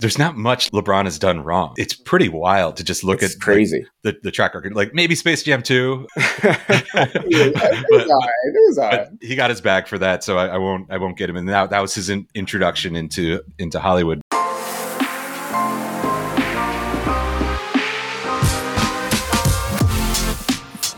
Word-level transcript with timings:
there's 0.00 0.18
not 0.18 0.36
much 0.36 0.70
LeBron 0.72 1.04
has 1.04 1.18
done 1.18 1.40
wrong. 1.42 1.72
It's 1.78 1.94
pretty 1.94 2.28
wild 2.28 2.76
to 2.76 2.84
just 2.84 3.02
look 3.02 3.22
It's 3.22 3.34
at 3.34 3.40
crazy. 3.40 3.78
like, 4.04 4.14
the, 4.16 4.20
the 4.24 4.30
track 4.30 4.54
record. 4.54 4.74
Like 4.74 4.92
maybe 4.92 5.14
Space 5.14 5.42
Jam 5.42 5.62
2. 5.62 6.06
it 6.16 7.86
was 7.90 8.10
all 8.10 8.20
right. 8.20 8.30
It 8.44 8.68
was 8.68 8.78
all 8.78 8.90
right. 8.90 9.06
but 9.10 9.26
he 9.26 9.34
got 9.34 9.48
his 9.48 9.62
bag 9.62 9.88
for 9.88 9.96
that, 9.98 10.22
so 10.22 10.36
I, 10.36 10.48
I 10.48 10.58
won't 10.58 10.90
I 10.90 10.98
won't 10.98 11.16
get 11.16 11.30
him. 11.30 11.36
And 11.36 11.48
that 11.48 11.70
that 11.70 11.80
was 11.80 11.94
his 11.94 12.10
in, 12.10 12.26
introduction 12.34 12.94
into 12.94 13.40
into 13.58 13.80
Hollywood. 13.80 14.20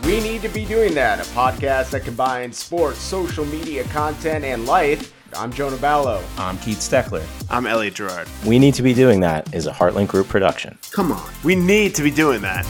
We 0.03 0.19
need 0.21 0.41
to 0.41 0.49
be 0.49 0.65
doing 0.65 0.95
that. 0.95 1.19
A 1.19 1.29
podcast 1.31 1.91
that 1.91 2.03
combines 2.03 2.57
sports, 2.57 2.97
social 2.99 3.45
media 3.45 3.83
content, 3.85 4.43
and 4.43 4.65
life. 4.65 5.13
I'm 5.35 5.53
Jonah 5.53 5.77
Ballo. 5.77 6.23
I'm 6.37 6.57
Keith 6.57 6.79
Steckler. 6.79 7.25
I'm 7.49 7.67
Elliot 7.67 7.93
Gerard. 7.93 8.27
We 8.45 8.59
Need 8.59 8.73
to 8.75 8.81
Be 8.81 8.93
Doing 8.93 9.19
That 9.19 9.53
is 9.53 9.67
a 9.67 9.71
Heartland 9.71 10.07
Group 10.07 10.27
production. 10.27 10.77
Come 10.91 11.11
on. 11.11 11.29
We 11.43 11.55
need 11.55 11.93
to 11.95 12.03
be 12.03 12.11
doing 12.11 12.41
that. 12.41 12.65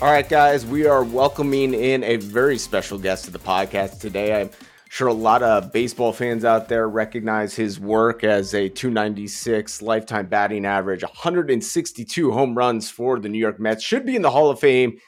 All 0.00 0.12
right, 0.12 0.28
guys, 0.28 0.64
we 0.64 0.86
are 0.86 1.02
welcoming 1.02 1.74
in 1.74 2.04
a 2.04 2.16
very 2.16 2.56
special 2.56 2.98
guest 2.98 3.24
to 3.24 3.30
the 3.32 3.38
podcast 3.38 3.98
today. 3.98 4.40
I'm 4.40 4.50
sure 4.88 5.08
a 5.08 5.12
lot 5.12 5.42
of 5.42 5.72
baseball 5.72 6.12
fans 6.12 6.44
out 6.44 6.68
there 6.68 6.88
recognize 6.88 7.54
his 7.54 7.80
work 7.80 8.22
as 8.22 8.54
a 8.54 8.68
296 8.68 9.82
lifetime 9.82 10.26
batting 10.26 10.64
average, 10.64 11.02
162 11.02 12.30
home 12.30 12.56
runs 12.56 12.88
for 12.88 13.18
the 13.18 13.28
New 13.28 13.38
York 13.38 13.58
Mets. 13.58 13.82
Should 13.82 14.06
be 14.06 14.14
in 14.14 14.22
the 14.22 14.30
Hall 14.30 14.50
of 14.50 14.60
Fame. 14.60 14.98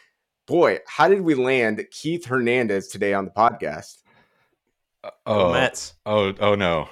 Boy, 0.46 0.80
how 0.88 1.06
did 1.06 1.20
we 1.20 1.36
land 1.36 1.84
Keith 1.92 2.26
Hernandez 2.26 2.88
today 2.88 3.14
on 3.14 3.24
the 3.24 3.30
podcast? 3.30 3.98
Oh, 5.32 5.52
Mets. 5.52 5.94
oh, 6.06 6.32
oh 6.40 6.54
no, 6.54 6.88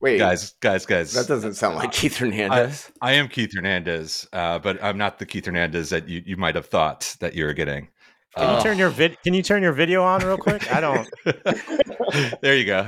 Wait, 0.00 0.18
guys, 0.18 0.54
guys, 0.60 0.86
guys! 0.86 1.12
that 1.12 1.26
doesn't 1.28 1.54
sound 1.54 1.76
like 1.76 1.92
Keith 1.92 2.16
Hernandez. 2.16 2.90
I 3.02 3.12
am 3.12 3.28
Keith 3.28 3.52
Hernandez, 3.54 4.26
uh, 4.32 4.58
but 4.58 4.82
I'm 4.82 4.96
not 4.98 5.18
the 5.18 5.26
Keith 5.26 5.46
Hernandez 5.46 5.90
that 5.90 6.08
you, 6.08 6.22
you 6.24 6.36
might 6.36 6.54
have 6.54 6.66
thought 6.66 7.16
that 7.20 7.34
you 7.34 7.44
were 7.44 7.52
getting. 7.52 7.88
Can 8.36 8.48
Uh, 8.50 8.56
you 8.56 8.62
turn 8.62 8.78
your 8.78 8.88
vid- 8.90 9.16
Can 9.22 9.34
you 9.34 9.42
turn 9.42 9.62
your 9.62 9.72
video 9.72 10.02
on 10.02 10.20
real 10.24 10.36
quick? 10.38 10.72
I 10.74 10.80
don't. 10.80 11.08
there 12.40 12.56
you 12.56 12.64
go. 12.64 12.84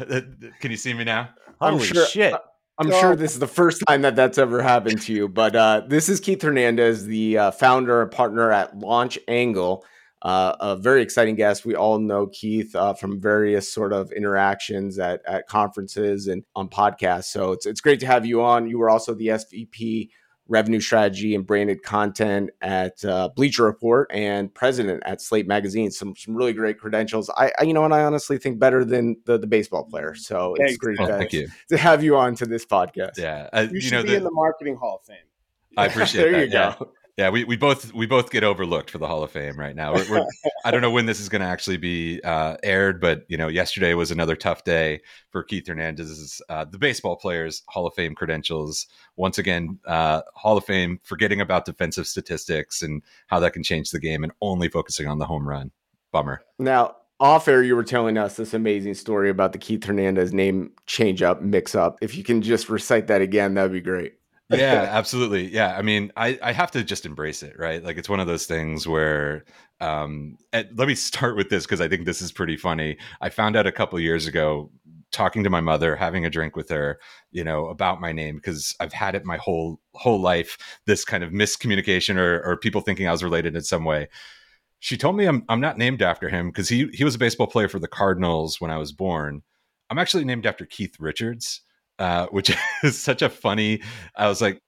Can 0.60 0.70
you 0.70 0.76
see 0.76 0.92
me 0.94 1.04
now? 1.04 1.28
I'm 1.60 1.74
Holy 1.74 1.86
sure- 1.86 2.06
shit! 2.06 2.34
I'm 2.78 2.90
sure 2.90 3.16
this 3.16 3.32
is 3.32 3.38
the 3.38 3.46
first 3.46 3.82
time 3.88 4.02
that 4.02 4.16
that's 4.16 4.36
ever 4.38 4.60
happened 4.60 5.00
to 5.02 5.12
you, 5.12 5.28
but 5.28 5.56
uh, 5.56 5.82
this 5.88 6.08
is 6.10 6.20
Keith 6.20 6.42
Hernandez, 6.42 7.06
the 7.06 7.38
uh, 7.38 7.50
founder 7.50 8.02
and 8.02 8.10
partner 8.10 8.50
at 8.52 8.78
Launch 8.78 9.18
Angle. 9.28 9.84
Uh, 10.22 10.56
a 10.60 10.76
very 10.76 11.02
exciting 11.02 11.34
guest. 11.36 11.64
We 11.66 11.74
all 11.76 11.98
know 11.98 12.26
Keith 12.28 12.74
uh, 12.74 12.94
from 12.94 13.20
various 13.20 13.72
sort 13.72 13.92
of 13.92 14.10
interactions 14.12 14.98
at, 14.98 15.20
at 15.26 15.46
conferences 15.46 16.26
and 16.26 16.42
on 16.56 16.68
podcasts. 16.68 17.26
So 17.26 17.52
it's 17.52 17.66
it's 17.66 17.80
great 17.80 18.00
to 18.00 18.06
have 18.06 18.24
you 18.26 18.42
on. 18.42 18.68
You 18.68 18.78
were 18.78 18.88
also 18.90 19.14
the 19.14 19.28
SVP 19.28 20.08
revenue 20.48 20.80
strategy 20.80 21.34
and 21.34 21.44
branded 21.44 21.82
content 21.82 22.50
at 22.62 23.04
uh, 23.04 23.28
Bleacher 23.36 23.64
Report 23.64 24.08
and 24.12 24.52
president 24.54 25.02
at 25.04 25.20
Slate 25.20 25.46
Magazine. 25.46 25.90
Some 25.90 26.16
some 26.16 26.34
really 26.34 26.54
great 26.54 26.78
credentials. 26.78 27.28
I, 27.36 27.52
I 27.58 27.64
you 27.64 27.74
know, 27.74 27.84
and 27.84 27.92
I 27.92 28.02
honestly 28.04 28.38
think 28.38 28.58
better 28.58 28.84
than 28.84 29.16
the 29.26 29.38
the 29.38 29.46
baseball 29.46 29.84
player. 29.84 30.14
So 30.14 30.54
it's 30.54 30.60
Thanks. 30.62 30.76
great 30.78 30.98
Oh, 31.00 31.06
to, 31.08 31.18
thank 31.18 31.32
you. 31.34 31.48
to 31.68 31.76
have 31.76 32.02
you 32.02 32.16
on 32.16 32.34
to 32.36 32.46
this 32.46 32.64
podcast. 32.64 33.18
Yeah, 33.18 33.48
uh, 33.52 33.66
You, 33.68 33.74
you, 33.74 33.80
should 33.80 33.92
know, 33.92 34.02
be 34.02 34.08
the- 34.10 34.16
in 34.16 34.24
the 34.24 34.30
Marketing 34.30 34.76
Hall 34.76 34.96
of 35.02 35.06
Fame. 35.06 35.18
I 35.76 35.86
appreciate 35.88 36.22
it. 36.22 36.24
there 36.24 36.40
that. 36.40 36.46
you 36.46 36.52
yeah. 36.52 36.74
go. 36.78 36.92
Yeah, 37.16 37.30
we, 37.30 37.44
we 37.44 37.56
both 37.56 37.94
we 37.94 38.04
both 38.04 38.30
get 38.30 38.44
overlooked 38.44 38.90
for 38.90 38.98
the 38.98 39.06
Hall 39.06 39.22
of 39.22 39.30
Fame 39.30 39.58
right 39.58 39.74
now. 39.74 39.94
We're, 39.94 40.10
we're, 40.10 40.26
I 40.66 40.70
don't 40.70 40.82
know 40.82 40.90
when 40.90 41.06
this 41.06 41.18
is 41.18 41.30
going 41.30 41.40
to 41.40 41.46
actually 41.46 41.78
be 41.78 42.20
uh, 42.22 42.58
aired, 42.62 43.00
but 43.00 43.24
you 43.28 43.38
know, 43.38 43.48
yesterday 43.48 43.94
was 43.94 44.10
another 44.10 44.36
tough 44.36 44.64
day 44.64 45.00
for 45.30 45.42
Keith 45.42 45.66
Hernandez's 45.66 46.42
uh, 46.50 46.66
the 46.66 46.78
baseball 46.78 47.16
players 47.16 47.62
Hall 47.68 47.86
of 47.86 47.94
Fame 47.94 48.14
credentials. 48.14 48.86
Once 49.16 49.38
again, 49.38 49.78
uh, 49.86 50.20
Hall 50.34 50.58
of 50.58 50.66
Fame 50.66 51.00
forgetting 51.04 51.40
about 51.40 51.64
defensive 51.64 52.06
statistics 52.06 52.82
and 52.82 53.02
how 53.28 53.40
that 53.40 53.54
can 53.54 53.62
change 53.62 53.90
the 53.90 54.00
game, 54.00 54.22
and 54.22 54.32
only 54.42 54.68
focusing 54.68 55.08
on 55.08 55.18
the 55.18 55.26
home 55.26 55.48
run. 55.48 55.70
Bummer. 56.12 56.44
Now, 56.58 56.96
off 57.18 57.48
air, 57.48 57.62
you 57.62 57.76
were 57.76 57.84
telling 57.84 58.18
us 58.18 58.36
this 58.36 58.52
amazing 58.52 58.92
story 58.92 59.30
about 59.30 59.52
the 59.52 59.58
Keith 59.58 59.84
Hernandez 59.84 60.34
name 60.34 60.72
change 60.84 61.22
up, 61.22 61.40
mix 61.40 61.74
up. 61.74 61.98
If 62.02 62.14
you 62.14 62.22
can 62.22 62.42
just 62.42 62.68
recite 62.68 63.06
that 63.06 63.22
again, 63.22 63.54
that'd 63.54 63.72
be 63.72 63.80
great. 63.80 64.16
Yeah 64.50 64.88
absolutely. 64.90 65.46
Yeah 65.48 65.76
i 65.76 65.82
mean 65.82 66.12
I, 66.16 66.38
I 66.42 66.52
have 66.52 66.70
to 66.72 66.84
just 66.84 67.06
embrace 67.06 67.42
it 67.42 67.58
right? 67.58 67.82
Like 67.82 67.96
it's 67.98 68.08
one 68.08 68.20
of 68.20 68.26
those 68.26 68.46
things 68.46 68.86
where 68.86 69.44
um 69.80 70.36
and 70.52 70.68
let 70.76 70.88
me 70.88 70.94
start 70.94 71.36
with 71.36 71.50
this 71.50 71.64
because 71.64 71.80
i 71.80 71.88
think 71.88 72.06
this 72.06 72.22
is 72.22 72.32
pretty 72.32 72.56
funny. 72.56 72.96
I 73.20 73.30
found 73.30 73.56
out 73.56 73.66
a 73.66 73.72
couple 73.72 73.98
years 74.00 74.26
ago 74.26 74.70
talking 75.12 75.44
to 75.44 75.50
my 75.50 75.60
mother 75.60 75.96
having 75.96 76.26
a 76.26 76.30
drink 76.30 76.56
with 76.56 76.68
her 76.68 76.98
you 77.30 77.44
know 77.44 77.66
about 77.68 78.00
my 78.00 78.12
name 78.12 78.36
because 78.36 78.74
i've 78.80 78.92
had 78.92 79.14
it 79.14 79.24
my 79.24 79.36
whole 79.36 79.80
whole 79.94 80.20
life 80.20 80.58
this 80.86 81.04
kind 81.04 81.22
of 81.22 81.30
miscommunication 81.30 82.16
or, 82.16 82.42
or 82.42 82.56
people 82.56 82.80
thinking 82.80 83.08
i 83.08 83.12
was 83.12 83.24
related 83.24 83.54
in 83.56 83.62
some 83.62 83.84
way. 83.84 84.08
She 84.80 84.96
told 84.96 85.16
me 85.16 85.26
i'm, 85.26 85.44
I'm 85.48 85.60
not 85.60 85.78
named 85.78 86.02
after 86.02 86.28
him 86.28 86.48
because 86.50 86.68
he, 86.68 86.88
he 86.92 87.04
was 87.04 87.14
a 87.14 87.18
baseball 87.18 87.46
player 87.46 87.68
for 87.68 87.78
the 87.78 87.88
cardinals 87.88 88.60
when 88.60 88.70
i 88.70 88.78
was 88.78 88.92
born. 88.92 89.42
I'm 89.88 89.98
actually 89.98 90.24
named 90.24 90.46
after 90.46 90.66
keith 90.66 90.96
richards 90.98 91.62
uh, 91.98 92.26
which 92.26 92.54
is 92.82 92.98
such 92.98 93.22
a 93.22 93.28
funny 93.28 93.80
I 94.16 94.28
was 94.28 94.40
like, 94.40 94.60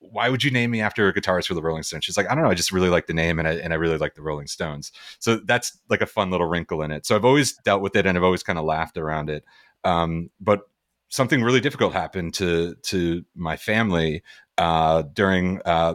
why 0.00 0.28
would 0.28 0.42
you 0.42 0.50
name 0.50 0.70
me 0.70 0.80
after 0.80 1.06
a 1.08 1.14
guitarist 1.14 1.46
for 1.46 1.54
the 1.54 1.62
Rolling 1.62 1.82
Stones? 1.82 2.04
She's 2.04 2.16
like, 2.16 2.30
I 2.30 2.34
don't 2.34 2.44
know, 2.44 2.50
I 2.50 2.54
just 2.54 2.72
really 2.72 2.88
like 2.88 3.06
the 3.06 3.14
name 3.14 3.38
and 3.38 3.46
I 3.46 3.52
and 3.52 3.72
I 3.72 3.76
really 3.76 3.98
like 3.98 4.14
the 4.14 4.22
Rolling 4.22 4.46
Stones. 4.46 4.92
So 5.18 5.36
that's 5.36 5.78
like 5.88 6.00
a 6.00 6.06
fun 6.06 6.30
little 6.30 6.46
wrinkle 6.46 6.82
in 6.82 6.90
it. 6.90 7.06
So 7.06 7.14
I've 7.14 7.24
always 7.24 7.54
dealt 7.64 7.82
with 7.82 7.96
it 7.96 8.06
and 8.06 8.16
I've 8.16 8.24
always 8.24 8.42
kind 8.42 8.58
of 8.58 8.64
laughed 8.64 8.96
around 8.96 9.30
it. 9.30 9.44
Um, 9.84 10.30
but 10.40 10.62
something 11.10 11.42
really 11.42 11.60
difficult 11.60 11.92
happened 11.92 12.34
to 12.34 12.74
to 12.82 13.24
my 13.34 13.56
family 13.56 14.22
uh, 14.58 15.02
during 15.12 15.60
uh, 15.64 15.94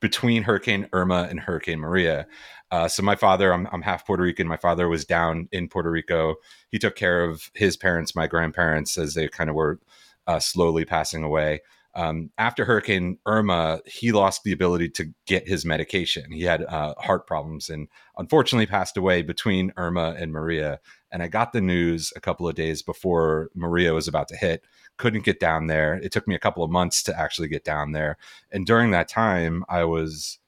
between 0.00 0.42
Hurricane 0.42 0.88
Irma 0.92 1.26
and 1.30 1.40
Hurricane 1.40 1.80
Maria. 1.80 2.26
Uh, 2.70 2.88
so 2.88 3.02
my 3.02 3.16
father, 3.16 3.52
I'm, 3.52 3.68
I'm 3.72 3.82
half 3.82 4.06
Puerto 4.06 4.22
Rican. 4.22 4.48
My 4.48 4.56
father 4.56 4.88
was 4.88 5.04
down 5.04 5.48
in 5.52 5.68
Puerto 5.68 5.90
Rico. 5.90 6.36
He 6.70 6.78
took 6.78 6.96
care 6.96 7.24
of 7.24 7.50
his 7.54 7.76
parents, 7.76 8.14
my 8.14 8.26
grandparents, 8.26 8.96
as 8.96 9.14
they 9.14 9.28
kind 9.28 9.50
of 9.50 9.56
were 9.56 9.78
uh, 10.26 10.38
slowly 10.38 10.84
passing 10.84 11.22
away. 11.22 11.60
Um, 11.94 12.30
after 12.38 12.64
Hurricane 12.64 13.18
Irma, 13.26 13.80
he 13.84 14.12
lost 14.12 14.44
the 14.44 14.52
ability 14.52 14.88
to 14.90 15.12
get 15.26 15.46
his 15.46 15.66
medication. 15.66 16.32
He 16.32 16.42
had 16.42 16.62
uh, 16.64 16.94
heart 16.98 17.26
problems 17.26 17.68
and 17.68 17.88
unfortunately 18.16 18.66
passed 18.66 18.96
away 18.96 19.22
between 19.22 19.72
Irma 19.76 20.14
and 20.18 20.32
Maria. 20.32 20.80
And 21.12 21.22
I 21.22 21.28
got 21.28 21.52
the 21.52 21.60
news 21.60 22.12
a 22.16 22.20
couple 22.20 22.48
of 22.48 22.54
days 22.54 22.82
before 22.82 23.50
Maria 23.54 23.92
was 23.92 24.08
about 24.08 24.28
to 24.28 24.36
hit. 24.36 24.64
Couldn't 24.96 25.24
get 25.24 25.38
down 25.38 25.66
there. 25.66 25.94
It 26.02 26.10
took 26.10 26.26
me 26.26 26.34
a 26.34 26.40
couple 26.40 26.64
of 26.64 26.70
months 26.70 27.02
to 27.04 27.18
actually 27.18 27.48
get 27.48 27.64
down 27.64 27.92
there. 27.92 28.16
And 28.50 28.66
during 28.66 28.90
that 28.90 29.08
time, 29.08 29.64
I 29.68 29.84
was, 29.84 30.38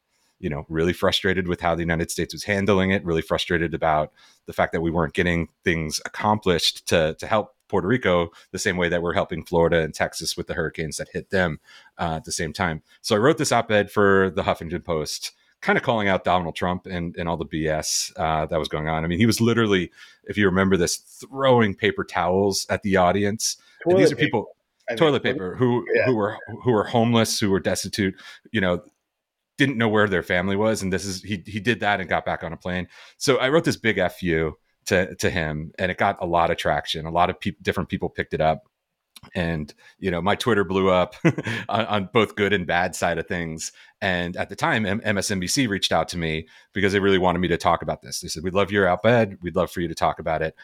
you 0.40 0.48
know, 0.50 0.64
really 0.68 0.94
frustrated 0.94 1.46
with 1.46 1.60
how 1.60 1.74
the 1.74 1.82
United 1.82 2.10
States 2.10 2.34
was 2.34 2.44
handling 2.44 2.90
it, 2.90 3.04
really 3.04 3.22
frustrated 3.22 3.74
about 3.74 4.12
the 4.46 4.52
fact 4.52 4.72
that 4.72 4.80
we 4.80 4.90
weren't 4.90 5.14
getting 5.14 5.48
things 5.62 6.00
accomplished 6.04 6.86
to, 6.88 7.14
to 7.18 7.26
help 7.26 7.54
Puerto 7.68 7.88
Rico 7.88 8.30
the 8.52 8.58
same 8.58 8.76
way 8.76 8.88
that 8.88 9.02
we're 9.02 9.14
helping 9.14 9.44
Florida 9.44 9.80
and 9.80 9.94
Texas 9.94 10.36
with 10.36 10.46
the 10.46 10.54
hurricanes 10.54 10.96
that 10.96 11.08
hit 11.12 11.30
them 11.30 11.60
uh, 11.98 12.16
at 12.16 12.24
the 12.24 12.32
same 12.32 12.52
time. 12.52 12.82
So 13.02 13.16
I 13.16 13.18
wrote 13.18 13.38
this 13.38 13.52
op 13.52 13.70
ed 13.70 13.90
for 13.90 14.30
the 14.34 14.42
Huffington 14.42 14.84
Post, 14.84 15.32
kind 15.64 15.78
of 15.78 15.82
calling 15.82 16.08
out 16.08 16.24
Donald 16.24 16.54
Trump 16.54 16.84
and, 16.86 17.16
and 17.16 17.26
all 17.26 17.38
the 17.38 17.46
BS 17.46 18.12
uh, 18.16 18.44
that 18.46 18.58
was 18.58 18.68
going 18.68 18.86
on. 18.86 19.02
I 19.02 19.06
mean, 19.06 19.18
he 19.18 19.24
was 19.24 19.40
literally, 19.40 19.90
if 20.24 20.36
you 20.36 20.44
remember 20.44 20.76
this, 20.76 20.96
throwing 20.98 21.74
paper 21.74 22.04
towels 22.04 22.66
at 22.68 22.82
the 22.82 22.96
audience. 22.96 23.56
And 23.86 23.98
these 23.98 24.12
are 24.12 24.14
Toilet 24.14 24.24
people, 24.24 24.56
I 24.90 24.94
toilet 24.94 25.22
paper, 25.22 25.56
who 25.56 25.84
Yeah. 25.94 26.04
who 26.04 26.14
were 26.14 26.36
who 26.62 26.72
were 26.72 26.84
homeless, 26.84 27.40
who 27.40 27.50
were 27.50 27.60
destitute, 27.60 28.14
you 28.52 28.60
know, 28.60 28.82
didn't 29.56 29.78
know 29.78 29.88
where 29.88 30.06
their 30.06 30.22
family 30.22 30.56
was, 30.56 30.82
and 30.82 30.92
this 30.92 31.06
is 31.06 31.22
he 31.22 31.42
he 31.46 31.60
did 31.60 31.80
that 31.80 32.00
and 32.00 32.08
got 32.08 32.26
back 32.26 32.44
on 32.44 32.52
a 32.52 32.56
plane. 32.58 32.86
So 33.16 33.38
I 33.38 33.48
wrote 33.48 33.64
this 33.64 33.78
big 33.78 34.00
fu 34.12 34.52
to 34.86 35.14
to 35.16 35.30
him, 35.30 35.72
and 35.78 35.90
it 35.90 35.96
got 35.96 36.18
a 36.20 36.26
lot 36.26 36.50
of 36.50 36.58
traction. 36.58 37.06
A 37.06 37.10
lot 37.10 37.30
of 37.30 37.36
different 37.62 37.88
people 37.88 38.10
picked 38.10 38.34
it 38.34 38.40
up, 38.42 38.64
and 39.34 39.72
you 39.98 40.10
know 40.10 40.20
my 40.20 40.34
Twitter 40.34 40.64
blew 40.64 40.90
up 40.90 41.14
on, 41.68 41.86
on 41.86 42.08
both 42.12 42.36
good 42.36 42.52
and 42.52 42.66
bad 42.66 42.94
side 42.94 43.18
of 43.18 43.26
things. 43.26 43.72
And 44.00 44.36
at 44.36 44.48
the 44.48 44.56
time, 44.56 44.86
M- 44.86 45.00
MSNBC 45.00 45.68
reached 45.68 45.92
out 45.92 46.08
to 46.08 46.18
me 46.18 46.46
because 46.72 46.92
they 46.92 47.00
really 47.00 47.18
wanted 47.18 47.38
me 47.38 47.48
to 47.48 47.56
talk 47.56 47.82
about 47.82 48.02
this. 48.02 48.20
They 48.20 48.28
said, 48.28 48.42
"We'd 48.42 48.54
love 48.54 48.70
your 48.70 48.88
op-ed. 48.88 49.38
We'd 49.42 49.56
love 49.56 49.70
for 49.70 49.80
you 49.80 49.88
to 49.88 49.94
talk 49.94 50.18
about 50.18 50.42
it." 50.42 50.54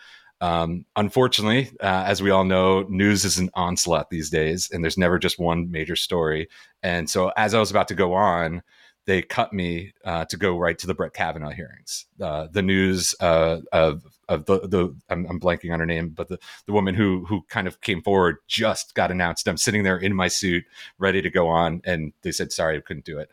Um, 0.40 0.86
unfortunately, 0.96 1.70
uh, 1.80 2.04
as 2.06 2.22
we 2.22 2.30
all 2.30 2.44
know, 2.44 2.86
news 2.88 3.24
is 3.24 3.38
an 3.38 3.50
onslaught 3.54 4.08
these 4.10 4.30
days, 4.30 4.70
and 4.70 4.82
there's 4.82 4.96
never 4.96 5.18
just 5.18 5.38
one 5.38 5.70
major 5.70 5.96
story. 5.96 6.48
And 6.82 7.10
so, 7.10 7.30
as 7.36 7.52
I 7.52 7.60
was 7.60 7.70
about 7.70 7.88
to 7.88 7.94
go 7.94 8.14
on, 8.14 8.62
they 9.06 9.22
cut 9.22 9.52
me 9.52 9.92
uh, 10.04 10.24
to 10.26 10.36
go 10.36 10.58
right 10.58 10.78
to 10.78 10.86
the 10.86 10.94
Brett 10.94 11.14
Kavanaugh 11.14 11.50
hearings. 11.50 12.06
Uh, 12.20 12.46
the 12.50 12.62
news 12.62 13.14
uh, 13.20 13.60
of 13.72 14.04
of 14.28 14.44
the 14.46 14.60
the 14.60 14.96
I'm, 15.08 15.26
I'm 15.26 15.40
blanking 15.40 15.72
on 15.72 15.80
her 15.80 15.86
name, 15.86 16.10
but 16.10 16.28
the 16.28 16.38
the 16.66 16.72
woman 16.72 16.94
who 16.94 17.24
who 17.26 17.42
kind 17.48 17.66
of 17.66 17.80
came 17.80 18.02
forward 18.02 18.36
just 18.46 18.94
got 18.94 19.10
announced. 19.10 19.48
I'm 19.48 19.56
sitting 19.56 19.82
there 19.82 19.98
in 19.98 20.14
my 20.14 20.28
suit, 20.28 20.64
ready 20.98 21.22
to 21.22 21.30
go 21.30 21.48
on, 21.48 21.80
and 21.84 22.12
they 22.22 22.32
said, 22.32 22.52
"Sorry, 22.52 22.76
I 22.76 22.80
couldn't 22.80 23.04
do 23.04 23.18
it." 23.18 23.30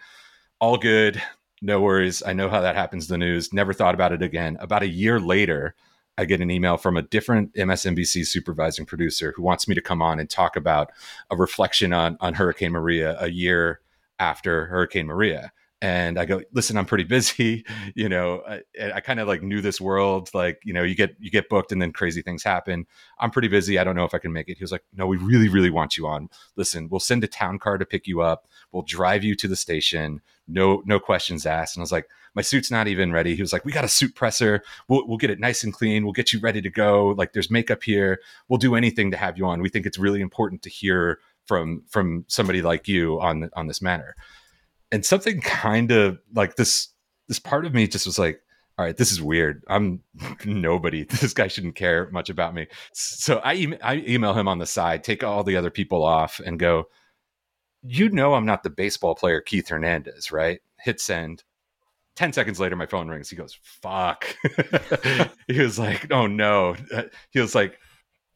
All 0.60 0.78
good, 0.78 1.22
no 1.62 1.82
worries. 1.82 2.24
I 2.24 2.34
know 2.34 2.50
how 2.50 2.62
that 2.62 2.76
happens. 2.76 3.08
The 3.08 3.18
news 3.18 3.54
never 3.54 3.74
thought 3.74 3.94
about 3.94 4.14
it 4.14 4.22
again. 4.22 4.58
About 4.60 4.84
a 4.84 4.88
year 4.88 5.20
later, 5.20 5.76
I 6.18 6.26
get 6.26 6.42
an 6.42 6.50
email 6.50 6.78
from 6.78 6.98
a 6.98 7.04
different 7.04 7.54
MSNBC 7.54 8.26
supervising 8.26 8.86
producer 8.86 9.34
who 9.36 9.44
wants 9.44 9.68
me 9.68 9.76
to 9.76 9.82
come 9.82 10.02
on 10.02 10.20
and 10.20 10.30
talk 10.30 10.56
about 10.56 10.92
a 11.30 11.36
reflection 11.36 11.94
on 11.94 12.18
on 12.22 12.34
Hurricane 12.36 12.72
Maria 12.72 13.18
a 13.20 13.30
year 13.30 13.82
after 14.20 14.66
Hurricane 14.68 15.08
Maria 15.08 15.52
and 15.82 16.18
I 16.18 16.26
go, 16.26 16.42
listen, 16.54 16.78
I'm 16.78 16.86
pretty 16.86 17.04
busy. 17.04 17.66
You 17.96 18.10
know, 18.10 18.44
I, 18.48 18.62
I 18.96 19.00
kind 19.00 19.20
of 19.20 19.28
like 19.28 19.42
knew 19.42 19.60
this 19.60 19.82
world. 19.82 20.30
Like, 20.34 20.60
you 20.64 20.74
know, 20.74 20.84
you 20.84 20.94
get 20.94 21.16
you 21.20 21.32
get 21.32 21.50
booked 21.50 21.72
and 21.72 21.82
then 21.82 21.92
crazy 21.92 22.22
things 22.22 22.44
happen. 22.44 22.86
I'm 23.20 23.32
pretty 23.32 23.48
busy. 23.48 23.80
I 23.80 23.84
don't 23.84 23.96
know 23.96 24.04
if 24.04 24.14
I 24.14 24.20
can 24.20 24.32
make 24.34 24.50
it. 24.50 24.58
He 24.58 24.64
was 24.64 24.72
like, 24.72 24.84
no, 24.94 25.08
we 25.08 25.18
really, 25.18 25.50
really 25.50 25.72
want 25.72 25.98
you 25.98 26.06
on. 26.06 26.30
Listen, 26.56 26.90
we'll 26.90 27.00
send 27.00 27.24
a 27.24 27.28
town 27.28 27.58
car 27.60 27.78
to 27.78 27.86
pick 27.86 28.06
you 28.06 28.22
up. 28.22 28.48
We'll 28.72 28.84
drive 28.84 29.24
you 29.24 29.36
to 29.36 29.48
the 29.48 29.56
station. 29.56 30.22
No, 30.48 30.84
no 30.86 31.00
questions 31.00 31.46
asked. 31.46 31.76
And 31.76 31.82
I 31.82 31.86
was 31.86 31.92
like, 31.92 32.08
my 32.36 32.42
suit's 32.44 32.70
not 32.70 32.88
even 32.88 33.12
ready. 33.12 33.36
He 33.36 33.42
was 33.42 33.54
like, 33.54 33.66
we 33.66 33.72
got 33.72 33.86
a 33.86 33.90
suit 33.90 34.14
presser. 34.14 34.62
We'll, 34.88 35.08
we'll 35.08 35.18
get 35.18 35.32
it 35.32 35.40
nice 35.40 35.64
and 35.64 35.74
clean. 35.74 36.04
We'll 36.04 36.14
get 36.14 36.34
you 36.34 36.40
ready 36.40 36.62
to 36.62 36.70
go. 36.70 37.16
Like, 37.18 37.34
there's 37.34 37.50
makeup 37.50 37.82
here. 37.82 38.20
We'll 38.48 38.60
do 38.60 38.76
anything 38.76 39.10
to 39.12 39.18
have 39.18 39.38
you 39.38 39.48
on. 39.48 39.62
We 39.62 39.70
think 39.70 39.86
it's 39.86 39.98
really 39.98 40.22
important 40.22 40.62
to 40.64 40.70
hear 40.70 41.20
from 41.48 41.84
from 41.90 42.26
somebody 42.28 42.62
like 42.62 42.88
you 42.88 43.20
on 43.20 43.50
on 43.56 43.68
this 43.68 43.82
matter 43.82 44.16
and 44.92 45.06
something 45.06 45.42
kind 45.42 45.92
of 45.92 46.20
like 46.34 46.56
this 46.56 46.90
this 47.28 47.40
part 47.40 47.66
of 47.66 47.74
me 47.74 47.88
just 47.88 48.06
was 48.06 48.20
like 48.20 48.42
all 48.78 48.86
right 48.86 48.98
this 48.98 49.12
is 49.12 49.22
weird. 49.22 49.64
I'm 49.68 50.02
nobody. 50.46 51.04
This 51.10 51.34
guy 51.34 51.48
shouldn't 51.48 51.76
care 51.76 52.10
much 52.12 52.30
about 52.30 52.54
me. 52.54 52.68
So 52.94 53.38
i, 53.38 53.54
e- 53.54 53.82
I 53.82 53.96
email 54.08 54.34
him 54.34 54.48
on 54.48 54.60
the 54.60 54.66
side 54.66 55.04
take 55.04 55.24
all 55.24 55.44
the 55.44 55.56
other 55.58 55.72
people 55.72 56.04
off 56.04 56.40
and 56.46 56.60
go 56.60 56.86
you 57.84 58.10
know 58.10 58.34
i'm 58.34 58.46
not 58.46 58.64
the 58.64 58.70
baseball 58.70 59.16
player 59.16 59.42
keith 59.42 59.70
hernandez 59.70 60.32
right? 60.32 60.60
Hit 60.80 61.00
send. 61.02 61.44
10 62.16 62.34
seconds 62.34 62.60
later 62.60 62.76
my 62.76 62.86
phone 62.88 63.08
rings. 63.08 63.30
He 63.30 63.36
goes 63.36 63.58
fuck. 63.62 64.26
He 65.48 65.60
was 65.60 65.80
like 65.80 66.12
oh 66.12 66.28
no. 66.28 66.76
Uh, 66.94 67.04
he 67.32 67.40
was 67.40 67.56
like 67.56 67.80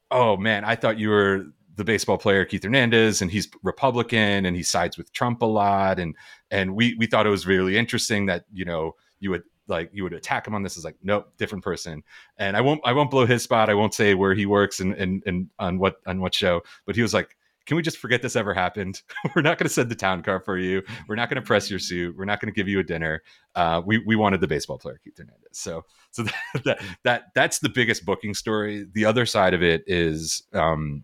oh 0.10 0.36
man 0.36 0.66
i 0.66 0.76
thought 0.76 1.00
you 1.00 1.10
were 1.10 1.46
the 1.82 1.86
baseball 1.92 2.18
player 2.18 2.46
Keith 2.46 2.64
Hernandez, 2.64 3.22
and 3.22 3.32
he's 3.32 3.50
Republican 3.64 4.46
and 4.46 4.56
he 4.56 4.64
sides 4.64 4.98
with 4.98 5.12
Trump 5.14 5.42
a 5.42 5.46
lot, 5.46 6.00
and 6.00 6.16
and 6.52 6.76
we 6.76 6.96
we 7.00 7.08
thought 7.08 7.26
it 7.26 7.30
was 7.30 7.48
really 7.48 7.78
interesting 7.78 8.28
that 8.28 8.46
you 8.54 8.66
know 8.66 8.96
you 9.20 9.32
would 9.32 9.44
like 9.68 9.90
you 9.94 10.04
would 10.04 10.14
attack 10.14 10.46
him 10.46 10.54
on 10.56 10.64
this 10.64 10.78
is 10.78 10.86
like 10.86 10.96
nope 11.02 11.34
different 11.38 11.64
person. 11.64 12.04
And 12.38 12.56
i 12.56 12.62
won't 12.62 12.82
i 12.84 12.94
won't 12.94 13.12
blow 13.12 13.26
his 13.26 13.44
spot. 13.44 13.70
I 13.70 13.74
won't 13.74 13.94
say 13.94 14.14
where 14.14 14.34
he 14.34 14.46
works 14.46 14.80
and 14.80 14.94
and, 14.94 15.24
and 15.26 15.50
on 15.60 15.80
what 15.80 15.96
on 16.06 16.22
what 16.22 16.36
show. 16.36 16.62
But 16.86 16.96
he 16.96 17.02
was 17.02 17.14
like 17.14 17.36
can 17.66 17.78
we 17.78 17.84
just 17.84 17.98
forget 17.98 18.22
this 18.22 18.36
ever 18.36 18.54
happened? 18.54 19.02
We're 19.36 19.42
not 19.42 19.58
going 19.58 19.68
to 19.68 19.74
send 19.74 19.90
the 19.90 19.96
town 19.96 20.24
car 20.24 20.40
for 20.40 20.58
you. 20.58 20.82
We're 21.08 21.16
not 21.16 21.30
going 21.30 21.42
to 21.42 21.46
press 21.46 21.70
your 21.70 21.80
suit. 21.80 22.18
We're 22.18 22.26
not 22.26 22.40
going 22.40 22.52
to 22.52 22.56
give 22.56 22.68
you 22.68 22.80
a 22.80 22.84
dinner. 22.84 23.22
Uh, 23.56 23.82
we 23.86 24.00
we 24.00 24.16
wanted 24.16 24.42
the 24.42 24.48
baseball 24.48 24.78
player 24.78 25.00
keith 25.04 25.18
hernandez. 25.18 25.50
So 25.54 25.86
so 26.12 26.24
that, 26.24 26.34
that 26.66 26.82
that 27.04 27.24
that's 27.36 27.60
the 27.60 27.70
biggest 27.70 28.06
booking 28.06 28.34
story. 28.34 28.88
The 28.94 29.06
other 29.06 29.26
side 29.26 29.54
of 29.54 29.62
it 29.62 29.84
is 29.88 30.44
um 30.54 31.04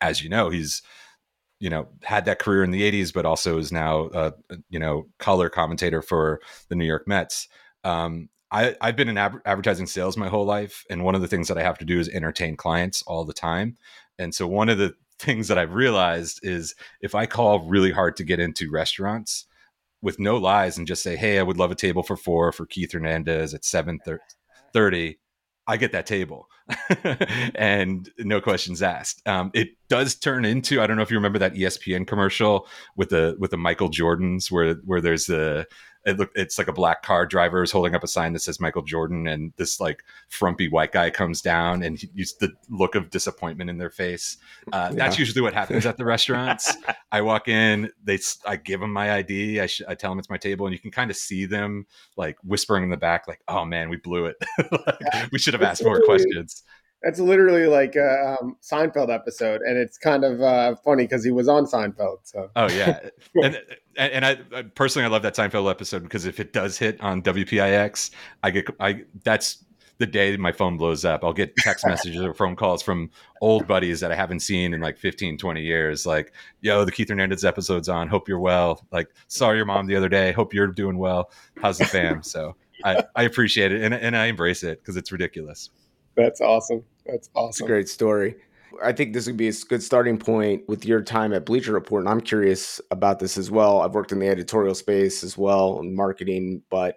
as 0.00 0.22
you 0.22 0.28
know, 0.28 0.50
he's 0.50 0.82
you 1.60 1.68
know 1.70 1.86
had 2.02 2.24
that 2.24 2.38
career 2.38 2.64
in 2.64 2.70
the 2.70 2.90
80s 2.90 3.12
but 3.12 3.26
also 3.26 3.58
is 3.58 3.70
now 3.70 4.08
a 4.14 4.32
you 4.70 4.78
know 4.78 5.06
color 5.18 5.48
commentator 5.48 6.02
for 6.02 6.40
the 6.68 6.74
new 6.74 6.86
york 6.86 7.06
mets. 7.06 7.46
Um, 7.84 8.28
I, 8.50 8.74
have 8.80 8.96
been 8.96 9.08
in 9.08 9.16
advertising 9.16 9.86
sales 9.86 10.16
my 10.16 10.28
whole 10.28 10.44
life 10.44 10.84
and 10.90 11.04
one 11.04 11.14
of 11.14 11.20
the 11.20 11.28
things 11.28 11.46
that 11.48 11.58
i 11.58 11.62
have 11.62 11.78
to 11.78 11.84
do 11.84 12.00
is 12.00 12.08
entertain 12.08 12.56
clients 12.56 13.02
all 13.02 13.24
the 13.24 13.32
time. 13.32 13.76
And 14.18 14.34
so 14.34 14.46
one 14.46 14.68
of 14.68 14.78
the 14.78 14.94
things 15.18 15.48
that 15.48 15.58
i've 15.58 15.74
realized 15.74 16.40
is 16.42 16.74
if 17.02 17.14
i 17.14 17.26
call 17.26 17.68
really 17.68 17.92
hard 17.92 18.16
to 18.16 18.24
get 18.24 18.40
into 18.40 18.70
restaurants 18.70 19.46
with 20.02 20.18
no 20.18 20.38
lies 20.38 20.78
and 20.78 20.86
just 20.86 21.02
say 21.02 21.14
hey 21.14 21.38
i 21.38 21.42
would 21.42 21.58
love 21.58 21.70
a 21.70 21.74
table 21.74 22.02
for 22.02 22.16
four 22.16 22.52
for 22.52 22.64
keith 22.64 22.92
hernandez 22.92 23.52
at 23.52 23.62
7.30 23.62 25.16
I 25.66 25.76
get 25.76 25.92
that 25.92 26.06
table, 26.06 26.48
and 27.54 28.10
no 28.18 28.40
questions 28.40 28.82
asked. 28.82 29.26
Um, 29.26 29.50
it 29.54 29.70
does 29.88 30.14
turn 30.14 30.44
into 30.44 30.80
I 30.80 30.86
don't 30.86 30.96
know 30.96 31.02
if 31.02 31.10
you 31.10 31.16
remember 31.16 31.38
that 31.40 31.54
ESPN 31.54 32.06
commercial 32.06 32.66
with 32.96 33.10
the 33.10 33.36
with 33.38 33.50
the 33.50 33.56
Michael 33.56 33.90
Jordans 33.90 34.50
where 34.50 34.74
where 34.84 35.00
there's 35.00 35.26
the 35.26 35.66
it 36.06 36.18
look, 36.18 36.30
it's 36.34 36.56
like 36.56 36.68
a 36.68 36.72
black 36.72 37.02
car 37.02 37.26
driver 37.26 37.62
is 37.62 37.70
holding 37.70 37.94
up 37.94 38.02
a 38.02 38.08
sign 38.08 38.32
that 38.32 38.40
says 38.40 38.58
Michael 38.58 38.82
Jordan, 38.82 39.26
and 39.26 39.52
this 39.56 39.80
like 39.80 40.02
frumpy 40.28 40.68
white 40.68 40.92
guy 40.92 41.10
comes 41.10 41.42
down, 41.42 41.82
and 41.82 41.98
he, 41.98 42.08
the 42.40 42.52
look 42.70 42.94
of 42.94 43.10
disappointment 43.10 43.68
in 43.68 43.76
their 43.76 43.90
face. 43.90 44.38
Uh, 44.72 44.88
yeah. 44.90 44.96
That's 44.96 45.18
usually 45.18 45.42
what 45.42 45.52
happens 45.52 45.84
at 45.84 45.98
the 45.98 46.04
restaurants. 46.06 46.74
I 47.12 47.20
walk 47.20 47.48
in, 47.48 47.90
they 48.02 48.18
I 48.46 48.56
give 48.56 48.80
them 48.80 48.92
my 48.92 49.12
ID, 49.12 49.60
I, 49.60 49.66
sh- 49.66 49.82
I 49.86 49.94
tell 49.94 50.10
them 50.10 50.18
it's 50.18 50.30
my 50.30 50.38
table, 50.38 50.66
and 50.66 50.72
you 50.72 50.78
can 50.78 50.90
kind 50.90 51.10
of 51.10 51.16
see 51.16 51.44
them 51.44 51.86
like 52.16 52.38
whispering 52.44 52.84
in 52.84 52.90
the 52.90 52.96
back, 52.96 53.28
like, 53.28 53.40
"Oh 53.46 53.64
man, 53.64 53.90
we 53.90 53.96
blew 53.96 54.26
it. 54.26 54.36
like, 54.72 55.32
we 55.32 55.38
should 55.38 55.54
have 55.54 55.62
asked 55.62 55.84
more 55.84 56.00
questions." 56.02 56.62
That's 57.02 57.18
literally 57.18 57.66
like 57.66 57.96
a 57.96 58.36
um, 58.40 58.56
Seinfeld 58.62 59.12
episode, 59.12 59.62
and 59.62 59.78
it's 59.78 59.96
kind 59.96 60.24
of 60.24 60.42
uh, 60.42 60.76
funny 60.84 61.04
because 61.04 61.24
he 61.24 61.30
was 61.30 61.48
on 61.48 61.64
Seinfeld. 61.64 62.18
So, 62.24 62.50
oh 62.56 62.68
yeah, 62.68 63.00
and 63.42 63.60
and 63.96 64.24
I 64.24 64.62
personally 64.74 65.06
I 65.06 65.08
love 65.08 65.22
that 65.22 65.34
Seinfeld 65.34 65.70
episode 65.70 66.02
because 66.02 66.26
if 66.26 66.40
it 66.40 66.52
does 66.52 66.78
hit 66.78 67.00
on 67.00 67.22
WPIX, 67.22 68.10
I 68.42 68.50
get 68.50 68.68
I 68.78 69.04
that's 69.24 69.64
the 70.00 70.06
day 70.06 70.36
my 70.38 70.50
phone 70.50 70.78
blows 70.78 71.04
up. 71.04 71.22
I'll 71.22 71.34
get 71.34 71.54
text 71.56 71.86
messages 71.86 72.22
or 72.22 72.32
phone 72.32 72.56
calls 72.56 72.82
from 72.82 73.10
old 73.42 73.66
buddies 73.66 74.00
that 74.00 74.10
I 74.10 74.14
haven't 74.14 74.40
seen 74.40 74.72
in 74.72 74.80
like 74.80 74.96
15, 74.98 75.36
20 75.36 75.62
years. 75.62 76.06
Like, 76.06 76.32
yo, 76.62 76.86
the 76.86 76.90
Keith 76.90 77.10
Hernandez 77.10 77.44
episode's 77.44 77.88
on. 77.88 78.08
Hope 78.08 78.26
you're 78.26 78.40
well. 78.40 78.86
Like, 78.90 79.08
saw 79.28 79.50
your 79.50 79.66
mom 79.66 79.86
the 79.86 79.96
other 79.96 80.08
day. 80.08 80.32
Hope 80.32 80.54
you're 80.54 80.68
doing 80.68 80.96
well. 80.96 81.30
How's 81.60 81.76
the 81.76 81.84
fam? 81.84 82.22
So 82.22 82.56
I, 82.84 83.04
I 83.14 83.24
appreciate 83.24 83.72
it 83.72 83.82
and, 83.82 83.92
and 83.92 84.16
I 84.16 84.26
embrace 84.26 84.62
it 84.62 84.80
because 84.80 84.96
it's 84.96 85.12
ridiculous. 85.12 85.68
That's 86.16 86.40
awesome. 86.40 86.82
That's 87.10 87.30
awesome. 87.34 87.48
It's 87.48 87.60
a 87.60 87.66
great 87.66 87.88
story. 87.88 88.36
I 88.82 88.92
think 88.92 89.12
this 89.12 89.26
would 89.26 89.36
be 89.36 89.48
a 89.48 89.52
good 89.68 89.82
starting 89.82 90.16
point 90.16 90.68
with 90.68 90.84
your 90.84 91.02
time 91.02 91.32
at 91.32 91.44
Bleacher 91.44 91.72
Report. 91.72 92.02
And 92.02 92.08
I'm 92.08 92.20
curious 92.20 92.80
about 92.90 93.18
this 93.18 93.36
as 93.36 93.50
well. 93.50 93.82
I've 93.82 93.94
worked 93.94 94.12
in 94.12 94.20
the 94.20 94.28
editorial 94.28 94.74
space 94.74 95.24
as 95.24 95.36
well 95.36 95.80
and 95.80 95.94
marketing, 95.94 96.62
but 96.70 96.96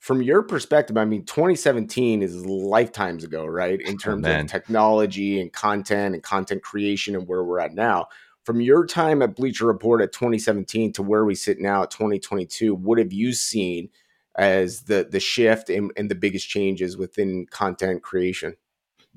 from 0.00 0.20
your 0.20 0.42
perspective, 0.42 0.98
I 0.98 1.06
mean, 1.06 1.24
2017 1.24 2.22
is 2.22 2.44
lifetimes 2.44 3.24
ago, 3.24 3.46
right? 3.46 3.80
In 3.80 3.94
oh, 3.94 3.96
terms 3.96 4.26
oh, 4.26 4.40
of 4.40 4.46
technology 4.48 5.40
and 5.40 5.52
content 5.52 6.14
and 6.14 6.22
content 6.22 6.62
creation 6.62 7.14
and 7.14 7.26
where 7.26 7.42
we're 7.44 7.60
at 7.60 7.74
now. 7.74 8.08
From 8.44 8.60
your 8.60 8.84
time 8.84 9.22
at 9.22 9.36
Bleacher 9.36 9.66
Report 9.66 10.02
at 10.02 10.12
2017 10.12 10.92
to 10.94 11.02
where 11.02 11.24
we 11.24 11.34
sit 11.34 11.58
now 11.58 11.84
at 11.84 11.90
2022, 11.90 12.74
what 12.74 12.98
have 12.98 13.14
you 13.14 13.32
seen 13.32 13.88
as 14.36 14.82
the 14.82 15.08
the 15.10 15.20
shift 15.20 15.70
and, 15.70 15.90
and 15.96 16.10
the 16.10 16.14
biggest 16.14 16.50
changes 16.50 16.98
within 16.98 17.46
content 17.46 18.02
creation? 18.02 18.56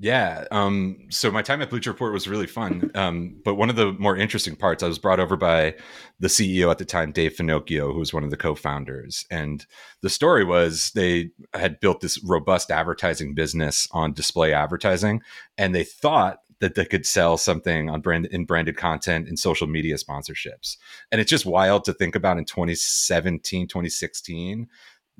Yeah. 0.00 0.44
Um, 0.52 1.08
so 1.10 1.28
my 1.32 1.42
time 1.42 1.60
at 1.60 1.70
Bleacher 1.70 1.90
Report 1.90 2.12
was 2.12 2.28
really 2.28 2.46
fun. 2.46 2.90
Um, 2.94 3.36
but 3.44 3.56
one 3.56 3.68
of 3.68 3.74
the 3.74 3.92
more 3.94 4.16
interesting 4.16 4.54
parts, 4.54 4.84
I 4.84 4.86
was 4.86 4.98
brought 4.98 5.18
over 5.18 5.36
by 5.36 5.74
the 6.20 6.28
CEO 6.28 6.70
at 6.70 6.78
the 6.78 6.84
time, 6.84 7.10
Dave 7.10 7.34
Finocchio, 7.34 7.92
who 7.92 7.98
was 7.98 8.14
one 8.14 8.22
of 8.22 8.30
the 8.30 8.36
co-founders. 8.36 9.24
And 9.28 9.66
the 10.02 10.08
story 10.08 10.44
was 10.44 10.92
they 10.94 11.30
had 11.52 11.80
built 11.80 12.00
this 12.00 12.22
robust 12.22 12.70
advertising 12.70 13.34
business 13.34 13.88
on 13.90 14.12
display 14.12 14.52
advertising, 14.52 15.20
and 15.56 15.74
they 15.74 15.84
thought 15.84 16.38
that 16.60 16.76
they 16.76 16.84
could 16.84 17.06
sell 17.06 17.36
something 17.36 17.90
on 17.90 18.00
brand 18.00 18.26
in 18.26 18.44
branded 18.44 18.76
content 18.76 19.26
and 19.26 19.38
social 19.38 19.66
media 19.66 19.96
sponsorships. 19.96 20.76
And 21.10 21.20
it's 21.20 21.30
just 21.30 21.46
wild 21.46 21.84
to 21.84 21.92
think 21.92 22.14
about 22.14 22.38
in 22.38 22.44
2017, 22.44 23.66
2016 23.66 24.68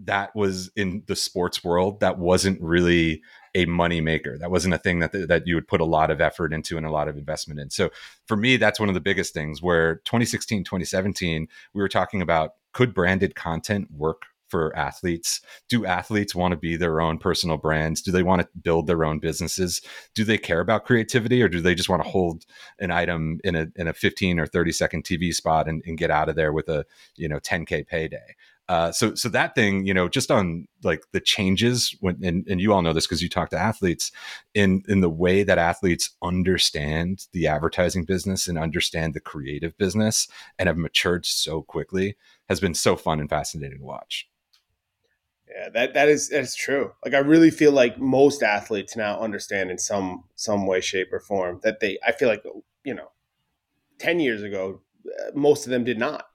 that 0.05 0.35
was 0.37 0.71
in 0.77 1.03
the 1.07 1.17
sports 1.17 1.65
world 1.65 2.01
that 2.01 2.19
wasn't 2.19 2.61
really 2.61 3.21
a 3.59 3.67
money 3.67 4.01
maker 4.01 4.39
that 4.39 4.51
wasn't 4.51 4.75
a 4.75 4.79
thing 4.79 5.01
that 5.01 5.13
that 5.13 5.47
you 5.47 5.55
would 5.55 5.69
put 5.69 5.81
a 5.81 5.85
lot 5.85 6.11
of 6.11 6.21
effort 6.21 6.53
into 6.53 6.77
and 6.77 6.87
a 6.87 6.91
lot 6.91 7.09
of 7.09 7.17
investment 7.17 7.61
in. 7.61 7.71
So 7.71 7.91
for 8.27 8.37
me 8.37 8.57
that's 8.57 8.81
one 8.81 8.89
of 8.89 8.95
the 8.95 9.01
biggest 9.01 9.35
things 9.35 9.61
where 9.61 9.97
2016 10.05 10.65
2017 10.65 11.49
we 11.75 11.83
were 11.83 11.89
talking 11.89 12.23
about 12.23 12.55
could 12.73 12.95
branded 12.95 13.35
content 13.35 13.89
work 13.91 14.23
for 14.49 14.75
athletes? 14.77 15.41
Do 15.69 15.85
athletes 15.85 16.35
want 16.35 16.53
to 16.53 16.57
be 16.57 16.77
their 16.77 17.01
own 17.01 17.19
personal 17.19 17.59
brands? 17.59 18.03
Do 18.03 18.11
they 18.11 18.23
want 18.23 18.43
to 18.43 18.49
build 18.63 18.87
their 18.87 19.05
own 19.05 19.19
businesses? 19.19 19.83
Do 20.15 20.25
they 20.25 20.39
care 20.39 20.61
about 20.61 20.85
creativity 20.85 21.43
or 21.43 21.49
do 21.49 21.61
they 21.61 21.75
just 21.75 21.89
want 21.89 22.03
to 22.03 22.09
hold 22.09 22.45
an 22.79 22.91
item 22.91 23.41
in 23.45 23.55
a 23.55 23.67
in 23.77 23.89
a 23.89 23.93
15 23.93 24.41
or 24.41 24.47
30 24.47 24.73
second 24.73 25.05
tv 25.05 25.35
spot 25.35 25.69
and, 25.69 25.83
and 25.87 25.99
get 25.99 26.11
out 26.11 26.29
of 26.29 26.37
there 26.37 26.53
with 26.53 26.69
a 26.69 26.85
you 27.17 27.29
know 27.29 27.39
10k 27.39 27.87
payday 27.87 28.35
uh, 28.69 28.93
so 28.93 29.15
so 29.15 29.29
that 29.31 29.55
thing, 29.55 29.87
you 29.87 29.95
know, 29.95 30.09
just 30.09 30.31
on 30.31 30.67
like 30.83 31.03
the 31.13 31.21
changes 31.21 31.97
when 32.01 32.23
and, 32.23 32.47
and 32.49 32.61
you 32.61 32.73
all 32.73 32.83
know 32.83 32.93
this 32.93 33.07
because 33.07 33.23
you 33.23 33.29
talk 33.29 33.49
to 33.51 33.59
athletes 33.59 34.13
in 34.55 34.83
in 34.89 35.01
the 35.01 35.09
way 35.09 35.43
that 35.43 35.57
athletes 35.57 36.11
understand 36.23 37.27
the 37.33 37.47
advertising 37.47 38.05
business 38.05 38.47
and 38.47 38.59
understand 38.59 39.15
the 39.15 39.21
creative 39.21 39.77
business 39.79 40.29
and 40.59 40.67
have 40.67 40.77
matured 40.77 41.25
so 41.25 41.63
quickly 41.63 42.17
has 42.49 42.61
been 42.61 42.75
so 42.75 42.95
fun 42.95 43.21
and 43.21 43.31
fascinating 43.31 43.79
to 43.79 43.85
watch. 43.85 44.29
Yeah, 45.49 45.71
that 45.71 45.95
that 45.95 46.09
is 46.09 46.29
that's 46.29 46.55
true. 46.55 46.93
Like 47.03 47.15
I 47.15 47.19
really 47.19 47.51
feel 47.51 47.73
like 47.73 47.99
most 47.99 48.43
athletes 48.43 48.97
now 48.97 49.19
understand 49.19 49.71
in 49.71 49.79
some 49.79 50.25
some 50.35 50.67
way, 50.67 50.83
shape, 50.83 51.11
or 51.11 51.21
form 51.21 51.61
that 51.63 51.81
they. 51.81 51.99
I 52.07 52.13
feel 52.13 52.29
like 52.29 52.45
you 52.85 52.95
know, 52.95 53.13
ten 53.99 54.21
years 54.21 54.43
ago, 54.43 54.83
uh, 55.07 55.31
most 55.35 55.65
of 55.65 55.71
them 55.71 55.85
did 55.85 55.99
not 55.99 56.28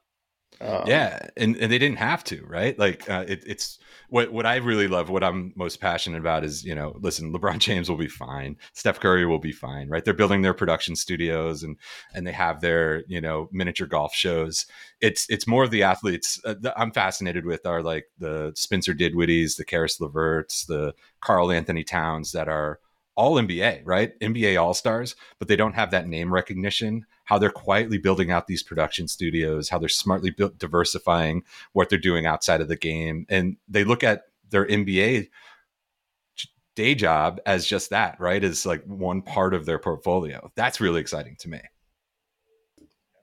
Um, 0.60 0.84
yeah, 0.86 1.28
and, 1.36 1.56
and 1.56 1.70
they 1.70 1.78
didn't 1.78 1.98
have 1.98 2.24
to, 2.24 2.44
right? 2.46 2.78
Like 2.78 3.08
uh, 3.10 3.24
it, 3.26 3.42
it's 3.46 3.78
what 4.08 4.32
what 4.32 4.46
I 4.46 4.56
really 4.56 4.88
love, 4.88 5.10
what 5.10 5.24
I'm 5.24 5.52
most 5.56 5.80
passionate 5.80 6.18
about 6.18 6.44
is 6.44 6.64
you 6.64 6.74
know, 6.74 6.96
listen, 7.00 7.32
LeBron 7.32 7.58
James 7.60 7.88
will 7.88 7.96
be 7.96 8.08
fine, 8.08 8.56
Steph 8.72 9.00
Curry 9.00 9.26
will 9.26 9.38
be 9.38 9.52
fine, 9.52 9.88
right? 9.88 10.04
They're 10.04 10.14
building 10.14 10.42
their 10.42 10.54
production 10.54 10.96
studios 10.96 11.62
and 11.62 11.76
and 12.14 12.26
they 12.26 12.32
have 12.32 12.60
their 12.60 13.04
you 13.08 13.20
know 13.20 13.48
miniature 13.52 13.86
golf 13.86 14.14
shows. 14.14 14.66
It's 15.00 15.28
it's 15.28 15.46
more 15.46 15.64
of 15.64 15.70
the 15.70 15.82
athletes 15.82 16.40
uh, 16.44 16.54
that 16.60 16.78
I'm 16.78 16.92
fascinated 16.92 17.44
with 17.44 17.66
are 17.66 17.82
like 17.82 18.06
the 18.18 18.52
Spencer 18.54 18.94
Dinwiddies, 18.94 19.56
the 19.56 19.64
Caris 19.64 19.98
LeVerts, 19.98 20.66
the 20.66 20.94
Karl-Anthony 21.20 21.84
Towns 21.84 22.32
that 22.32 22.48
are 22.48 22.78
all 23.16 23.36
NBA, 23.36 23.82
right? 23.84 24.18
NBA 24.20 24.60
All 24.60 24.74
Stars, 24.74 25.14
but 25.38 25.48
they 25.48 25.56
don't 25.56 25.74
have 25.74 25.90
that 25.90 26.08
name 26.08 26.32
recognition. 26.32 27.06
How 27.24 27.38
they're 27.38 27.50
quietly 27.50 27.98
building 27.98 28.30
out 28.30 28.46
these 28.46 28.62
production 28.62 29.08
studios, 29.08 29.68
how 29.68 29.78
they're 29.78 29.88
smartly 29.88 30.30
built, 30.30 30.58
diversifying 30.58 31.44
what 31.72 31.88
they're 31.88 31.98
doing 31.98 32.26
outside 32.26 32.60
of 32.60 32.68
the 32.68 32.76
game, 32.76 33.26
and 33.28 33.56
they 33.68 33.84
look 33.84 34.04
at 34.04 34.24
their 34.50 34.66
NBA 34.66 35.28
day 36.74 36.94
job 36.94 37.40
as 37.46 37.66
just 37.66 37.90
that, 37.90 38.18
right? 38.20 38.42
As 38.42 38.66
like 38.66 38.84
one 38.84 39.22
part 39.22 39.54
of 39.54 39.64
their 39.66 39.78
portfolio. 39.78 40.50
That's 40.54 40.80
really 40.80 41.00
exciting 41.00 41.36
to 41.40 41.48
me. 41.48 41.60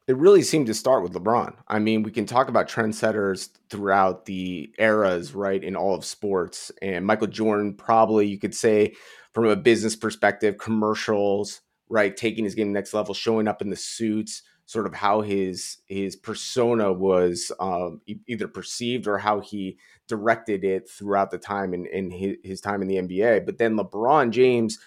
It 0.08 0.18
really 0.18 0.42
seemed 0.42 0.68
to 0.68 0.74
start 0.74 1.04
with 1.04 1.14
LeBron. 1.14 1.54
I 1.68 1.80
mean, 1.80 2.04
we 2.04 2.12
can 2.12 2.26
talk 2.26 2.50
about 2.50 2.68
trendsetters 2.68 3.50
throughout 3.70 4.26
the 4.26 4.74
eras, 4.78 5.34
right, 5.34 5.64
in 5.64 5.76
all 5.76 5.96
of 5.96 6.04
sports. 6.04 6.72
And 6.82 7.06
Michael 7.06 7.28
Jordan, 7.28 7.76
probably 7.76 8.28
you 8.28 8.40
could 8.40 8.56
say, 8.56 8.96
from 9.34 9.46
a 9.46 9.56
business 9.56 9.96
perspective, 9.96 10.58
commercials, 10.58 11.62
right, 11.90 12.16
taking 12.16 12.44
his 12.44 12.56
game 12.56 12.74
next 12.74 12.94
level, 12.94 13.14
showing 13.14 13.48
up 13.48 13.62
in 13.62 13.70
the 13.70 13.76
suits, 13.76 14.44
sort 14.66 14.86
of 14.86 14.94
how 14.94 15.22
his 15.22 15.78
his 15.88 16.16
persona 16.16 16.94
was 16.94 17.52
um, 17.60 18.02
either 18.28 18.48
perceived 18.48 19.08
or 19.08 19.18
how 19.18 19.42
he 19.42 19.78
directed 20.08 20.64
it 20.64 20.90
throughout 20.90 21.32
the 21.32 21.38
time 21.38 21.74
in, 21.74 21.86
in 21.88 22.10
his, 22.10 22.38
his 22.44 22.62
time 22.62 22.82
in 22.82 22.88
the 22.88 22.96
NBA. 22.96 23.46
But 23.46 23.58
then 23.58 23.78
LeBron 23.78 24.32
James 24.32 24.80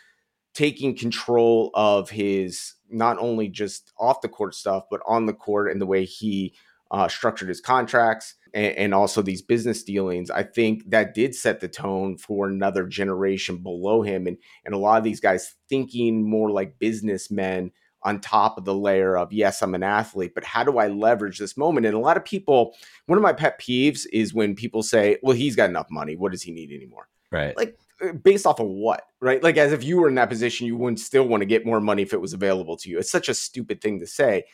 taking 0.54 0.96
control 0.96 1.70
of 1.74 2.10
his 2.10 2.74
not 2.88 3.18
only 3.18 3.48
just 3.48 3.92
off 3.98 4.20
the 4.20 4.28
court 4.28 4.54
stuff, 4.54 4.84
but 4.90 5.00
on 5.06 5.26
the 5.26 5.32
court 5.32 5.70
and 5.70 5.80
the 5.80 5.86
way 5.86 6.04
he 6.04 6.54
uh, 6.94 7.08
structured 7.08 7.48
his 7.48 7.60
contracts 7.60 8.36
and, 8.52 8.76
and, 8.76 8.94
also 8.94 9.20
these 9.20 9.42
business 9.42 9.82
dealings. 9.82 10.30
I 10.30 10.44
think 10.44 10.88
that 10.90 11.12
did 11.12 11.34
set 11.34 11.58
the 11.58 11.66
tone 11.66 12.16
for 12.16 12.46
another 12.46 12.86
generation 12.86 13.56
below 13.56 14.02
him, 14.02 14.28
and 14.28 14.38
and 14.64 14.74
a 14.74 14.78
lot 14.78 14.98
of 14.98 15.04
these 15.04 15.18
guys 15.18 15.56
thinking 15.68 16.28
more 16.28 16.50
like 16.52 16.78
businessmen 16.78 17.72
on 18.04 18.20
top 18.20 18.56
of 18.56 18.64
the 18.64 18.74
layer 18.74 19.16
of 19.18 19.32
yes, 19.32 19.60
I'm 19.60 19.74
an 19.74 19.82
athlete, 19.82 20.34
but 20.36 20.44
how 20.44 20.62
do 20.62 20.78
I 20.78 20.86
leverage 20.86 21.38
this 21.38 21.56
moment? 21.56 21.86
And 21.86 21.96
a 21.96 21.98
lot 21.98 22.16
of 22.16 22.24
people, 22.24 22.76
one 23.06 23.18
of 23.18 23.22
my 23.22 23.32
pet 23.32 23.60
peeves 23.60 24.06
is 24.12 24.32
when 24.32 24.54
people 24.54 24.84
say, 24.84 25.18
"Well, 25.20 25.36
he's 25.36 25.56
got 25.56 25.70
enough 25.70 25.88
money. 25.90 26.14
What 26.14 26.30
does 26.30 26.42
he 26.42 26.52
need 26.52 26.70
anymore?" 26.70 27.08
Right. 27.32 27.56
Like 27.56 27.76
uh, 28.00 28.12
based 28.12 28.46
off 28.46 28.60
of 28.60 28.68
what, 28.68 29.02
right? 29.20 29.42
Like 29.42 29.56
as 29.56 29.72
if 29.72 29.82
you 29.82 29.98
were 29.98 30.08
in 30.08 30.14
that 30.14 30.28
position, 30.28 30.68
you 30.68 30.76
wouldn't 30.76 31.00
still 31.00 31.26
want 31.26 31.40
to 31.40 31.46
get 31.46 31.66
more 31.66 31.80
money 31.80 32.02
if 32.02 32.12
it 32.12 32.20
was 32.20 32.34
available 32.34 32.76
to 32.76 32.88
you. 32.88 33.00
It's 33.00 33.10
such 33.10 33.28
a 33.28 33.34
stupid 33.34 33.80
thing 33.80 33.98
to 33.98 34.06
say. 34.06 34.44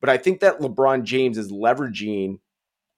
But 0.00 0.10
I 0.10 0.16
think 0.16 0.40
that 0.40 0.60
LeBron 0.60 1.04
James 1.04 1.38
is 1.38 1.52
leveraging 1.52 2.38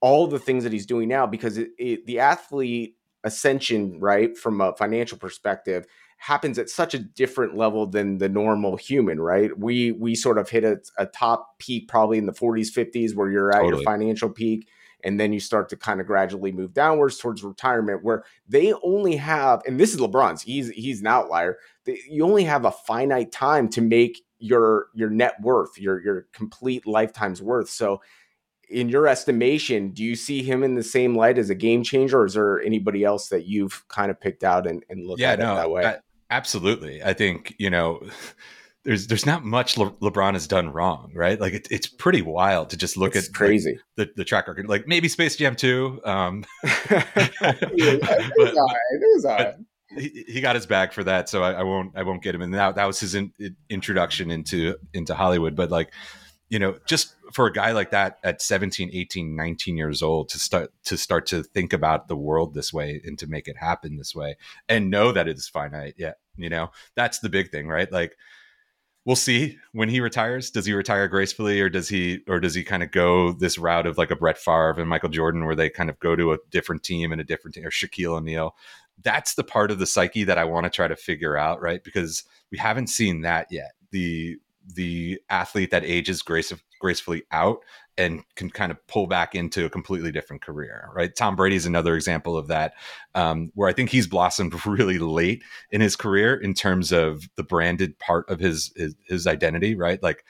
all 0.00 0.26
the 0.26 0.38
things 0.38 0.64
that 0.64 0.72
he's 0.72 0.86
doing 0.86 1.08
now 1.08 1.26
because 1.26 1.58
it, 1.58 1.70
it, 1.78 2.06
the 2.06 2.18
athlete 2.18 2.96
ascension, 3.24 3.98
right, 4.00 4.36
from 4.36 4.60
a 4.60 4.74
financial 4.74 5.18
perspective, 5.18 5.86
happens 6.18 6.58
at 6.58 6.70
such 6.70 6.94
a 6.94 6.98
different 6.98 7.56
level 7.56 7.86
than 7.86 8.18
the 8.18 8.28
normal 8.28 8.76
human, 8.76 9.20
right? 9.20 9.56
We 9.58 9.92
we 9.92 10.14
sort 10.14 10.38
of 10.38 10.48
hit 10.48 10.64
a, 10.64 10.80
a 10.96 11.06
top 11.06 11.58
peak 11.58 11.88
probably 11.88 12.18
in 12.18 12.26
the 12.26 12.32
40s, 12.32 12.68
50s, 12.68 13.14
where 13.14 13.30
you're 13.30 13.50
at 13.50 13.62
totally. 13.62 13.82
your 13.82 13.84
financial 13.84 14.28
peak, 14.28 14.68
and 15.02 15.18
then 15.18 15.32
you 15.32 15.40
start 15.40 15.68
to 15.70 15.76
kind 15.76 16.00
of 16.00 16.06
gradually 16.06 16.52
move 16.52 16.72
downwards 16.74 17.18
towards 17.18 17.42
retirement, 17.42 18.04
where 18.04 18.24
they 18.48 18.72
only 18.84 19.16
have, 19.16 19.62
and 19.66 19.80
this 19.80 19.92
is 19.92 20.00
LeBron's, 20.00 20.42
he's 20.42 20.70
he's 20.70 21.00
an 21.00 21.08
outlier. 21.08 21.58
They, 21.84 21.98
you 22.08 22.24
only 22.24 22.44
have 22.44 22.64
a 22.64 22.72
finite 22.72 23.32
time 23.32 23.68
to 23.70 23.80
make 23.80 24.22
your 24.42 24.88
your 24.94 25.10
net 25.10 25.34
worth, 25.40 25.78
your 25.78 26.02
your 26.02 26.26
complete 26.32 26.86
lifetime's 26.86 27.40
worth. 27.40 27.70
So 27.70 28.02
in 28.68 28.88
your 28.88 29.06
estimation, 29.06 29.90
do 29.90 30.02
you 30.02 30.16
see 30.16 30.42
him 30.42 30.62
in 30.62 30.74
the 30.74 30.82
same 30.82 31.14
light 31.14 31.38
as 31.38 31.50
a 31.50 31.54
game 31.54 31.82
changer, 31.82 32.20
or 32.20 32.26
is 32.26 32.34
there 32.34 32.60
anybody 32.60 33.04
else 33.04 33.28
that 33.28 33.46
you've 33.46 33.86
kind 33.88 34.10
of 34.10 34.20
picked 34.20 34.44
out 34.44 34.66
and, 34.66 34.84
and 34.88 35.06
looked 35.06 35.20
yeah, 35.20 35.32
at 35.32 35.38
no, 35.38 35.52
it 35.52 35.56
that 35.56 35.70
way? 35.70 35.84
I, 35.84 35.96
Absolutely. 36.32 37.02
I 37.02 37.12
think, 37.12 37.54
you 37.58 37.68
know, 37.68 38.02
there's 38.84 39.06
there's 39.06 39.26
not 39.26 39.44
much 39.44 39.76
Le- 39.76 39.92
LeBron 39.92 40.32
has 40.32 40.46
done 40.46 40.72
wrong, 40.72 41.12
right? 41.14 41.38
Like 41.38 41.52
it, 41.52 41.68
it's 41.70 41.86
pretty 41.86 42.22
wild 42.22 42.70
to 42.70 42.76
just 42.76 42.96
look 42.96 43.14
it's 43.14 43.28
at 43.28 43.34
crazy 43.34 43.72
like, 43.96 44.08
the 44.08 44.12
the 44.16 44.24
track 44.24 44.48
record. 44.48 44.66
Like 44.66 44.88
maybe 44.88 45.08
Space 45.08 45.36
Jam 45.36 45.54
2. 45.54 46.00
Um, 46.04 46.44
he, 49.98 50.40
got 50.40 50.54
his 50.54 50.66
back 50.66 50.92
for 50.92 51.04
that, 51.04 51.28
so 51.28 51.42
I, 51.42 51.52
I, 51.52 51.62
won't 51.62 51.92
I 51.96 52.02
won't 52.02 52.22
get 52.22 52.34
him. 52.34 52.42
And 52.42 52.54
that 52.54 52.76
that 52.76 52.86
was 52.86 53.00
his 53.00 53.14
in, 53.14 53.32
introduction 53.68 54.30
into 54.30 54.76
into 54.94 55.14
Hollywood. 55.14 55.56
But 55.56 55.70
like 55.70 55.92
you 56.52 56.58
know 56.58 56.76
just 56.86 57.16
for 57.32 57.46
a 57.46 57.52
guy 57.52 57.72
like 57.72 57.90
that 57.90 58.18
at 58.22 58.42
17 58.42 58.90
18 58.92 59.34
19 59.34 59.76
years 59.76 60.02
old 60.02 60.28
to 60.28 60.38
start 60.38 60.70
to 60.84 60.98
start 60.98 61.26
to 61.26 61.42
think 61.42 61.72
about 61.72 62.08
the 62.08 62.16
world 62.16 62.52
this 62.52 62.74
way 62.74 63.00
and 63.04 63.18
to 63.18 63.26
make 63.26 63.48
it 63.48 63.56
happen 63.56 63.96
this 63.96 64.14
way 64.14 64.36
and 64.68 64.90
know 64.90 65.12
that 65.12 65.26
it 65.26 65.38
is 65.38 65.48
finite 65.48 65.94
yeah 65.96 66.12
you 66.36 66.50
know 66.50 66.70
that's 66.94 67.20
the 67.20 67.30
big 67.30 67.50
thing 67.50 67.68
right 67.68 67.90
like 67.90 68.16
we'll 69.06 69.16
see 69.16 69.58
when 69.72 69.88
he 69.88 70.00
retires 70.00 70.50
does 70.50 70.66
he 70.66 70.74
retire 70.74 71.08
gracefully 71.08 71.58
or 71.58 71.70
does 71.70 71.88
he 71.88 72.20
or 72.28 72.38
does 72.38 72.54
he 72.54 72.62
kind 72.62 72.82
of 72.82 72.90
go 72.90 73.32
this 73.32 73.56
route 73.56 73.86
of 73.86 73.96
like 73.96 74.10
a 74.10 74.16
Brett 74.16 74.38
Favre 74.38 74.74
and 74.78 74.88
Michael 74.88 75.08
Jordan 75.08 75.46
where 75.46 75.56
they 75.56 75.70
kind 75.70 75.88
of 75.88 75.98
go 76.00 76.14
to 76.14 76.32
a 76.32 76.38
different 76.50 76.82
team 76.82 77.12
and 77.12 77.20
a 77.20 77.24
different 77.24 77.54
team 77.54 77.64
or 77.64 77.70
Shaquille 77.70 78.18
O'Neal 78.18 78.54
that's 79.02 79.34
the 79.34 79.44
part 79.44 79.70
of 79.70 79.78
the 79.78 79.86
psyche 79.86 80.24
that 80.24 80.38
I 80.38 80.44
want 80.44 80.64
to 80.64 80.70
try 80.70 80.88
to 80.88 80.96
figure 80.96 81.36
out 81.36 81.60
right 81.60 81.82
because 81.82 82.24
we 82.50 82.58
haven't 82.58 82.88
seen 82.88 83.22
that 83.22 83.48
yet 83.50 83.72
the 83.90 84.36
the 84.74 85.20
athlete 85.28 85.70
that 85.70 85.84
ages 85.84 86.22
grace, 86.22 86.52
gracefully 86.80 87.24
out 87.32 87.60
and 87.98 88.22
can 88.36 88.48
kind 88.48 88.72
of 88.72 88.86
pull 88.86 89.06
back 89.06 89.34
into 89.34 89.64
a 89.66 89.70
completely 89.70 90.10
different 90.10 90.42
career, 90.42 90.88
right? 90.94 91.14
Tom 91.14 91.36
Brady 91.36 91.56
is 91.56 91.66
another 91.66 91.94
example 91.94 92.36
of 92.36 92.48
that, 92.48 92.74
um, 93.14 93.50
where 93.54 93.68
I 93.68 93.72
think 93.72 93.90
he's 93.90 94.06
blossomed 94.06 94.66
really 94.66 94.98
late 94.98 95.42
in 95.70 95.80
his 95.80 95.96
career 95.96 96.34
in 96.34 96.54
terms 96.54 96.92
of 96.92 97.28
the 97.36 97.42
branded 97.42 97.98
part 97.98 98.28
of 98.30 98.40
his 98.40 98.72
his, 98.76 98.94
his 99.06 99.26
identity, 99.26 99.74
right? 99.74 100.02
Like, 100.02 100.24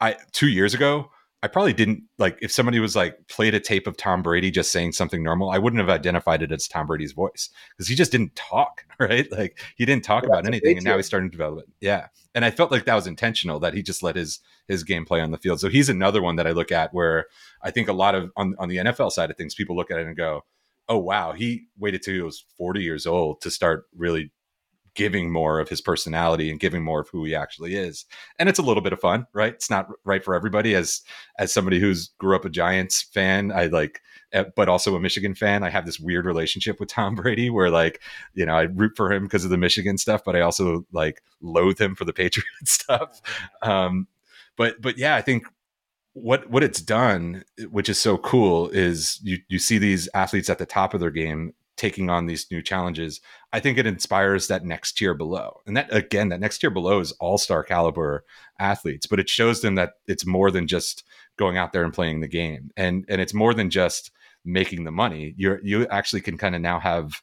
I 0.00 0.16
two 0.32 0.48
years 0.48 0.74
ago, 0.74 1.10
I 1.46 1.48
probably 1.48 1.74
didn't 1.74 2.02
like 2.18 2.40
if 2.42 2.50
somebody 2.50 2.80
was 2.80 2.96
like 2.96 3.28
played 3.28 3.54
a 3.54 3.60
tape 3.60 3.86
of 3.86 3.96
Tom 3.96 4.20
Brady 4.20 4.50
just 4.50 4.72
saying 4.72 4.90
something 4.90 5.22
normal, 5.22 5.50
I 5.50 5.58
wouldn't 5.58 5.78
have 5.78 5.88
identified 5.88 6.42
it 6.42 6.50
as 6.50 6.66
Tom 6.66 6.88
Brady's 6.88 7.12
voice 7.12 7.50
because 7.70 7.86
he 7.86 7.94
just 7.94 8.10
didn't 8.10 8.34
talk, 8.34 8.84
right? 8.98 9.30
Like 9.30 9.60
he 9.76 9.84
didn't 9.84 10.02
talk 10.02 10.24
yeah, 10.24 10.30
about 10.30 10.44
anything, 10.44 10.76
and 10.76 10.84
now 10.84 10.96
he's 10.96 11.06
starting 11.06 11.30
to 11.30 11.36
develop 11.36 11.60
it. 11.60 11.68
Yeah, 11.80 12.08
and 12.34 12.44
I 12.44 12.50
felt 12.50 12.72
like 12.72 12.84
that 12.86 12.96
was 12.96 13.06
intentional 13.06 13.60
that 13.60 13.74
he 13.74 13.82
just 13.84 14.02
let 14.02 14.16
his 14.16 14.40
his 14.66 14.82
game 14.82 15.04
play 15.04 15.20
on 15.20 15.30
the 15.30 15.38
field. 15.38 15.60
So 15.60 15.68
he's 15.68 15.88
another 15.88 16.20
one 16.20 16.34
that 16.34 16.48
I 16.48 16.50
look 16.50 16.72
at 16.72 16.92
where 16.92 17.26
I 17.62 17.70
think 17.70 17.86
a 17.86 17.92
lot 17.92 18.16
of 18.16 18.32
on 18.36 18.56
on 18.58 18.68
the 18.68 18.78
NFL 18.78 19.12
side 19.12 19.30
of 19.30 19.36
things, 19.36 19.54
people 19.54 19.76
look 19.76 19.92
at 19.92 20.00
it 20.00 20.08
and 20.08 20.16
go, 20.16 20.44
"Oh 20.88 20.98
wow, 20.98 21.30
he 21.30 21.68
waited 21.78 22.02
till 22.02 22.14
he 22.14 22.22
was 22.22 22.44
forty 22.58 22.82
years 22.82 23.06
old 23.06 23.40
to 23.42 23.52
start 23.52 23.84
really 23.96 24.32
giving 24.96 25.30
more 25.30 25.60
of 25.60 25.68
his 25.68 25.80
personality 25.80 26.50
and 26.50 26.58
giving 26.58 26.82
more 26.82 27.00
of 27.00 27.08
who 27.10 27.24
he 27.24 27.34
actually 27.34 27.76
is. 27.76 28.04
And 28.38 28.48
it's 28.48 28.58
a 28.58 28.62
little 28.62 28.82
bit 28.82 28.92
of 28.92 29.00
fun 29.00 29.26
right? 29.32 29.52
It's 29.52 29.70
not 29.70 29.88
right 30.04 30.24
for 30.24 30.34
everybody. 30.34 30.74
As 30.74 31.02
as 31.38 31.52
somebody 31.52 31.78
who's 31.78 32.08
grew 32.18 32.34
up 32.34 32.44
a 32.44 32.50
giants 32.50 33.02
fan 33.02 33.52
i 33.52 33.66
like 33.66 34.00
eh, 34.32 34.44
but 34.54 34.68
also 34.68 34.94
a 34.96 35.00
michigan 35.00 35.34
fan 35.34 35.62
i 35.62 35.70
have 35.70 35.86
this 35.86 36.00
weird 36.00 36.24
relationship 36.24 36.80
with 36.80 36.88
tom 36.88 37.14
brady 37.14 37.50
where 37.50 37.70
like 37.70 38.00
you 38.34 38.46
know 38.46 38.54
i 38.54 38.62
root 38.62 38.92
for 38.96 39.12
him 39.12 39.24
because 39.24 39.44
of 39.44 39.50
the 39.50 39.58
michigan 39.58 39.98
stuff 39.98 40.22
but 40.24 40.36
i 40.36 40.40
also 40.40 40.86
like 40.92 41.22
loathe 41.40 41.80
him 41.80 41.94
for 41.94 42.04
the 42.04 42.12
patriot 42.22 42.46
stuff. 42.64 43.20
Um 43.62 44.06
but 44.56 44.80
but 44.80 44.98
yeah 44.98 45.16
i 45.16 45.22
think 45.22 45.44
what 46.14 46.48
what 46.50 46.62
it's 46.62 46.80
done 46.80 47.44
which 47.70 47.88
is 47.88 47.98
so 47.98 48.16
cool 48.16 48.70
is 48.70 49.20
you 49.22 49.38
you 49.48 49.58
see 49.58 49.76
these 49.76 50.08
athletes 50.14 50.48
at 50.48 50.58
the 50.58 50.66
top 50.66 50.94
of 50.94 51.00
their 51.00 51.10
game 51.10 51.52
taking 51.76 52.10
on 52.10 52.26
these 52.26 52.50
new 52.50 52.62
challenges, 52.62 53.20
I 53.56 53.60
think 53.60 53.78
it 53.78 53.86
inspires 53.86 54.48
that 54.48 54.66
next 54.66 54.98
tier 54.98 55.14
below. 55.14 55.62
And 55.66 55.78
that 55.78 55.88
again, 55.90 56.28
that 56.28 56.40
next 56.40 56.58
tier 56.58 56.68
below 56.68 57.00
is 57.00 57.12
all-star 57.12 57.62
caliber 57.62 58.22
athletes, 58.58 59.06
but 59.06 59.18
it 59.18 59.30
shows 59.30 59.62
them 59.62 59.76
that 59.76 59.94
it's 60.06 60.26
more 60.26 60.50
than 60.50 60.66
just 60.66 61.04
going 61.38 61.56
out 61.56 61.72
there 61.72 61.82
and 61.82 61.94
playing 61.94 62.20
the 62.20 62.28
game. 62.28 62.70
And 62.76 63.06
and 63.08 63.18
it's 63.18 63.32
more 63.32 63.54
than 63.54 63.70
just 63.70 64.10
making 64.44 64.84
the 64.84 64.90
money. 64.90 65.32
You 65.38 65.58
you 65.62 65.86
actually 65.88 66.20
can 66.20 66.36
kind 66.36 66.54
of 66.54 66.60
now 66.60 66.78
have 66.80 67.22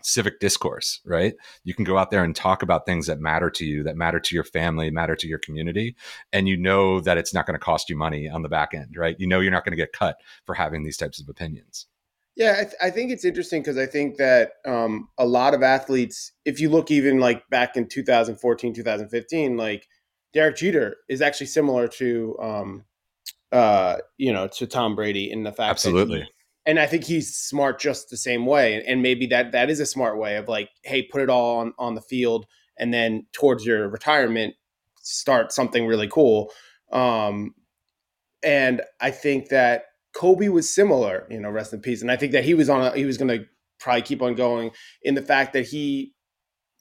civic 0.00 0.40
discourse, 0.40 1.02
right? 1.04 1.34
You 1.64 1.74
can 1.74 1.84
go 1.84 1.98
out 1.98 2.10
there 2.10 2.24
and 2.24 2.34
talk 2.34 2.62
about 2.62 2.86
things 2.86 3.06
that 3.06 3.20
matter 3.20 3.50
to 3.50 3.66
you, 3.66 3.82
that 3.82 3.96
matter 3.96 4.20
to 4.20 4.34
your 4.34 4.44
family, 4.44 4.90
matter 4.90 5.16
to 5.16 5.28
your 5.28 5.38
community, 5.38 5.96
and 6.32 6.48
you 6.48 6.56
know 6.56 7.00
that 7.00 7.18
it's 7.18 7.34
not 7.34 7.44
going 7.44 7.58
to 7.58 7.64
cost 7.64 7.90
you 7.90 7.96
money 7.96 8.26
on 8.26 8.40
the 8.40 8.48
back 8.48 8.72
end, 8.72 8.96
right? 8.96 9.16
You 9.18 9.26
know 9.26 9.40
you're 9.40 9.52
not 9.52 9.66
going 9.66 9.76
to 9.76 9.84
get 9.84 9.92
cut 9.92 10.16
for 10.46 10.54
having 10.54 10.82
these 10.82 10.96
types 10.96 11.20
of 11.20 11.28
opinions. 11.28 11.86
Yeah, 12.38 12.54
I, 12.58 12.62
th- 12.62 12.76
I 12.80 12.90
think 12.90 13.10
it's 13.10 13.24
interesting 13.24 13.62
because 13.62 13.76
I 13.76 13.86
think 13.86 14.16
that 14.16 14.52
um, 14.64 15.08
a 15.18 15.26
lot 15.26 15.54
of 15.54 15.62
athletes, 15.62 16.32
if 16.44 16.60
you 16.60 16.70
look 16.70 16.90
even 16.90 17.18
like 17.18 17.46
back 17.50 17.76
in 17.76 17.88
2014, 17.88 18.72
2015, 18.72 19.56
like 19.56 19.88
Derek 20.32 20.56
Jeter 20.56 20.96
is 21.08 21.20
actually 21.20 21.48
similar 21.48 21.88
to 21.88 22.38
um, 22.40 22.84
uh, 23.50 23.96
you 24.18 24.32
know, 24.32 24.46
to 24.46 24.66
Tom 24.68 24.94
Brady 24.94 25.30
in 25.30 25.42
the 25.42 25.52
fact 25.52 25.70
Absolutely. 25.70 26.20
that 26.20 26.24
he, 26.26 26.30
and 26.66 26.78
I 26.78 26.86
think 26.86 27.04
he's 27.04 27.34
smart 27.34 27.80
just 27.80 28.08
the 28.08 28.16
same 28.16 28.46
way. 28.46 28.84
And 28.86 29.02
maybe 29.02 29.26
that 29.26 29.52
that 29.52 29.68
is 29.68 29.80
a 29.80 29.86
smart 29.86 30.16
way 30.16 30.36
of 30.36 30.48
like, 30.48 30.70
hey, 30.84 31.02
put 31.02 31.22
it 31.22 31.30
all 31.30 31.58
on, 31.58 31.72
on 31.78 31.94
the 31.96 32.02
field 32.02 32.46
and 32.78 32.94
then 32.94 33.26
towards 33.32 33.64
your 33.66 33.88
retirement, 33.88 34.54
start 35.00 35.50
something 35.50 35.86
really 35.86 36.08
cool. 36.08 36.52
Um, 36.92 37.54
and 38.44 38.82
I 39.00 39.10
think 39.10 39.48
that 39.48 39.86
Kobe 40.18 40.48
was 40.48 40.68
similar, 40.68 41.28
you 41.30 41.38
know, 41.38 41.48
rest 41.48 41.72
in 41.72 41.80
peace. 41.80 42.02
And 42.02 42.10
I 42.10 42.16
think 42.16 42.32
that 42.32 42.44
he 42.44 42.52
was 42.52 42.68
on 42.68 42.82
a, 42.84 42.90
he 42.96 43.04
was 43.04 43.16
going 43.16 43.28
to 43.28 43.46
probably 43.78 44.02
keep 44.02 44.20
on 44.20 44.34
going 44.34 44.72
in 45.04 45.14
the 45.14 45.22
fact 45.22 45.52
that 45.52 45.64
he, 45.68 46.12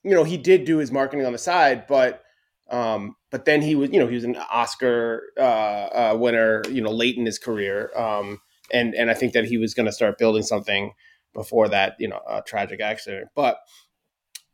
you 0.03 0.15
know, 0.15 0.23
he 0.23 0.37
did 0.37 0.65
do 0.65 0.77
his 0.79 0.91
marketing 0.91 1.23
on 1.23 1.33
the 1.33 1.37
side, 1.37 1.85
but 1.85 2.23
um, 2.71 3.15
but 3.29 3.45
then 3.45 3.61
he 3.61 3.75
was, 3.75 3.91
you 3.91 3.99
know, 3.99 4.07
he 4.07 4.15
was 4.15 4.23
an 4.23 4.35
Oscar 4.51 5.21
uh, 5.37 5.41
uh, 5.41 6.17
winner, 6.19 6.63
you 6.67 6.81
know, 6.81 6.89
late 6.91 7.15
in 7.15 7.27
his 7.27 7.37
career, 7.37 7.91
um, 7.95 8.39
and 8.73 8.95
and 8.95 9.11
I 9.11 9.13
think 9.13 9.33
that 9.33 9.45
he 9.45 9.59
was 9.59 9.75
going 9.75 9.85
to 9.85 9.91
start 9.91 10.17
building 10.17 10.41
something 10.43 10.93
before 11.35 11.69
that, 11.69 11.95
you 11.99 12.07
know, 12.07 12.19
a 12.27 12.41
tragic 12.41 12.81
accident. 12.81 13.27
But 13.35 13.59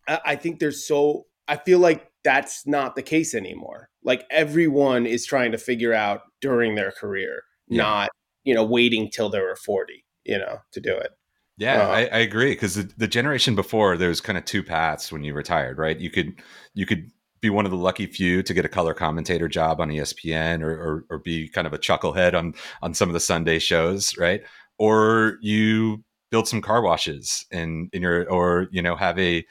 I, 0.09 0.19
I 0.25 0.35
think 0.35 0.59
there's 0.59 0.85
so 0.85 1.27
I 1.47 1.55
feel 1.55 1.79
like 1.79 2.11
that's 2.25 2.67
not 2.67 2.95
the 2.95 3.01
case 3.01 3.33
anymore. 3.33 3.89
Like 4.03 4.25
everyone 4.29 5.05
is 5.05 5.25
trying 5.25 5.53
to 5.53 5.57
figure 5.57 5.93
out 5.93 6.21
during 6.41 6.75
their 6.75 6.91
career, 6.91 7.43
Yeah. 7.69 7.83
not 7.83 8.09
you 8.43 8.53
know 8.53 8.63
waiting 8.63 9.09
till 9.09 9.29
they 9.29 9.39
were 9.39 9.55
forty, 9.55 10.05
you 10.23 10.38
know, 10.38 10.59
to 10.71 10.79
do 10.81 10.95
it. 10.95 11.12
Yeah, 11.57 11.83
Uh, 11.83 11.88
I, 11.88 12.00
I 12.05 12.17
agree 12.19 12.51
because 12.51 12.75
the, 12.75 12.91
the 12.97 13.07
generation 13.07 13.55
before 13.55 13.95
there 13.97 14.09
was 14.09 14.21
kind 14.21 14.38
of 14.38 14.45
two 14.45 14.63
paths 14.63 15.12
when 15.12 15.23
you 15.23 15.33
retired, 15.33 15.77
right? 15.77 15.97
You 16.00 16.09
could 16.09 16.41
you 16.73 16.85
could 16.85 17.12
be 17.41 17.50
one 17.50 17.65
of 17.65 17.71
the 17.71 17.77
lucky 17.77 18.07
few 18.07 18.41
to 18.43 18.53
get 18.53 18.65
a 18.65 18.69
color 18.69 18.93
commentator 18.93 19.47
job 19.47 19.79
on 19.79 19.89
ESPN 19.89 20.62
or, 20.63 20.71
or 20.71 21.05
or 21.09 21.19
be 21.19 21.47
kind 21.50 21.67
of 21.67 21.73
a 21.73 21.77
chucklehead 21.77 22.33
on 22.33 22.55
on 22.81 22.93
some 22.93 23.09
of 23.09 23.13
the 23.13 23.19
Sunday 23.19 23.59
shows, 23.59 24.17
right? 24.17 24.41
Or 24.79 25.38
you 25.41 26.03
build 26.31 26.47
some 26.47 26.62
car 26.62 26.81
washes 26.81 27.45
in 27.51 27.89
in 27.93 28.01
your 28.01 28.27
or 28.29 28.67
you 28.71 28.81
know 28.81 28.95
have 28.95 29.19
a 29.19 29.45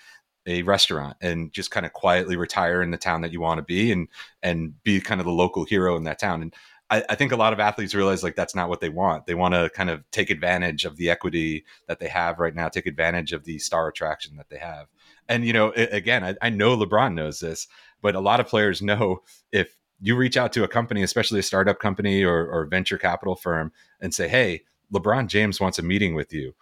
a 0.46 0.62
restaurant 0.62 1.16
and 1.20 1.52
just 1.52 1.70
kind 1.70 1.86
of 1.86 1.92
quietly 1.92 2.36
retire 2.36 2.82
in 2.82 2.90
the 2.90 2.96
town 2.96 3.20
that 3.20 3.32
you 3.32 3.40
want 3.40 3.58
to 3.58 3.62
be 3.64 3.92
and 3.92 4.08
and 4.42 4.82
be 4.82 5.00
kind 5.00 5.20
of 5.20 5.24
the 5.24 5.32
local 5.32 5.64
hero 5.64 5.96
in 5.96 6.04
that 6.04 6.18
town. 6.18 6.42
And 6.42 6.54
I, 6.92 7.02
I 7.08 7.14
think 7.14 7.32
a 7.32 7.36
lot 7.36 7.54
of 7.54 7.60
athletes 7.60 7.94
realize 7.94 8.22
like 8.22 8.36
that's 8.36 8.54
not 8.54 8.68
what 8.68 8.80
they 8.80 8.90
want. 8.90 9.24
They 9.24 9.34
want 9.34 9.54
to 9.54 9.70
kind 9.70 9.88
of 9.88 10.08
take 10.10 10.28
advantage 10.28 10.84
of 10.84 10.98
the 10.98 11.08
equity 11.08 11.64
that 11.88 12.00
they 12.00 12.08
have 12.08 12.38
right 12.38 12.54
now, 12.54 12.68
take 12.68 12.86
advantage 12.86 13.32
of 13.32 13.44
the 13.44 13.58
star 13.58 13.88
attraction 13.88 14.36
that 14.36 14.50
they 14.50 14.58
have. 14.58 14.88
And 15.26 15.46
you 15.46 15.54
know, 15.54 15.72
a- 15.74 15.96
again, 15.96 16.22
I, 16.22 16.36
I 16.42 16.50
know 16.50 16.76
LeBron 16.76 17.14
knows 17.14 17.40
this, 17.40 17.66
but 18.02 18.14
a 18.14 18.20
lot 18.20 18.40
of 18.40 18.46
players 18.46 18.82
know 18.82 19.22
if 19.52 19.74
you 20.02 20.16
reach 20.16 20.36
out 20.36 20.52
to 20.52 20.64
a 20.64 20.68
company, 20.68 21.02
especially 21.02 21.38
a 21.38 21.44
startup 21.44 21.78
company 21.78 22.22
or, 22.22 22.46
or 22.46 22.66
venture 22.66 22.98
capital 22.98 23.36
firm, 23.36 23.72
and 23.98 24.12
say, 24.12 24.28
"Hey, 24.28 24.64
LeBron 24.92 25.28
James 25.28 25.60
wants 25.60 25.78
a 25.78 25.82
meeting 25.82 26.14
with 26.14 26.30
you," 26.30 26.54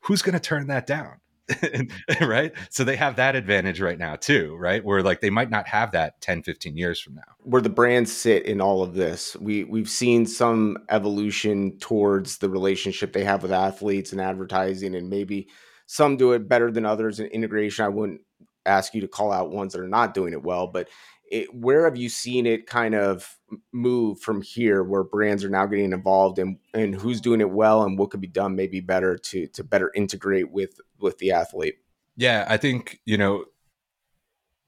who's 0.00 0.20
going 0.20 0.34
to 0.34 0.40
turn 0.40 0.66
that 0.66 0.86
down? 0.86 1.21
right 2.20 2.52
so 2.70 2.84
they 2.84 2.96
have 2.96 3.16
that 3.16 3.34
advantage 3.34 3.80
right 3.80 3.98
now 3.98 4.14
too 4.14 4.56
right 4.56 4.84
where 4.84 5.02
like 5.02 5.20
they 5.20 5.30
might 5.30 5.50
not 5.50 5.66
have 5.66 5.90
that 5.90 6.20
10 6.20 6.42
15 6.42 6.76
years 6.76 7.00
from 7.00 7.14
now 7.14 7.32
where 7.44 7.62
the 7.62 7.68
brands 7.68 8.12
sit 8.12 8.46
in 8.46 8.60
all 8.60 8.82
of 8.82 8.94
this. 8.94 9.36
We 9.36 9.64
we've 9.64 9.88
seen 9.88 10.26
some 10.26 10.78
evolution 10.90 11.78
towards 11.78 12.38
the 12.38 12.48
relationship 12.48 13.12
they 13.12 13.24
have 13.24 13.42
with 13.42 13.52
athletes 13.52 14.12
and 14.12 14.20
advertising, 14.20 14.94
and 14.94 15.10
maybe 15.10 15.48
some 15.86 16.16
do 16.16 16.32
it 16.32 16.48
better 16.48 16.70
than 16.70 16.86
others 16.86 17.20
in 17.20 17.26
integration. 17.26 17.84
I 17.84 17.88
wouldn't 17.88 18.20
ask 18.64 18.94
you 18.94 19.00
to 19.00 19.08
call 19.08 19.32
out 19.32 19.50
ones 19.50 19.72
that 19.72 19.80
are 19.80 19.88
not 19.88 20.14
doing 20.14 20.32
it 20.32 20.42
well, 20.42 20.68
but 20.68 20.88
it, 21.28 21.52
where 21.52 21.84
have 21.84 21.96
you 21.96 22.08
seen 22.08 22.46
it 22.46 22.66
kind 22.66 22.94
of 22.94 23.36
move 23.72 24.20
from 24.20 24.42
here, 24.42 24.84
where 24.84 25.02
brands 25.02 25.44
are 25.44 25.50
now 25.50 25.66
getting 25.66 25.92
involved, 25.92 26.38
and 26.38 26.58
and 26.74 26.94
who's 26.94 27.20
doing 27.20 27.40
it 27.40 27.50
well, 27.50 27.82
and 27.82 27.98
what 27.98 28.10
could 28.10 28.20
be 28.20 28.28
done 28.28 28.54
maybe 28.54 28.80
better 28.80 29.16
to 29.16 29.48
to 29.48 29.64
better 29.64 29.90
integrate 29.94 30.52
with 30.52 30.78
with 31.02 31.18
the 31.18 31.30
athlete? 31.30 31.76
yeah 32.16 32.44
i 32.48 32.56
think 32.56 33.00
you 33.04 33.16
know 33.16 33.44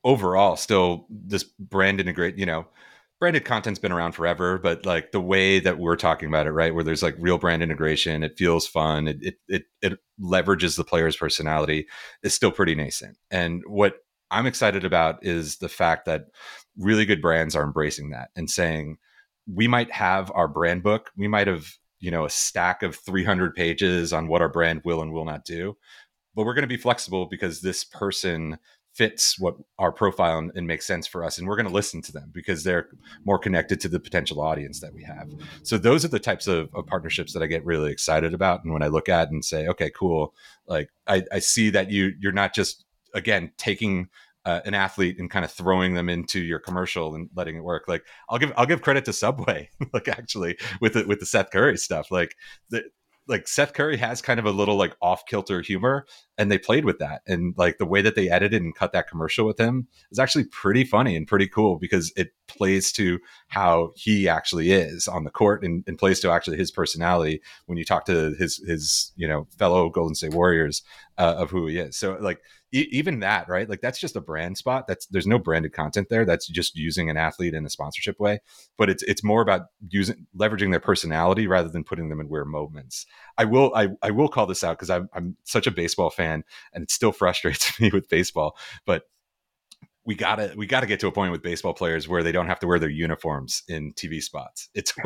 overall 0.03 0.57
still 0.57 1.07
this 1.11 1.45
brand 1.45 2.01
integrate 2.01 2.37
you 2.37 2.47
know 2.47 2.67
branded 3.21 3.45
content's 3.45 3.79
been 3.79 3.93
around 3.93 4.13
forever 4.13 4.59
but 4.59 4.85
like 4.85 5.13
the 5.13 5.21
way 5.21 5.59
that 5.59 5.79
we're 5.79 5.97
talking 5.97 6.29
about 6.29 6.47
it 6.47 6.53
right 6.53 6.75
where 6.75 6.85
there's 6.85 7.03
like 7.03 7.17
real 7.19 7.39
brand 7.39 7.63
integration 7.63 8.23
it 8.23 8.37
feels 8.37 8.67
fun 8.67 9.09
it 9.09 9.19
it 9.21 9.35
it, 9.49 9.63
it 9.83 9.99
leverages 10.21 10.77
the 10.77 10.85
player's 10.85 11.17
personality 11.17 11.87
is 12.23 12.35
still 12.35 12.51
pretty 12.51 12.75
nascent 12.75 13.17
and 13.31 13.63
what 13.67 13.97
i'm 14.31 14.47
excited 14.47 14.85
about 14.85 15.25
is 15.25 15.57
the 15.59 15.69
fact 15.69 16.05
that 16.05 16.27
really 16.77 17.05
good 17.05 17.23
brands 17.23 17.55
are 17.55 17.65
embracing 17.65 18.11
that 18.11 18.31
and 18.37 18.51
saying 18.51 18.97
we 19.53 19.69
might 19.69 19.91
have 19.93 20.31
our 20.35 20.49
brand 20.49 20.83
book 20.83 21.11
we 21.17 21.29
might 21.29 21.47
have 21.47 21.67
you 22.01 22.11
know 22.11 22.27
a 22.27 22.31
stack 22.31 22.83
of 22.83 22.95
300 22.97 23.55
pages 23.55 24.13
on 24.13 24.29
what 24.29 24.43
our 24.43 24.49
brand 24.49 24.83
will 24.85 25.01
and 25.01 25.13
will 25.13 25.25
not 25.25 25.45
do 25.45 25.75
but 26.35 26.45
we're 26.45 26.55
going 26.55 26.63
to 26.63 26.69
be 26.69 26.77
flexible 26.77 27.27
because 27.27 27.61
this 27.61 27.85
person 27.85 28.59
fits 28.93 29.39
what 29.41 29.57
our 29.79 29.91
profile 29.91 30.39
and, 30.39 30.53
and 30.55 30.69
makes 30.69 30.87
sense 30.87 31.05
for 31.07 31.25
us 31.25 31.37
and 31.37 31.49
we're 31.49 31.57
going 31.57 31.67
to 31.67 31.73
listen 31.73 32.01
to 32.01 32.13
them 32.13 32.31
because 32.33 32.63
they're 32.63 32.89
more 33.25 33.41
connected 33.41 33.81
to 33.81 33.89
the 33.89 33.99
potential 33.99 34.41
audience 34.41 34.79
that 34.79 34.95
we 34.95 35.03
have. 35.03 35.29
So 35.65 35.79
those 35.79 36.05
are 36.05 36.09
the 36.09 36.21
types 36.21 36.47
of, 36.47 36.69
of 36.75 36.87
partnerships 36.87 37.33
that 37.33 37.43
i 37.43 37.47
get 37.47 37.65
really 37.65 37.91
excited 37.91 38.35
about 38.35 38.63
and 38.63 38.73
when 38.73 38.83
i 38.83 38.87
look 38.87 39.09
at 39.09 39.31
and 39.31 39.45
say 39.45 39.67
okay 39.67 39.91
cool 39.91 40.33
like 40.67 40.91
i, 41.09 41.25
I 41.33 41.41
see 41.41 41.71
that 41.71 41.91
you 41.91 42.13
you're 42.21 42.33
not 42.33 42.55
just 42.55 42.85
again 43.15 43.51
taking 43.57 44.09
uh, 44.45 44.61
an 44.65 44.75
athlete 44.75 45.19
and 45.19 45.31
kind 45.31 45.45
of 45.45 45.51
throwing 45.51 45.95
them 45.95 46.09
into 46.09 46.41
your 46.41 46.59
commercial 46.59 47.15
and 47.15 47.31
letting 47.35 47.57
it 47.57 47.65
work. 47.65 47.85
Like 47.89 48.05
i'll 48.29 48.39
give 48.39 48.53
i'll 48.57 48.67
give 48.67 48.83
credit 48.83 49.05
to 49.07 49.13
subway 49.13 49.71
like 49.93 50.09
actually 50.09 50.59
with 50.81 50.95
the 50.95 51.05
with 51.07 51.21
the 51.21 51.27
seth 51.27 51.51
curry 51.51 51.79
stuff. 51.79 52.11
Like 52.11 52.37
the 52.71 52.85
like 53.27 53.49
Seth 53.49 53.73
Curry 53.73 53.97
has 53.97 54.21
kind 54.21 54.39
of 54.39 54.47
a 54.47 54.51
little 54.51 54.77
like 54.77 54.97
off 55.01 55.25
kilter 55.27 55.63
humor, 55.63 56.07
and 56.37 56.51
they 56.51 56.59
played 56.59 56.85
with 56.85 56.99
that. 56.99 57.23
And 57.27 57.55
like 57.57 57.79
the 57.79 57.87
way 57.87 58.03
that 58.03 58.15
they 58.15 58.29
edited 58.29 58.63
and 58.63 58.75
cut 58.75 58.93
that 58.93 59.09
commercial 59.09 59.47
with 59.47 59.59
him 59.59 59.89
is 60.11 60.19
actually 60.19 60.45
pretty 60.45 60.85
funny 60.85 61.17
and 61.17 61.27
pretty 61.27 61.49
cool 61.49 61.79
because 61.79 62.13
it 62.17 62.33
plays 62.49 62.93
to 62.93 63.19
how 63.49 63.93
he 63.97 64.29
actually 64.29 64.73
is 64.73 65.09
on 65.09 65.25
the 65.25 65.31
court 65.31 65.65
and, 65.65 65.85
and 65.87 65.99
plays 65.99 66.21
to 66.21 66.31
actually 66.31 66.59
his 66.59 66.71
personality 66.71 67.41
when 67.67 67.79
you 67.79 67.85
talk 67.85 68.05
to 68.07 68.35
his 68.39 68.59
his 68.67 69.13
you 69.17 69.27
know 69.27 69.47
fellow 69.59 69.89
Golden 69.89 70.15
State 70.15 70.35
Warriors 70.35 70.83
uh, 71.19 71.35
of 71.39 71.51
who 71.51 71.67
he 71.67 71.79
is. 71.79 71.97
So 71.97 72.17
like 72.21 72.41
e- 72.73 72.89
even 72.91 73.21
that 73.21 73.49
right? 73.49 73.69
Like 73.69 73.81
that's 73.81 73.99
just 73.99 74.17
a 74.17 74.21
brand 74.21 74.57
spot. 74.59 74.87
That's 74.87 75.07
there's 75.07 75.27
no 75.27 75.39
branded 75.39 75.73
content 75.73 76.09
there. 76.09 76.25
That's 76.25 76.47
just 76.47 76.77
using 76.77 77.11
an 77.11 77.17
athlete 77.17 77.55
in 77.55 77.65
a 77.65 77.71
sponsorship 77.71 78.19
way. 78.19 78.41
But 78.77 78.91
it's 78.91 79.03
it's 79.05 79.25
more 79.25 79.43
about 79.43 79.67
using 79.89 80.27
leveraging 80.37 80.71
their 80.71 80.81
personality 80.81 81.47
rather 81.47 81.69
than 81.69 81.85
putting 81.85 82.09
them 82.09 82.21
in 82.21 82.29
weird 82.29 82.49
moments. 82.49 83.07
I 83.39 83.45
will 83.45 83.73
i, 83.75 83.89
I 84.03 84.11
will 84.11 84.29
call 84.29 84.47
this 84.47 84.65
out 84.65 84.79
because 84.79 84.91
I'm, 84.91 85.09
I'm 85.15 85.37
such 85.45 85.67
a 85.67 85.73
baseball 85.73 86.11
fan 86.11 86.45
and 86.73 86.83
it 86.83 86.91
still 86.91 87.13
frustrates 87.13 87.79
me 87.81 87.91
with 87.93 88.09
baseball. 88.09 88.57
But 88.87 89.05
we 90.07 90.15
gotta 90.15 90.53
we 90.57 90.67
gotta 90.67 90.87
get 90.87 91.01
to 91.01 91.07
a 91.07 91.13
point 91.13 91.33
with 91.33 91.43
baseball 91.43 91.75
players 91.75 92.09
where 92.09 92.23
they 92.23 92.33
don't 92.33 92.47
have 92.47 92.61
to 92.61 92.67
wear 92.67 92.79
their 92.79 92.91
uniforms 92.91 93.63
in 93.69 93.93
tv 93.95 94.23
spots 94.23 94.69
it's 94.75 94.93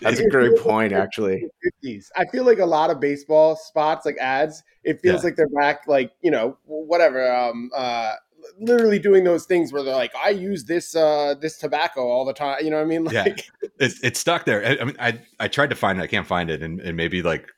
That's 0.00 0.18
a 0.20 0.28
great 0.28 0.56
point, 0.58 0.92
actually. 0.92 1.46
50s. 1.84 2.06
I 2.16 2.24
feel 2.26 2.44
like 2.44 2.58
a 2.58 2.64
lot 2.66 2.88
of 2.90 3.00
baseball 3.00 3.56
spots, 3.56 4.06
like 4.06 4.16
ads, 4.18 4.62
it 4.82 5.00
feels 5.02 5.22
Yeah. 5.22 5.26
like 5.28 5.36
they're 5.36 5.48
back, 5.48 5.86
like 5.86 6.12
you 6.22 6.30
know, 6.30 6.56
whatever. 6.64 7.30
Um, 7.30 7.70
uh, 7.74 8.14
literally 8.62 8.98
doing 8.98 9.24
those 9.24 9.44
things 9.44 9.72
where 9.72 9.82
they're 9.82 9.94
like, 9.94 10.14
I 10.16 10.30
use 10.30 10.64
this 10.64 10.94
uh 10.94 11.34
this 11.40 11.58
tobacco 11.58 12.08
all 12.08 12.24
the 12.24 12.32
time. 12.32 12.58
You 12.62 12.70
know 12.70 12.76
what 12.76 12.84
I 12.84 12.86
mean? 12.86 13.06
Yeah. 13.12 13.24
Like, 13.24 13.50
it's 13.78 14.02
it's 14.02 14.20
stuck 14.20 14.44
there. 14.44 14.64
I, 14.64 14.78
I 14.80 14.84
mean, 14.84 14.96
I 14.98 15.20
I 15.40 15.48
tried 15.48 15.70
to 15.70 15.76
find 15.76 15.98
it, 15.98 16.02
I 16.02 16.06
can't 16.06 16.26
find 16.26 16.50
it, 16.50 16.62
and, 16.62 16.80
and 16.80 16.96
maybe 16.96 17.22
like 17.22 17.48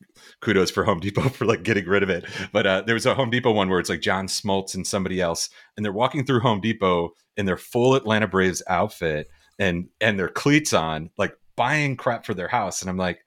kudos 0.41 0.71
for 0.71 0.85
Home 0.85 1.01
Depot 1.01 1.29
for 1.31 1.45
like 1.45 1.63
getting 1.63 1.87
rid 1.87 2.03
of 2.03 2.11
it. 2.11 2.25
But 2.53 2.67
uh, 2.67 2.83
there 2.83 2.95
was 2.95 3.07
a 3.07 3.15
Home 3.15 3.31
Depot 3.31 3.53
one 3.53 3.69
where 3.69 3.81
it's 3.81 3.91
like 3.91 4.01
John 4.01 4.27
Smoltz 4.27 4.75
and 4.75 4.87
somebody 4.87 5.21
else, 5.21 5.51
and 5.77 5.85
they're 5.85 5.93
walking 5.93 6.25
through 6.25 6.41
Home 6.41 6.61
Depot 6.61 7.13
in 7.37 7.47
their 7.47 7.57
full 7.57 7.95
Atlanta 7.95 8.27
Braves 8.27 8.63
outfit 8.69 9.29
and 9.59 9.89
and 10.01 10.19
their 10.19 10.29
cleats 10.29 10.73
on, 10.73 11.11
like 11.19 11.37
buying 11.57 11.97
crap 11.97 12.25
for 12.25 12.35
their 12.35 12.49
house, 12.49 12.81
and 12.81 12.91
I'm 12.91 12.97
like, 12.97 13.25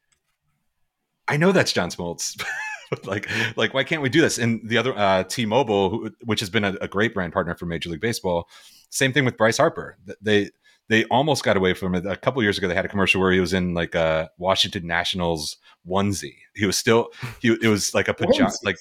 I 1.28 1.38
know 1.38 1.52
that's 1.52 1.74
John 1.74 1.90
Smoltz. 1.90 2.42
Like 3.04 3.30
like 3.56 3.74
why 3.74 3.84
can't 3.84 4.02
we 4.02 4.10
do 4.10 4.22
this? 4.22 4.38
And 4.38 4.62
the 4.68 4.78
other 4.78 4.98
uh 4.98 5.24
t-mobile 5.24 5.90
who, 5.90 6.12
which 6.24 6.40
has 6.40 6.50
been 6.50 6.64
a, 6.64 6.74
a 6.82 6.88
great 6.88 7.14
brand 7.14 7.34
partner 7.34 7.56
for 7.56 7.66
major 7.66 7.90
league 7.90 8.02
baseball 8.02 8.50
same 8.90 9.14
thing 9.14 9.26
with 9.26 9.38
bryce 9.38 9.58
harper. 9.58 9.98
They 10.22 10.52
they 10.90 11.04
almost 11.06 11.44
got 11.44 11.58
away 11.58 11.74
from 11.74 11.96
it. 11.96 12.06
A 12.06 12.16
couple 12.16 12.42
years 12.42 12.58
ago 12.58 12.68
they 12.68 12.76
had 12.76 12.86
a 12.86 12.90
commercial 12.90 13.20
where 13.20 13.32
he 13.32 13.40
was 13.40 13.54
in 13.54 13.74
like 13.74 13.96
a 13.96 14.30
washington 14.38 14.88
nationals 14.88 15.58
onesie. 15.88 16.38
He 16.56 16.66
was 16.66 16.78
still 16.78 17.10
he 17.42 17.58
it 17.62 17.68
was 17.68 17.94
like 17.94 18.08
a 18.08 18.14
pajama 18.14 18.52
like 18.64 18.78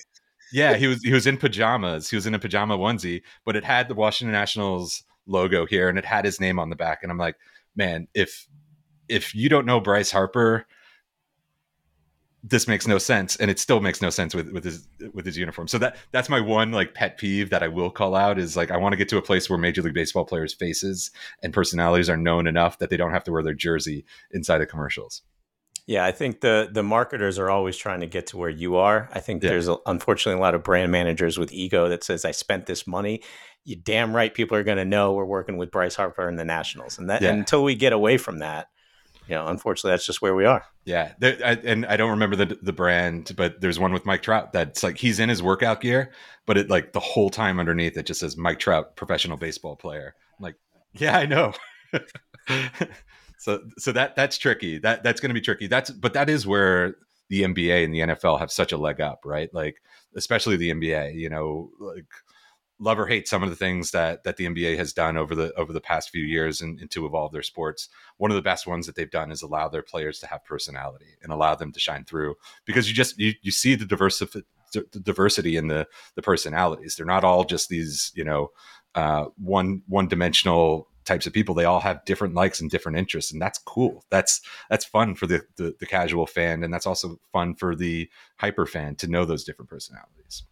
yeah 0.53 0.75
he 0.75 0.87
was 0.87 1.03
he 1.03 1.13
was 1.13 1.27
in 1.27 1.37
pajamas. 1.37 2.09
He 2.11 2.17
was 2.17 2.27
in 2.27 2.35
a 2.35 2.39
pajama 2.39 2.79
onesie 2.79 3.23
but 3.45 3.57
it 3.57 3.65
had 3.65 3.89
the 3.89 3.95
washington 3.95 4.33
nationals 4.33 5.03
logo 5.27 5.67
here 5.67 5.89
and 5.89 5.99
it 5.99 6.05
had 6.05 6.25
his 6.25 6.41
name 6.41 6.59
on 6.59 6.71
the 6.71 6.77
back. 6.77 7.01
And 7.03 7.11
i'm 7.11 7.19
like 7.19 7.37
man 7.75 8.09
if 8.15 8.47
if 9.09 9.35
you 9.35 9.49
don't 9.49 9.67
know 9.67 9.81
bryce 9.81 10.11
harper 10.11 10.67
this 12.49 12.69
makes 12.69 12.87
no 12.87 12.99
sense 12.99 13.35
and 13.37 13.51
it 13.51 13.59
still 13.59 13.81
makes 13.81 14.01
no 14.01 14.09
sense 14.11 14.35
with 14.35 14.51
with 14.53 14.63
his 14.65 14.87
with 15.15 15.27
his 15.27 15.37
uniform 15.37 15.67
so 15.67 15.79
that 15.79 15.97
that's 16.13 16.29
my 16.29 16.41
one 16.41 16.71
like 16.71 16.95
pet 16.95 17.19
peeve 17.19 17.51
that 17.51 17.63
i 17.63 17.69
will 17.69 17.91
call 17.91 18.15
out 18.15 18.39
is 18.39 18.57
like 18.57 18.71
i 18.71 18.77
want 18.77 18.93
to 18.93 18.97
get 18.97 19.09
to 19.09 19.17
a 19.17 19.23
place 19.23 19.49
where 19.51 19.59
major 19.59 19.83
league 19.83 19.95
baseball 19.95 20.25
players 20.25 20.55
faces 20.55 21.11
and 21.43 21.53
personalities 21.53 22.09
are 22.11 22.17
known 22.17 22.47
enough 22.47 22.79
that 22.79 22.89
they 22.91 22.97
don't 22.97 23.11
have 23.13 23.25
to 23.25 23.33
wear 23.33 23.43
their 23.43 23.55
jersey 23.55 24.05
inside 24.31 24.61
of 24.61 24.69
commercials 24.69 25.23
Yeah, 25.89 26.05
I 26.05 26.13
think 26.13 26.41
the 26.41 26.69
the 26.73 26.83
marketers 26.83 27.39
are 27.39 27.49
always 27.51 27.77
trying 27.77 28.01
to 28.01 28.09
get 28.09 28.27
to 28.29 28.37
where 28.37 28.51
you 28.51 28.75
are. 28.77 29.09
I 29.13 29.21
think 29.21 29.43
Yeah. 29.43 29.51
there's 29.51 29.69
a, 29.69 29.77
unfortunately 29.87 30.39
a 30.41 30.43
lot 30.43 30.55
of 30.57 30.63
brand 30.65 30.91
managers 30.91 31.39
with 31.39 31.53
ego 31.53 31.89
that 31.89 32.03
says 32.03 32.25
I 32.25 32.33
spent 32.33 32.67
this 32.67 32.87
money. 32.87 33.23
You 33.65 33.77
damn 33.77 34.15
right 34.15 34.35
people 34.35 34.57
are 34.57 34.65
going 34.65 34.79
to 34.79 34.85
know 34.85 35.13
we're 35.13 35.25
working 35.39 35.57
with 35.59 35.71
Bryce 35.71 35.95
Harper 35.95 36.29
and 36.29 36.39
the 36.39 36.45
Nationals. 36.45 36.99
And 36.99 37.09
that 37.11 37.23
Yeah. 37.23 37.31
until 37.33 37.63
we 37.63 37.75
get 37.77 37.93
away 37.93 38.19
from 38.19 38.39
that, 38.41 38.67
you 39.29 39.35
know, 39.35 39.47
unfortunately 39.47 39.93
that's 39.93 40.07
just 40.07 40.23
where 40.23 40.35
we 40.35 40.45
are. 40.45 40.65
Yeah, 40.85 41.13
there, 41.19 41.37
I, 41.45 41.53
and 41.53 41.85
I 41.87 41.97
don't 41.97 42.11
remember 42.11 42.37
the 42.37 42.59
the 42.63 42.73
brand, 42.73 43.33
but 43.37 43.61
there's 43.61 43.79
one 43.79 43.93
with 43.93 44.07
Mike 44.07 44.23
Trout 44.23 44.53
that's 44.53 44.83
like 44.83 44.99
he's 44.99 45.19
in 45.19 45.29
his 45.29 45.43
workout 45.43 45.81
gear, 45.81 46.13
but 46.47 46.57
it 46.57 46.71
like 46.71 46.93
the 46.93 47.01
whole 47.01 47.31
time 47.31 47.59
underneath 47.59 47.97
it 47.97 48.07
just 48.07 48.21
says 48.21 48.37
Mike 48.37 48.59
Trout, 48.59 48.97
professional 48.97 49.37
baseball 49.37 49.77
player. 49.77 50.15
I'm 50.39 50.43
like, 50.43 50.57
yeah, 50.95 51.19
I 51.19 51.27
know. 51.27 51.53
so 53.39 53.61
so 53.79 53.93
that 53.93 54.17
that's 54.17 54.39
tricky. 54.39 54.79
That 54.79 55.03
that's 55.03 55.21
going 55.21 55.31
to 55.31 55.35
be 55.35 55.41
tricky. 55.41 55.67
That's 55.67 55.91
but 55.91 56.15
that 56.15 56.31
is 56.31 56.47
where 56.47 56.97
the 57.29 57.43
NBA 57.43 57.85
and 57.85 57.93
the 57.93 58.01
NFL 58.01 58.39
have 58.39 58.53
such 58.53 58.73
a 58.73 58.77
leg 58.77 59.01
up, 59.01 59.23
right? 59.25 59.53
Like 59.53 59.77
especially 60.17 60.57
the 60.57 60.71
NBA. 60.71 61.15
You 61.15 61.31
know, 61.31 61.71
like 61.81 62.07
love 62.79 62.99
or 62.99 63.07
hate 63.07 63.27
some 63.27 63.43
of 63.43 63.51
the 63.51 63.57
things 63.57 63.91
that 63.91 64.25
that 64.25 64.37
the 64.37 64.47
NBA 64.47 64.77
has 64.77 64.93
done 64.93 65.17
over 65.17 65.35
the 65.35 65.53
over 65.55 65.73
the 65.73 65.81
past 65.81 66.11
few 66.11 66.25
years 66.25 66.61
and, 66.61 66.81
and 66.81 66.91
to 66.91 67.07
evolve 67.07 67.33
their 67.33 67.43
sports. 67.43 67.89
One 68.19 68.31
of 68.31 68.35
the 68.35 68.43
best 68.43 68.67
ones 68.67 68.87
that 68.87 68.95
they've 68.95 69.11
done 69.11 69.31
is 69.31 69.43
allow 69.43 69.69
their 69.69 69.83
players 69.83 70.19
to 70.21 70.27
have 70.27 70.45
personality 70.45 71.17
and 71.23 71.33
allow 71.33 71.55
them 71.55 71.73
to 71.73 71.81
shine 71.81 72.05
through 72.05 72.37
because 72.65 72.89
you 72.89 72.95
just 72.95 73.19
you, 73.19 73.33
you 73.43 73.51
see 73.51 73.75
the 73.75 73.87
diversity 73.87 74.43
the 74.73 75.01
diversity 75.01 75.57
in 75.57 75.69
the 75.69 75.87
the 76.15 76.23
personalities. 76.23 76.97
They're 76.97 77.07
not 77.07 77.25
all 77.25 77.45
just 77.45 77.69
these 77.69 78.13
you 78.15 78.25
know 78.25 78.51
uh, 78.95 79.27
one 79.37 79.83
one 79.87 80.09
dimensional 80.09 80.89
types 81.05 81.27
of 81.27 81.33
people. 81.33 81.55
They 81.55 81.65
all 81.65 81.81
have 81.81 82.05
different 82.05 82.35
likes 82.35 82.61
and 82.61 82.71
different 82.71 82.99
interests, 82.99 83.33
and 83.33 83.41
that's 83.41 83.59
cool. 83.59 84.05
That's 84.11 84.41
that's 84.69 84.85
fun 84.85 85.15
for 85.15 85.27
the, 85.27 85.43
the 85.57 85.75
the 85.79 85.87
casual 85.87 86.27
fan, 86.27 86.63
and 86.63 86.73
that's 86.73 86.87
also 86.87 87.19
fun 87.33 87.55
for 87.55 87.75
the 87.75 88.11
hyper 88.37 88.67
fan 88.67 88.97
to 88.97 89.07
know 89.07 89.25
those 89.25 89.45
different 89.45 89.71
personalities. 89.71 90.43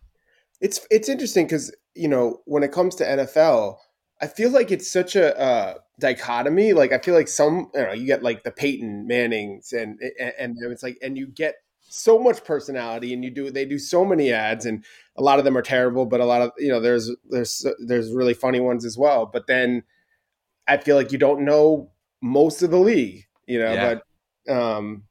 It's 0.60 0.86
it's 0.90 1.08
interesting 1.08 1.46
because 1.46 1.74
you 1.94 2.08
know 2.08 2.40
when 2.44 2.62
it 2.62 2.72
comes 2.72 2.94
to 2.96 3.04
NFL, 3.04 3.76
I 4.20 4.26
feel 4.26 4.50
like 4.50 4.70
it's 4.70 4.90
such 4.90 5.16
a 5.16 5.38
uh, 5.38 5.74
dichotomy. 6.00 6.72
Like 6.72 6.92
I 6.92 6.98
feel 6.98 7.14
like 7.14 7.28
some 7.28 7.70
you 7.74 7.82
know 7.82 7.92
you 7.92 8.06
get 8.06 8.22
like 8.22 8.42
the 8.42 8.50
Peyton 8.50 9.06
Mannings 9.06 9.72
and 9.72 9.98
and, 10.18 10.32
and 10.38 10.72
it's 10.72 10.82
like 10.82 10.98
and 11.02 11.16
you 11.16 11.26
get 11.26 11.56
so 11.80 12.18
much 12.18 12.42
personality 12.44 13.12
and 13.12 13.22
you 13.22 13.30
do 13.30 13.50
they 13.50 13.64
do 13.64 13.78
so 13.78 14.04
many 14.04 14.32
ads 14.32 14.66
and 14.66 14.84
a 15.16 15.22
lot 15.22 15.38
of 15.38 15.44
them 15.44 15.56
are 15.56 15.62
terrible, 15.62 16.06
but 16.06 16.20
a 16.20 16.24
lot 16.24 16.42
of 16.42 16.52
you 16.58 16.68
know 16.68 16.80
there's 16.80 17.10
there's 17.28 17.66
there's 17.78 18.12
really 18.12 18.34
funny 18.34 18.60
ones 18.60 18.84
as 18.84 18.98
well. 18.98 19.26
But 19.26 19.46
then 19.46 19.82
I 20.66 20.78
feel 20.78 20.96
like 20.96 21.12
you 21.12 21.18
don't 21.18 21.44
know 21.44 21.90
most 22.20 22.62
of 22.62 22.70
the 22.70 22.78
league, 22.78 23.26
you 23.46 23.58
know. 23.58 23.72
Yeah. 23.72 23.94
But 24.46 24.52
um, 24.52 25.04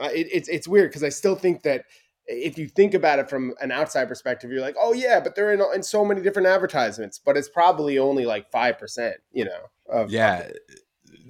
it, 0.00 0.28
it's 0.32 0.48
it's 0.48 0.68
weird 0.68 0.90
because 0.90 1.02
I 1.02 1.08
still 1.08 1.34
think 1.34 1.62
that 1.62 1.86
if 2.26 2.58
you 2.58 2.68
think 2.68 2.94
about 2.94 3.18
it 3.18 3.28
from 3.28 3.54
an 3.60 3.70
outside 3.72 4.06
perspective, 4.08 4.50
you're 4.50 4.60
like, 4.60 4.76
oh 4.80 4.92
yeah, 4.92 5.20
but 5.20 5.34
they're 5.34 5.52
in, 5.52 5.62
in 5.74 5.82
so 5.82 6.04
many 6.04 6.22
different 6.22 6.48
advertisements, 6.48 7.18
but 7.18 7.36
it's 7.36 7.48
probably 7.48 7.98
only 7.98 8.24
like 8.24 8.50
five 8.50 8.78
percent, 8.78 9.16
you 9.32 9.44
know. 9.44 9.68
Of, 9.88 10.10
yeah 10.10 10.48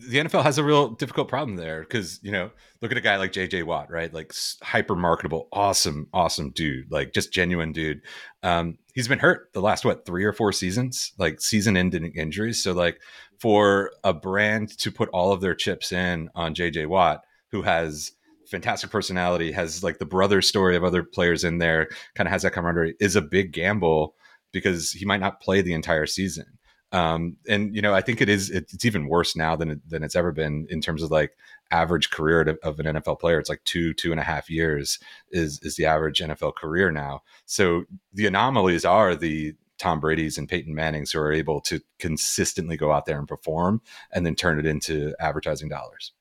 the 0.08 0.18
NFL 0.18 0.42
has 0.42 0.58
a 0.58 0.64
real 0.64 0.90
difficult 0.90 1.28
problem 1.28 1.56
there 1.56 1.80
because 1.80 2.20
you 2.22 2.32
know 2.32 2.50
look 2.80 2.90
at 2.90 2.98
a 2.98 3.02
guy 3.02 3.16
like 3.16 3.32
JJ 3.32 3.64
Watt 3.64 3.90
right 3.90 4.12
like 4.12 4.32
hyper 4.62 4.96
marketable 4.96 5.48
awesome 5.52 6.08
awesome 6.12 6.50
dude 6.50 6.90
like 6.90 7.12
just 7.12 7.32
genuine 7.32 7.72
dude 7.72 8.00
um 8.42 8.78
he's 8.94 9.08
been 9.08 9.18
hurt 9.18 9.52
the 9.52 9.60
last 9.60 9.84
what 9.84 10.06
three 10.06 10.24
or 10.24 10.32
four 10.32 10.52
seasons 10.52 11.12
like 11.18 11.40
season 11.40 11.76
ending 11.76 12.12
injuries 12.14 12.62
so 12.62 12.72
like 12.72 13.00
for 13.38 13.92
a 14.04 14.12
brand 14.12 14.76
to 14.78 14.90
put 14.90 15.08
all 15.10 15.32
of 15.32 15.40
their 15.40 15.54
chips 15.54 15.92
in 15.92 16.28
on 16.34 16.54
JJ 16.54 16.86
Watt 16.86 17.22
who 17.50 17.62
has 17.62 18.12
fantastic 18.52 18.90
personality 18.90 19.50
has 19.50 19.82
like 19.82 19.98
the 19.98 20.06
brother 20.06 20.40
story 20.40 20.76
of 20.76 20.84
other 20.84 21.02
players 21.02 21.42
in 21.42 21.58
there 21.58 21.88
kind 22.14 22.28
of 22.28 22.32
has 22.32 22.42
that 22.42 22.52
camaraderie 22.52 22.94
is 23.00 23.16
a 23.16 23.22
big 23.22 23.52
gamble 23.52 24.14
because 24.52 24.92
he 24.92 25.04
might 25.04 25.20
not 25.20 25.40
play 25.40 25.60
the 25.60 25.72
entire 25.72 26.06
season 26.06 26.46
um, 26.92 27.38
and 27.48 27.74
you 27.74 27.80
know, 27.80 27.94
I 27.94 28.02
think 28.02 28.20
it 28.20 28.28
is. 28.28 28.50
It's 28.50 28.84
even 28.84 29.08
worse 29.08 29.34
now 29.34 29.56
than 29.56 29.70
it, 29.70 29.88
than 29.88 30.02
it's 30.02 30.14
ever 30.14 30.30
been 30.30 30.66
in 30.68 30.82
terms 30.82 31.02
of 31.02 31.10
like 31.10 31.32
average 31.70 32.10
career 32.10 32.44
to, 32.44 32.58
of 32.62 32.78
an 32.78 32.86
NFL 32.86 33.18
player. 33.18 33.38
It's 33.38 33.48
like 33.48 33.64
two 33.64 33.94
two 33.94 34.10
and 34.10 34.20
a 34.20 34.24
half 34.24 34.50
years 34.50 34.98
is 35.30 35.58
is 35.62 35.76
the 35.76 35.86
average 35.86 36.20
NFL 36.20 36.54
career 36.54 36.90
now. 36.90 37.22
So 37.46 37.84
the 38.12 38.26
anomalies 38.26 38.84
are 38.84 39.16
the 39.16 39.54
Tom 39.78 40.00
Brady's 40.00 40.36
and 40.36 40.48
Peyton 40.48 40.74
Manning's 40.74 41.12
who 41.12 41.20
are 41.20 41.32
able 41.32 41.62
to 41.62 41.80
consistently 41.98 42.76
go 42.76 42.92
out 42.92 43.06
there 43.06 43.18
and 43.18 43.26
perform 43.26 43.80
and 44.12 44.26
then 44.26 44.34
turn 44.34 44.58
it 44.58 44.66
into 44.66 45.14
advertising 45.18 45.70
dollars. 45.70 46.12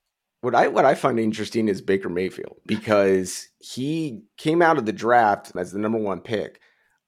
What 0.42 0.56
I 0.56 0.68
what 0.68 0.86
I 0.86 0.96
find 0.96 1.20
interesting 1.20 1.68
is 1.68 1.82
Baker 1.82 2.10
Mayfield 2.10 2.58
because 2.66 3.48
he 3.60 4.24
came 4.38 4.62
out 4.62 4.78
of 4.78 4.88
the 4.88 4.94
draft 4.94 5.52
as 5.56 5.72
the 5.72 5.80
number 5.80 6.00
one 6.00 6.20
pick. 6.20 6.60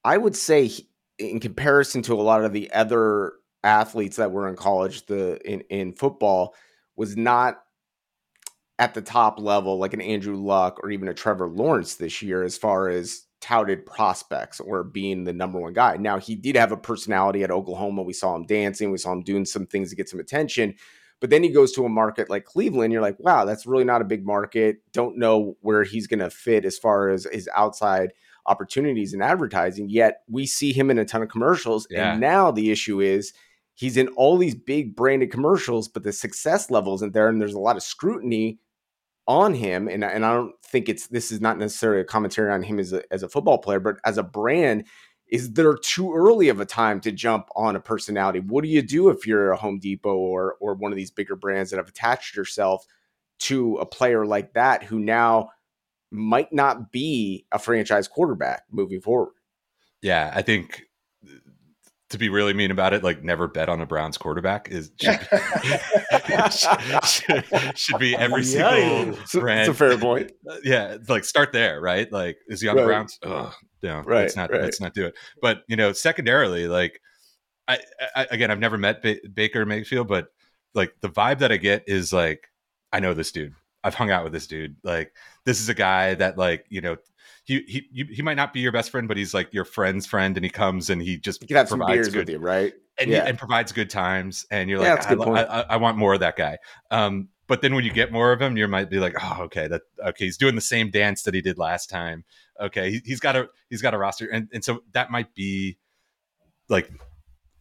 I 0.04 0.18
would 0.18 0.36
say 0.36 0.68
he, 0.68 0.88
in 1.18 1.40
comparison 1.40 2.04
to 2.04 2.14
a 2.14 2.22
lot 2.22 2.44
of 2.44 2.54
the 2.54 2.72
other 2.72 3.34
athletes 3.64 4.18
that 4.18 4.32
were 4.32 4.48
in 4.48 4.56
college 4.56 5.06
the 5.08 5.40
in, 5.50 5.62
in 5.70 5.94
football 5.94 6.54
was 6.96 7.18
not 7.18 7.64
at 8.78 8.94
the 8.94 9.02
top 9.02 9.40
level 9.40 9.78
like 9.78 9.94
an 9.94 10.02
Andrew 10.02 10.36
Luck 10.36 10.80
or 10.84 10.92
even 10.92 11.08
a 11.08 11.14
Trevor 11.14 11.48
Lawrence 11.48 11.96
this 11.96 12.22
year 12.22 12.44
as 12.44 12.58
far 12.58 12.90
as 12.90 13.26
touted 13.42 13.86
prospects 13.86 14.60
or 14.60 14.84
being 14.84 15.24
the 15.24 15.34
number 15.34 15.60
one 15.60 15.74
guy. 15.74 15.98
Now 15.98 16.18
he 16.18 16.36
did 16.36 16.56
have 16.56 16.72
a 16.72 16.78
personality 16.78 17.44
at 17.44 17.52
Oklahoma. 17.52 18.04
We 18.04 18.14
saw 18.14 18.36
him 18.36 18.46
dancing, 18.46 18.92
we 18.92 18.98
saw 18.98 19.12
him 19.12 19.24
doing 19.24 19.46
some 19.46 19.66
things 19.66 19.90
to 19.90 19.96
get 19.96 20.10
some 20.10 20.20
attention. 20.20 20.76
But 21.24 21.30
then 21.30 21.42
he 21.42 21.48
goes 21.48 21.72
to 21.72 21.86
a 21.86 21.90
market 21.90 22.30
like 22.30 22.44
Cleveland. 22.44 22.92
You're 22.92 23.02
like, 23.02 23.18
wow, 23.18 23.46
that's 23.46 23.66
really 23.66 23.86
not 23.86 24.02
a 24.02 24.04
big 24.04 24.26
market. 24.26 24.80
Don't 24.92 25.18
know 25.18 25.56
where 25.62 25.86
he's 25.86 26.06
going 26.06 26.20
to 26.20 26.30
fit 26.30 26.66
as 26.66 26.78
far 26.78 27.08
as 27.08 27.26
his 27.32 27.48
outside 27.56 28.12
opportunities 28.46 29.14
in 29.14 29.22
advertising. 29.22 29.90
Yet 29.90 30.24
we 30.28 30.46
see 30.46 30.74
him 30.74 30.92
in 30.92 31.00
a 31.00 31.06
ton 31.06 31.22
of 31.22 31.30
commercials. 31.30 31.88
Yeah. 31.90 32.12
And 32.12 32.20
now 32.20 32.52
the 32.52 32.72
issue 32.72 33.00
is 33.00 33.32
he's 33.74 33.96
in 33.96 34.10
all 34.10 34.36
these 34.36 34.54
big 34.54 34.98
branded 34.98 35.32
commercials, 35.32 35.88
but 35.88 36.04
the 36.04 36.12
success 36.12 36.70
level 36.70 36.94
isn't 36.96 37.14
there. 37.14 37.30
And 37.30 37.40
there's 37.40 37.54
a 37.54 37.58
lot 37.58 37.78
of 37.78 37.84
scrutiny 37.84 38.60
on 39.26 39.54
him. 39.54 39.88
And, 39.88 40.04
and 40.04 40.26
I 40.26 40.34
don't 40.34 40.62
think 40.66 40.90
it's 40.90 41.08
this 41.08 41.32
is 41.32 41.40
not 41.40 41.58
necessarily 41.58 42.02
a 42.02 42.04
commentary 42.04 42.52
on 42.52 42.64
him 42.64 42.80
as 42.80 42.92
a, 42.92 43.02
as 43.14 43.24
a 43.24 43.30
football 43.30 43.60
player, 43.60 43.80
but 43.80 43.96
as 44.04 44.18
a 44.18 44.24
brand, 44.24 44.84
is 45.34 45.52
there 45.54 45.74
too 45.76 46.14
early 46.14 46.50
of 46.50 46.60
a 46.60 46.66
time 46.66 47.02
to 47.02 47.12
jump 47.12 47.48
on 47.56 47.76
a 47.76 47.80
personality? 47.80 48.40
What 48.40 48.64
do 48.64 48.70
you 48.70 48.84
do 48.84 49.10
if 49.10 49.26
you're 49.26 49.52
a 49.52 49.58
Home 49.58 49.80
Depot 49.80 50.16
or 50.16 50.58
or 50.60 50.76
one 50.76 50.92
of 50.92 50.96
these 50.96 51.10
bigger 51.10 51.36
brands 51.36 51.72
that 51.72 51.78
have 51.78 51.88
attached 51.90 52.36
yourself 52.36 52.86
to 53.40 53.78
a 53.78 53.86
player 53.86 54.28
like 54.28 54.54
that 54.54 54.84
who 54.84 55.00
now 55.00 55.50
might 56.12 56.54
not 56.54 56.92
be 56.92 57.48
a 57.52 57.58
franchise 57.58 58.08
quarterback 58.08 58.62
moving 58.72 59.02
forward? 59.02 59.34
Yeah, 60.04 60.32
I 60.36 60.44
think 60.44 60.84
to 62.12 62.20
be 62.20 62.30
really 62.30 62.54
mean 62.54 62.70
about 62.70 62.94
it, 62.94 63.04
like 63.04 63.24
never 63.24 63.48
bet 63.48 63.70
on 63.70 63.82
a 63.82 63.88
Browns 63.88 64.20
quarterback 64.20 64.70
is 64.70 64.92
should, 65.02 65.20
should, 67.06 67.78
should 67.78 67.98
be 67.98 68.16
every 68.16 68.44
single. 68.44 69.16
It's 69.22 69.34
brand. 69.34 69.62
it's 69.62 69.70
a 69.70 69.74
fair 69.74 69.98
point. 69.98 70.32
Yeah, 70.64 70.98
like 71.08 71.24
start 71.24 71.52
there, 71.54 71.82
right? 71.82 72.12
Like, 72.12 72.38
is 72.48 72.62
he 72.62 72.68
on 72.68 72.76
Right. 72.76 72.82
the 72.84 72.88
Browns? 72.88 73.20
Ugh, 73.24 73.54
no, 73.84 74.00
Right, 74.02 74.22
let's 74.22 74.36
not 74.36 74.50
right. 74.52 74.62
let's 74.62 74.82
not 74.82 74.94
do 74.94 75.06
it. 75.06 75.16
But 75.42 75.64
you 75.68 75.76
know, 75.76 75.92
secondarily, 75.94 76.68
like, 76.68 77.00
I, 77.68 77.80
I 78.16 78.28
again, 78.32 78.50
I've 78.52 78.60
never 78.60 78.78
met 78.78 79.02
ba- 79.02 79.20
Baker 79.34 79.66
Mayfield, 79.66 80.08
but 80.08 80.28
like 80.74 80.94
the 81.02 81.10
vibe 81.10 81.40
that 81.40 81.52
I 81.52 81.58
get 81.58 81.84
is 81.88 82.12
like, 82.14 82.48
I 82.92 83.00
know 83.00 83.14
this 83.14 83.32
dude. 83.32 83.54
I've 83.84 83.96
hung 83.96 84.10
out 84.12 84.24
with 84.24 84.34
this 84.34 84.48
dude. 84.48 84.78
Like, 84.84 85.14
this 85.46 85.60
is 85.60 85.70
a 85.70 85.74
guy 85.74 86.14
that 86.16 86.38
like 86.38 86.66
you 86.70 86.82
know. 86.82 86.98
He, 87.46 87.62
he 87.92 88.06
he 88.10 88.22
might 88.22 88.38
not 88.38 88.54
be 88.54 88.62
your 88.62 88.72
best 88.72 88.90
friend, 88.90 89.06
but 89.06 89.18
he's 89.18 89.34
like 89.34 89.54
your 89.54 89.66
friend's 89.66 90.06
friend, 90.06 90.38
and 90.38 90.46
he 90.46 90.50
comes 90.50 90.90
and 90.90 91.02
he 91.02 91.18
just 91.18 91.42
You 91.42 91.48
could 91.50 91.58
have 91.58 91.68
some 91.68 91.80
provides 91.80 91.98
beers 92.08 92.10
good 92.14 92.20
with 92.20 92.30
you, 92.30 92.38
right? 92.40 92.74
and, 92.98 93.10
Yeah. 93.12 93.26
and 93.26 93.38
provides 93.38 93.74
good 93.74 93.90
times 93.90 94.46
and 94.50 94.70
you're 94.70 94.82
Yeah, 94.82 94.94
like 94.94 95.08
I, 95.08 95.14
lo- 95.16 95.34
I- 95.36 95.66
I 95.72 95.76
want 95.78 95.98
more 95.98 96.14
of 96.14 96.20
that 96.22 96.38
guy 96.38 96.58
um, 96.92 97.28
but 97.48 97.62
then 97.62 97.74
when 97.76 97.84
you 97.84 97.92
get 97.92 98.12
more 98.14 98.32
of 98.32 98.42
him 98.42 98.56
you 98.56 98.66
might 98.68 98.90
be 98.90 99.00
like 99.00 99.16
oh 99.22 99.40
okay 99.42 99.68
that 99.68 99.82
okay 100.06 100.26
he's 100.26 100.38
doing 100.38 100.54
the 100.56 100.62
same 100.62 100.90
dance 100.92 101.24
that 101.24 101.34
he 101.34 101.42
did 101.42 101.58
last 101.58 101.90
time 101.90 102.24
okay 102.60 102.92
he, 102.92 103.02
he's 103.06 103.20
got 103.20 103.36
a 103.36 103.48
he's 103.70 103.82
got 103.82 103.94
a 103.94 103.98
roster 103.98 104.28
and, 104.28 104.48
and 104.54 104.64
so 104.64 104.84
that 104.94 105.12
might 105.12 105.34
be 105.34 105.78
like 106.70 106.90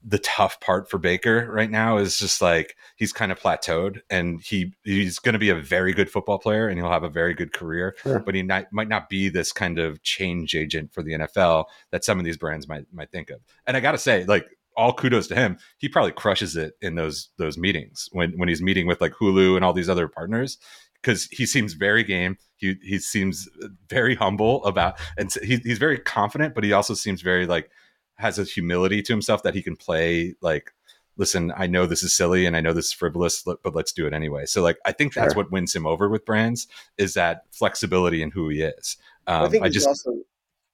the 0.05 0.19
tough 0.19 0.59
part 0.61 0.91
for 0.91 0.99
Baker 0.99 1.49
right 1.51 1.71
now 1.71 1.97
is 1.97 2.19
just 2.19 2.43
like 2.43 2.77
he's 2.97 3.13
kind 3.13 3.31
of 3.31 3.39
plateaued 3.39 4.01
and 4.11 4.41
he 4.41 4.73
he's 4.83 5.19
going 5.19 5.35
to 5.35 5.39
be 5.39 5.51
a 5.51 5.55
very 5.55 5.93
good 5.93 6.11
football 6.11 6.39
player 6.39 6.67
and 6.67 6.79
he'll 6.79 6.91
have 6.91 7.05
a 7.05 7.09
very 7.09 7.35
good 7.35 7.53
career 7.53 7.95
Sure. 8.03 8.19
but 8.19 8.35
he 8.35 8.43
not, 8.43 8.67
might 8.73 8.89
not 8.89 9.09
be 9.09 9.29
this 9.29 9.53
kind 9.53 9.79
of 9.79 10.03
change 10.03 10.55
agent 10.57 10.93
for 10.93 11.03
the 11.03 11.13
NFL 11.13 11.67
that 11.93 12.05
some 12.05 12.19
of 12.19 12.25
these 12.25 12.37
brands 12.37 12.67
might 12.67 12.87
might 12.93 13.13
think 13.13 13.31
of. 13.31 13.41
And 13.65 13.77
I 13.77 13.81
got 13.81 13.93
to 13.93 13.99
say 13.99 14.25
like 14.25 14.47
all 14.77 14.93
kudos 14.93 15.29
to 15.29 15.35
him. 15.37 15.59
He 15.79 15.89
probably 15.89 16.13
crushes 16.13 16.57
it 16.57 16.75
in 16.81 16.95
those 16.97 17.29
those 17.39 17.57
meetings 17.57 18.09
when 18.13 18.33
when 18.39 18.49
he's 18.49 18.63
meeting 18.63 18.87
with 18.87 19.01
like 19.01 19.13
Hulu 19.13 19.55
and 19.55 19.65
all 19.65 19.73
these 19.73 19.89
other 19.89 20.09
partners. 20.09 20.59
Because 21.03 21.25
he 21.27 21.45
seems 21.47 21.73
very 21.75 22.05
game. 22.05 22.39
He 22.57 22.77
he 22.83 22.99
seems 22.99 23.49
very 23.89 24.15
humble 24.15 24.65
about, 24.65 24.99
and 25.19 25.33
he, 25.43 25.57
he's 25.57 25.79
very 25.79 25.99
confident, 25.99 26.55
but 26.55 26.65
he 26.65 26.73
also 26.73 26.95
seems 26.95 27.21
very 27.21 27.47
like 27.47 27.71
has 28.17 28.39
a 28.39 28.45
humility 28.45 29.03
to 29.03 29.13
himself 29.13 29.43
that 29.43 29.55
he 29.55 29.63
can 29.63 29.77
play 29.77 30.35
like 30.41 30.73
listen, 31.19 31.53
I 31.55 31.67
know 31.67 31.85
this 31.85 32.03
is 32.03 32.15
silly 32.15 32.47
and 32.47 32.57
I 32.57 32.61
know 32.61 32.73
this 32.73 32.87
is 32.87 32.93
frivolous, 32.93 33.43
but 33.43 33.75
let's 33.75 33.93
do 33.93 34.07
it 34.07 34.15
anyway. 34.15 34.47
So 34.47 34.63
like, 34.63 34.79
I 34.87 34.93
think 34.93 35.13
that's 35.13 35.35
Sure. 35.35 35.43
what 35.43 35.53
wins 35.53 35.75
him 35.75 35.87
over 35.87 36.09
with 36.09 36.25
brands 36.25 36.67
is 36.97 37.13
that 37.15 37.45
flexibility 37.51 38.23
in 38.23 38.31
who 38.31 38.49
he 38.49 38.63
is. 38.63 38.97
Um, 39.27 39.43
I 39.43 39.49
think 39.51 39.63
I 39.63 39.67
he's 39.67 39.75
just, 39.75 39.89
also 39.89 40.15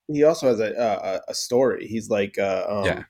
he 0.06 0.22
also 0.22 0.46
has 0.48 0.60
a 0.60 1.20
a, 1.26 1.32
a 1.32 1.34
story. 1.34 1.88
He's 1.88 2.08
like 2.08 2.38
uh, 2.38 2.64
um, 2.68 2.84
Yeah. 2.84 3.02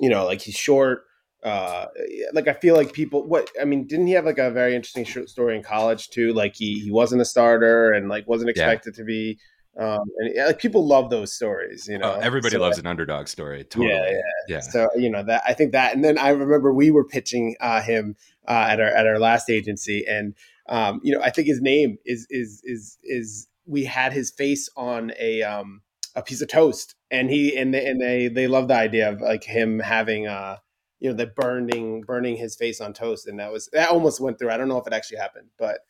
you 0.00 0.08
know, 0.08 0.24
like 0.24 0.40
he's 0.40 0.54
short. 0.54 1.04
Uh, 1.42 1.86
like 2.32 2.48
I 2.48 2.52
feel 2.52 2.74
like 2.74 2.92
people. 2.92 3.26
What 3.26 3.48
I 3.60 3.64
mean, 3.64 3.86
didn't 3.86 4.08
he 4.08 4.14
have 4.14 4.24
like 4.24 4.38
a 4.38 4.50
very 4.50 4.74
interesting 4.74 5.04
short 5.04 5.28
story 5.28 5.56
in 5.56 5.62
college 5.62 6.08
too? 6.08 6.32
Like 6.32 6.56
he 6.56 6.80
he 6.80 6.90
wasn't 6.90 7.22
a 7.22 7.24
starter 7.24 7.92
and 7.92 8.08
like 8.08 8.26
wasn't 8.26 8.50
Yeah. 8.56 8.64
expected 8.64 8.94
to 8.96 9.04
be. 9.04 9.38
Um, 9.78 10.00
and 10.18 10.46
like 10.46 10.58
people 10.58 10.84
love 10.84 11.08
those 11.08 11.32
stories, 11.32 11.86
you 11.86 11.98
know. 11.98 12.14
uh, 12.14 12.20
everybody 12.20 12.54
So, 12.54 12.60
loves 12.60 12.78
an 12.78 12.86
underdog 12.86 13.28
story. 13.28 13.62
Totally. 13.62 13.90
Yeah, 13.92 14.10
yeah. 14.10 14.20
yeah. 14.48 14.60
So 14.60 14.88
you 14.96 15.08
know 15.08 15.22
that 15.22 15.42
I 15.46 15.54
think 15.54 15.70
that, 15.72 15.94
and 15.94 16.04
then 16.04 16.18
I 16.18 16.30
remember 16.30 16.72
we 16.74 16.90
were 16.90 17.04
pitching 17.04 17.54
uh, 17.60 17.80
him 17.82 18.16
uh, 18.48 18.66
at 18.70 18.80
our 18.80 18.88
at 18.88 19.06
our 19.06 19.20
last 19.20 19.48
agency, 19.48 20.04
and 20.08 20.34
um, 20.68 21.00
you 21.04 21.14
know 21.14 21.22
I 21.22 21.30
think 21.30 21.46
his 21.46 21.60
name 21.60 21.98
is 22.04 22.26
is 22.30 22.60
is 22.64 22.98
is 23.04 23.46
we 23.66 23.84
had 23.84 24.12
his 24.12 24.32
face 24.32 24.68
on 24.76 25.12
a 25.20 25.42
um, 25.44 25.82
a 26.16 26.22
piece 26.22 26.40
of 26.42 26.48
toast, 26.48 26.96
and 27.12 27.30
he 27.30 27.56
and 27.56 27.72
they 27.72 27.86
and 27.86 28.00
they 28.00 28.26
they 28.26 28.48
love 28.48 28.66
the 28.66 28.74
idea 28.74 29.08
of 29.08 29.20
like 29.20 29.44
him 29.44 29.78
having 29.78 30.26
uh 30.26 30.56
you 31.00 31.10
know 31.10 31.16
the 31.16 31.26
burning 31.26 32.02
burning 32.02 32.36
his 32.36 32.56
face 32.56 32.80
on 32.80 32.92
toast, 32.92 33.26
and 33.26 33.38
that 33.38 33.52
was 33.52 33.68
that 33.72 33.90
almost 33.90 34.20
went 34.20 34.38
through. 34.38 34.50
I 34.50 34.56
don't 34.56 34.68
know 34.68 34.78
if 34.78 34.86
it 34.86 34.92
actually 34.92 35.18
happened, 35.18 35.48
but 35.58 35.80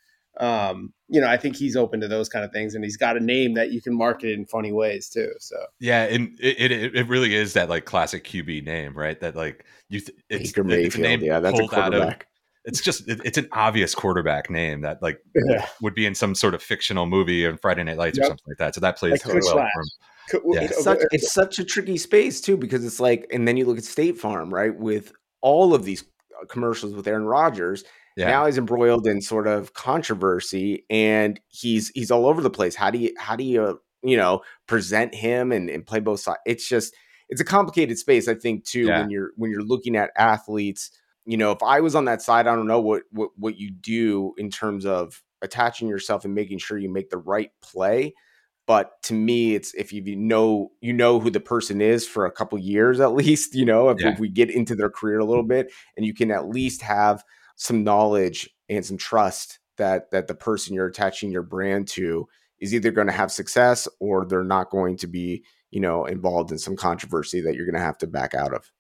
um 0.40 0.92
you 1.08 1.20
know 1.20 1.26
i 1.26 1.36
think 1.36 1.56
he's 1.56 1.74
open 1.74 1.98
to 2.00 2.06
those 2.06 2.28
kind 2.28 2.44
of 2.44 2.52
things 2.52 2.76
and 2.76 2.84
he's 2.84 2.96
got 2.98 3.16
a 3.16 3.20
name 3.20 3.54
that 3.54 3.72
you 3.72 3.80
can 3.82 3.92
market 3.96 4.30
in 4.30 4.44
funny 4.46 4.70
ways 4.70 5.08
too 5.08 5.32
so 5.40 5.56
Yeah, 5.80 6.04
and 6.04 6.38
it, 6.38 6.70
it 6.70 6.94
it 6.94 7.08
really 7.08 7.34
is 7.34 7.54
that 7.54 7.68
like 7.68 7.86
classic 7.86 8.22
QB 8.24 8.64
name, 8.64 8.96
right? 8.96 9.18
That 9.18 9.34
like 9.34 9.64
you, 9.88 9.98
th- 10.00 10.16
it's, 10.28 10.52
Baker 10.52 10.60
it's 10.70 10.94
a 10.94 10.98
Mayfield. 11.00 11.02
name 11.02 11.20
Yeah, 11.22 11.40
that's 11.40 11.58
a 11.58 11.62
pulled 11.62 11.74
out 11.74 11.92
of- 11.92 12.00
quarterback. 12.02 12.26
It's 12.68 12.80
just 12.80 13.08
it, 13.08 13.20
it's 13.24 13.38
an 13.38 13.48
obvious 13.52 13.94
quarterback 13.94 14.50
name 14.50 14.82
that 14.82 15.02
like 15.02 15.20
yeah 15.48 15.66
would 15.80 15.94
be 15.94 16.06
in 16.06 16.14
some 16.14 16.34
sort 16.34 16.54
of 16.54 16.62
fictional 16.62 17.06
movie 17.06 17.46
on 17.46 17.56
Friday 17.56 17.82
Night 17.82 17.96
Lights 17.96 18.18
or 18.18 18.24
something 18.24 18.44
like 18.46 18.58
that. 18.58 18.74
So 18.74 18.80
that 18.80 18.96
plays 18.98 19.12
Like 19.12 19.22
totally 19.22 19.40
well 19.44 19.54
Flash. 19.54 19.70
for 19.74 19.80
him. 19.80 19.88
Yeah. 20.54 20.60
It's 20.60 20.84
such 20.84 20.98
it's 21.10 21.32
such 21.32 21.58
a 21.58 21.64
tricky 21.64 21.96
space 21.96 22.40
too 22.40 22.56
because 22.56 22.84
it's 22.84 23.00
like, 23.00 23.26
and 23.32 23.48
then 23.48 23.56
you 23.56 23.64
look 23.64 23.78
at 23.78 23.84
State 23.84 24.18
Farm, 24.18 24.52
right, 24.52 24.78
with 24.78 25.12
all 25.40 25.74
of 25.74 25.84
these 25.84 26.04
uh, 26.40 26.44
commercials 26.46 26.94
with 26.94 27.08
Aaron 27.08 27.24
Rodgers. 27.24 27.82
Yeah, 28.16 28.26
Now 28.28 28.46
he's 28.46 28.58
embroiled 28.58 29.06
in 29.06 29.20
sort 29.22 29.46
of 29.46 29.72
controversy, 29.74 30.84
and 30.90 31.40
he's 31.48 31.90
he's 31.94 32.10
all 32.10 32.26
over 32.26 32.42
the 32.42 32.50
place. 32.50 32.74
How 32.74 32.90
do 32.90 32.98
you 32.98 33.14
how 33.16 33.36
do 33.36 33.44
you 33.44 33.62
uh, 33.62 33.74
you 34.02 34.16
know 34.16 34.42
present 34.66 35.14
him 35.14 35.52
and, 35.52 35.70
and 35.70 35.86
play 35.86 36.00
both 36.00 36.20
sides? 36.20 36.40
It's 36.44 36.68
just 36.68 36.94
it's 37.28 37.40
a 37.40 37.44
complicated 37.44 37.98
space, 37.98 38.26
I 38.28 38.34
think, 38.34 38.64
too. 38.64 38.86
Yeah. 38.86 39.00
When 39.00 39.10
you're 39.10 39.30
when 39.36 39.50
you're 39.50 39.62
looking 39.62 39.96
at 39.96 40.10
athletes, 40.16 40.90
you 41.28 41.36
know, 41.36 41.52
if 41.52 41.62
I 41.62 41.80
was 41.80 41.94
on 41.94 42.06
that 42.06 42.22
side, 42.22 42.46
I 42.46 42.56
don't 42.56 42.66
know 42.66 42.80
what 42.80 43.02
what 43.12 43.30
what 43.36 43.58
you 43.58 43.70
do 43.70 44.32
in 44.38 44.50
terms 44.50 44.86
of 44.86 45.22
attaching 45.42 45.86
yourself 45.86 46.24
and 46.24 46.34
making 46.34 46.56
sure 46.58 46.78
you 46.78 46.90
make 46.90 47.10
the 47.10 47.18
right 47.18 47.50
play. 47.60 48.14
But 48.66 49.02
to 49.04 49.14
me, 49.14 49.54
it's 49.54 49.74
if 49.74 49.92
you 49.92 50.16
know 50.16 50.72
you 50.80 50.94
know 50.94 51.20
who 51.20 51.30
the 51.30 51.38
person 51.40 51.82
is 51.82 52.08
for 52.08 52.24
a 52.24 52.32
couple 52.32 52.58
years 52.58 52.98
at 52.98 53.12
least, 53.22 53.54
you 53.54 53.66
know, 53.66 53.90
if, 53.90 54.00
Yeah. 54.00 54.12
if 54.14 54.18
we 54.18 54.30
get 54.30 54.50
into 54.50 54.74
their 54.74 54.88
career 54.90 55.18
a 55.18 55.24
little 55.26 55.44
bit, 55.44 55.70
and 55.98 56.06
you 56.06 56.14
can 56.14 56.30
at 56.30 56.48
least 56.48 56.80
have 56.80 57.22
some 57.56 57.84
knowledge 57.84 58.48
and 58.70 58.84
some 58.84 58.96
trust 58.96 59.58
that 59.76 60.10
that 60.12 60.28
the 60.28 60.34
person 60.34 60.74
you're 60.74 60.86
attaching 60.86 61.30
your 61.30 61.42
brand 61.42 61.88
to 61.88 62.26
is 62.58 62.74
either 62.74 62.90
going 62.90 63.06
to 63.06 63.12
have 63.12 63.30
success 63.30 63.86
or 64.00 64.24
they're 64.24 64.44
not 64.44 64.70
going 64.70 64.96
to 64.96 65.06
be, 65.06 65.44
you 65.70 65.80
know, 65.80 66.06
involved 66.06 66.50
in 66.52 66.58
some 66.58 66.74
controversy 66.74 67.42
that 67.42 67.54
you're 67.54 67.66
going 67.66 67.74
to 67.74 67.80
have 67.80 67.98
to 67.98 68.06
back 68.06 68.34
out 68.34 68.54
of. 68.54 68.72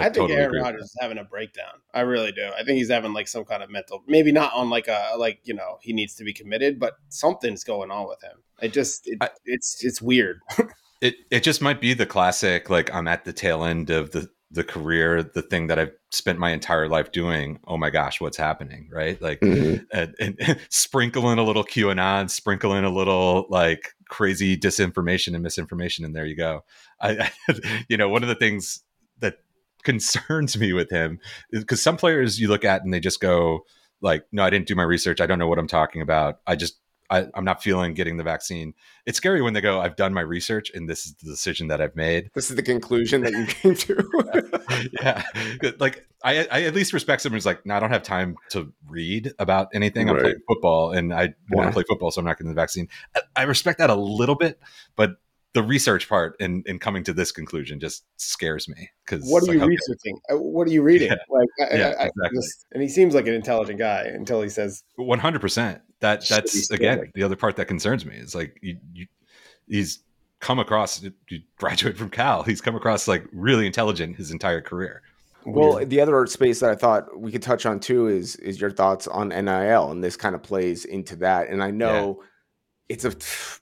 I 0.00 0.04
think 0.04 0.14
totally 0.14 0.34
Aaron 0.40 0.62
Rodgers 0.62 0.82
is 0.84 0.96
having 1.00 1.18
a 1.18 1.24
breakdown. 1.24 1.74
I 1.94 2.00
really 2.00 2.32
do. 2.32 2.44
I 2.58 2.64
think 2.64 2.78
he's 2.78 2.90
having 2.90 3.12
like 3.12 3.28
some 3.28 3.44
kind 3.44 3.62
of 3.62 3.70
mental, 3.70 4.02
maybe 4.06 4.32
not 4.32 4.52
on 4.54 4.70
like 4.70 4.88
a 4.88 5.14
like 5.18 5.40
you 5.44 5.54
know 5.54 5.78
he 5.80 5.92
needs 5.92 6.14
to 6.16 6.24
be 6.24 6.32
committed, 6.32 6.78
but 6.80 6.94
something's 7.08 7.64
going 7.64 7.90
on 7.90 8.08
with 8.08 8.22
him. 8.22 8.38
It 8.60 8.72
just 8.72 9.06
it, 9.08 9.18
I- 9.20 9.30
it's 9.44 9.84
it's 9.84 10.00
weird. 10.00 10.40
it 11.00 11.16
it 11.30 11.42
just 11.42 11.60
might 11.62 11.80
be 11.80 11.94
the 11.94 12.06
classic 12.06 12.70
like 12.70 12.92
I'm 12.94 13.08
at 13.08 13.24
the 13.24 13.32
tail 13.32 13.64
end 13.64 13.90
of 13.90 14.12
the 14.12 14.28
the 14.54 14.62
career, 14.64 15.22
the 15.22 15.40
thing 15.40 15.68
that 15.68 15.78
I've 15.78 15.92
spent 16.10 16.38
my 16.38 16.50
entire 16.50 16.86
life 16.86 17.10
doing. 17.10 17.58
Oh 17.66 17.78
my 17.78 17.88
gosh, 17.88 18.20
what's 18.20 18.36
happening? 18.36 18.88
Right? 18.92 19.20
Like 19.20 19.40
Mhm. 19.40 19.86
and, 19.92 20.14
and 20.20 20.60
sprinkle 20.68 21.30
in 21.30 21.38
a 21.38 21.42
little 21.42 21.64
QAnon, 21.64 22.28
sprinkle 22.28 22.74
in 22.74 22.84
a 22.84 22.90
little 22.90 23.46
like 23.48 23.94
crazy 24.10 24.58
disinformation 24.58 25.32
and 25.34 25.42
misinformation, 25.42 26.04
and 26.04 26.14
there 26.14 26.26
you 26.26 26.36
go. 26.36 26.64
I, 27.00 27.30
I 27.48 27.82
you 27.88 27.96
know, 27.96 28.10
one 28.10 28.22
of 28.22 28.28
the 28.28 28.34
things 28.34 28.82
concerns 29.84 30.56
me 30.58 30.72
with 30.72 30.90
him 30.90 31.18
because 31.50 31.82
some 31.82 31.96
players 31.96 32.40
you 32.40 32.48
look 32.48 32.64
at 32.64 32.82
and 32.82 32.92
they 32.92 33.00
just 33.00 33.20
go 33.20 33.64
like, 34.00 34.24
"No, 34.32 34.42
I 34.42 34.50
didn't 34.50 34.66
do 34.68 34.74
my 34.74 34.82
research. 34.82 35.20
I 35.20 35.26
don't 35.26 35.38
know 35.38 35.48
what 35.48 35.58
I'm 35.58 35.68
talking 35.68 36.02
about. 36.02 36.40
I 36.46 36.56
just." 36.56 36.78
I, 37.10 37.26
I'm 37.34 37.44
not 37.44 37.62
feeling 37.62 37.92
getting 37.92 38.16
the 38.16 38.22
vaccine. 38.24 38.72
It's 39.04 39.18
scary 39.18 39.42
when 39.42 39.52
they 39.52 39.60
go, 39.60 39.82
I've 39.82 39.96
done 39.96 40.14
my 40.14 40.22
research 40.22 40.70
and 40.72 40.88
this 40.88 41.04
is 41.04 41.12
the 41.16 41.28
decision 41.28 41.66
that 41.68 41.78
I've 41.78 41.94
made 41.94 42.30
This 42.34 42.48
is 42.48 42.56
the 42.56 42.62
conclusion 42.62 43.20
that 43.20 43.34
you 43.34 43.44
came 43.44 43.74
to. 43.74 44.88
yeah 45.02 45.22
like 45.78 46.06
I, 46.24 46.46
I 46.50 46.62
at 46.62 46.74
least 46.74 46.94
respect 46.94 47.20
someone 47.20 47.36
who's 47.36 47.44
like 47.44 47.66
no 47.66 47.74
i 47.74 47.80
don't 47.80 47.90
have 47.90 48.02
time 48.02 48.36
to 48.52 48.72
read 48.88 49.30
about 49.38 49.68
anything 49.74 50.08
i'm 50.08 50.16
playing 50.16 50.38
football 50.48 50.92
and 50.92 51.12
i 51.12 51.34
want 51.50 51.66
Yeah. 51.66 51.66
to 51.66 51.72
play 51.72 51.84
football 51.86 52.10
so 52.12 52.20
i'm 52.20 52.24
not 52.24 52.38
getting 52.38 52.48
the 52.48 52.54
vaccine 52.54 52.88
I, 53.14 53.20
I 53.36 53.42
respect 53.42 53.78
that 53.80 53.90
a 53.90 53.94
little 53.94 54.36
bit 54.36 54.58
but 54.96 55.16
the 55.54 55.62
research 55.62 56.08
part 56.08 56.34
and 56.40 56.66
in, 56.66 56.78
coming 56.78 57.04
to 57.04 57.12
this 57.12 57.30
conclusion 57.30 57.78
just 57.78 58.04
scares 58.16 58.68
me 58.68 58.88
because 59.04 59.30
what 59.30 59.42
are 59.42 59.52
you 59.52 59.58
like, 59.58 59.66
okay, 59.66 59.68
researching? 59.68 60.18
Uh, 60.32 60.38
What 60.38 60.66
are 60.66 60.70
you 60.70 60.82
reading? 60.82 61.10
Yeah. 61.10 61.16
Like, 61.28 61.48
I, 61.72 61.76
Yeah, 61.76 61.86
I, 61.86 61.88
I 61.88 62.06
exactly. 62.06 62.28
just- 62.34 62.66
and 62.72 62.82
he 62.82 62.88
seems 62.88 63.14
like 63.14 63.26
an 63.26 63.34
intelligent 63.34 63.78
guy 63.78 64.04
until 64.04 64.40
he 64.40 64.48
says, 64.48 64.82
100% 64.98 65.80
that 66.00 66.26
that's 66.28 66.70
again 66.70 67.10
the 67.14 67.22
other 67.22 67.36
part 67.36 67.54
that 67.56 67.66
concerns 67.66 68.04
me 68.04 68.16
is 68.16 68.34
like 68.34 68.58
you, 68.60 68.76
you 68.92 69.06
he's 69.68 70.00
come 70.40 70.58
across 70.58 71.00
you 71.30 71.40
graduate 71.56 71.96
from 71.96 72.10
cal 72.10 72.42
he's 72.42 72.60
come 72.60 72.74
across 72.74 73.06
like 73.06 73.24
really 73.32 73.66
intelligent 73.66 74.16
his 74.16 74.32
entire 74.32 74.60
career 74.60 75.02
Well, 75.46 75.84
the 75.86 76.00
other 76.00 76.26
space 76.26 76.58
that 76.58 76.70
I 76.70 76.74
thought 76.74 77.16
we 77.16 77.30
could 77.30 77.42
touch 77.42 77.66
on 77.66 77.78
too 77.78 78.08
is 78.08 78.34
is 78.36 78.60
your 78.60 78.70
thoughts 78.70 79.06
on 79.06 79.28
NIL, 79.28 79.90
and 79.92 80.02
this 80.02 80.16
kind 80.16 80.34
of 80.34 80.42
plays 80.42 80.84
into 80.84 81.14
that. 81.16 81.48
And 81.48 81.62
I 81.62 81.70
know 81.70 82.22
it's 82.88 83.04
a 83.04 83.12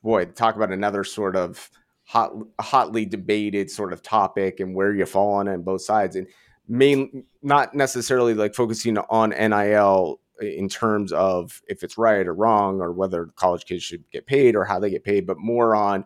boy 0.03 0.25
talk 0.27 0.57
about 0.57 0.73
another 0.73 1.05
sort 1.05 1.37
of 1.37 1.71
hot, 2.11 2.33
hotly 2.61 3.05
debated 3.05 3.71
sort 3.71 3.93
of 3.93 4.03
topic 4.03 4.59
and 4.59 4.75
where 4.75 4.93
you 4.93 5.07
fall 5.07 5.35
on 5.35 5.47
it 5.47 5.55
on 5.55 5.63
both 5.63 5.83
sides, 5.83 6.17
and 6.17 6.27
main 6.69 7.25
not 7.43 7.75
necessarily 7.75 8.35
like 8.35 8.55
focusing 8.55 8.99
on 8.99 9.31
NIL 9.31 10.21
in 10.41 10.69
terms 10.69 11.13
of 11.13 11.63
if 11.69 11.85
it's 11.85 11.97
right 11.97 12.27
or 12.27 12.35
wrong 12.35 12.81
or 12.81 12.93
whether 12.93 13.27
college 13.37 13.65
kids 13.65 13.85
should 13.85 14.03
get 14.11 14.27
paid 14.27 14.57
or 14.57 14.65
how 14.65 14.81
they 14.81 14.91
get 14.91 15.05
paid, 15.05 15.25
but 15.25 15.39
more 15.39 15.77
on 15.77 16.05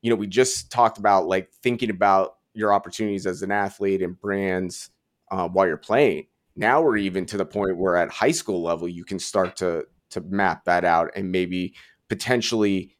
you 0.00 0.08
know 0.08 0.16
we 0.16 0.26
just 0.26 0.72
talked 0.72 0.96
about 0.96 1.26
like 1.26 1.50
thinking 1.62 1.90
about 1.90 2.36
your 2.54 2.72
opportunities 2.72 3.26
as 3.26 3.42
an 3.42 3.50
athlete 3.50 4.00
and 4.00 4.18
brands 4.18 4.90
uh, 5.30 5.46
while 5.48 5.66
you're 5.66 5.76
playing. 5.76 6.26
Now 6.56 6.80
we're 6.80 6.96
even 6.96 7.26
to 7.26 7.36
the 7.36 7.44
point 7.44 7.76
where 7.76 7.96
at 7.96 8.10
high 8.10 8.30
school 8.30 8.62
level 8.62 8.88
you 8.88 9.04
can 9.04 9.18
start 9.18 9.56
to 9.56 9.86
to 10.10 10.20
map 10.22 10.64
that 10.64 10.84
out 10.84 11.10
and 11.14 11.30
maybe 11.30 11.74
potentially, 12.08 12.93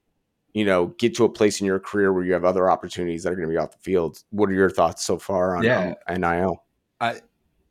you 0.55 0.65
know, 0.65 0.87
get 0.99 1.15
to 1.17 1.25
a 1.25 1.29
place 1.29 1.61
in 1.61 1.67
your 1.67 1.81
career 1.81 2.13
where 2.13 2.25
you 2.25 2.33
have 2.33 2.45
other 2.45 2.71
opportunities 2.71 3.25
that 3.25 3.33
are 3.33 3.37
going 3.37 3.49
to 3.49 3.53
be 3.53 3.59
off 3.59 3.73
the 3.73 3.79
field. 3.79 4.23
What 4.31 4.49
are 4.49 4.55
your 4.55 4.71
thoughts 4.71 5.05
so 5.05 5.19
far 5.19 5.57
on, 5.57 5.65
Yeah. 5.65 5.95
on 6.09 6.21
NIL? 6.21 6.65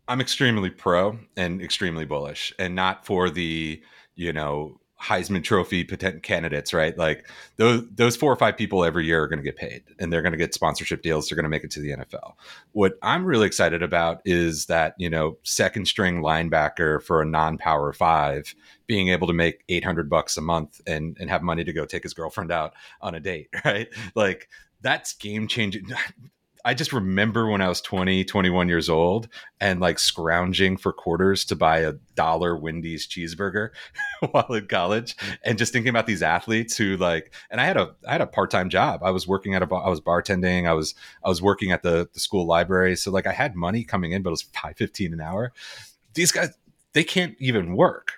I'm 0.08 0.20
extremely 0.20 0.70
pro 0.70 1.18
and 1.38 1.62
extremely 1.62 2.04
bullish, 2.06 2.54
and 2.60 2.76
not 2.76 3.06
for 3.06 3.30
the 3.30 3.82
you 4.16 4.34
know 4.34 4.80
Heisman 5.04 5.44
Trophy 5.44 5.84
potent 5.84 6.24
candidates, 6.24 6.74
right? 6.74 6.98
Like 6.98 7.28
those 7.58 7.84
those 7.94 8.16
four 8.16 8.32
or 8.32 8.36
five 8.38 8.56
people 8.56 8.86
every 8.86 9.06
year 9.06 9.24
are 9.24 9.28
going 9.28 9.40
to 9.40 9.44
get 9.44 9.58
paid, 9.58 9.84
and 10.00 10.12
they're 10.12 10.22
going 10.22 10.32
to 10.32 10.38
get 10.38 10.54
sponsorship 10.54 11.02
deals. 11.02 11.28
They're 11.28 11.36
going 11.36 11.44
to 11.44 11.50
make 11.50 11.64
it 11.64 11.72
to 11.72 11.82
the 11.82 11.92
NFL. 11.92 12.34
What 12.72 12.94
I'm 13.02 13.26
really 13.26 13.46
excited 13.46 13.84
about 13.84 14.22
is 14.24 14.68
that 14.68 14.96
you 14.98 15.10
know 15.10 15.38
second 15.44 15.88
string 15.88 16.22
linebacker 16.22 17.04
for 17.04 17.22
a 17.22 17.26
non 17.26 17.58
power 17.58 17.92
five 17.92 18.56
being 18.88 19.10
able 19.10 19.28
to 19.28 19.34
make 19.34 19.64
800 19.70 20.10
bucks 20.10 20.38
a 20.38 20.42
month 20.42 20.80
and 20.88 21.18
and 21.20 21.30
have 21.30 21.42
money 21.42 21.64
to 21.64 21.74
go 21.74 21.86
take 21.86 22.04
his 22.04 22.14
girlfriend 22.14 22.52
out 22.52 22.74
on 23.02 23.14
a 23.16 23.20
date, 23.20 23.50
right? 23.66 23.90
Like 24.16 24.50
that's 24.82 25.14
game 25.14 25.48
changing. 25.48 25.88
I 26.66 26.74
just 26.74 26.94
remember 26.94 27.50
when 27.50 27.62
I 27.62 27.68
was 27.68 27.82
20, 27.82 28.24
21 28.24 28.70
years 28.70 28.88
old 28.90 29.28
and 29.60 29.80
like 29.80 30.00
scrounging 30.00 30.78
for 30.78 30.94
quarters 30.94 31.44
to 31.46 31.56
buy 31.56 31.80
a 31.80 31.94
dollar 32.16 32.56
Wendy's 32.56 33.08
cheeseburger 33.08 33.70
while 34.32 34.54
in 34.54 34.68
college 34.68 35.16
and 35.44 35.58
just 35.58 35.74
thinking 35.74 35.90
about 35.90 36.08
these 36.08 36.24
athletes 36.24 36.78
who 36.78 36.96
like 36.98 37.34
and 37.52 37.60
I 37.60 37.66
had 37.66 37.78
a 37.78 37.94
I 38.08 38.14
had 38.14 38.22
a 38.22 38.28
part-time 38.28 38.70
job. 38.70 39.02
I 39.04 39.12
was 39.12 39.28
working 39.28 39.56
at 39.56 39.62
a 39.62 39.76
I 39.76 39.90
was 39.90 40.02
bartending, 40.02 40.68
I 40.68 40.74
was 40.74 40.96
I 41.24 41.30
was 41.30 41.42
working 41.42 41.72
at 41.72 41.84
the 41.84 42.10
the 42.14 42.20
school 42.20 42.46
library. 42.46 42.96
So 42.96 43.12
like 43.12 43.28
I 43.28 43.34
had 43.34 43.56
money 43.56 43.84
coming 43.84 44.12
in 44.12 44.22
but 44.24 44.30
it 44.30 44.32
was 44.32 44.44
515 44.44 45.14
an 45.14 45.22
hour. 45.22 45.54
These 46.14 46.32
guys 46.32 46.58
they 46.94 47.04
can't 47.04 47.36
even 47.40 47.76
work 47.76 48.14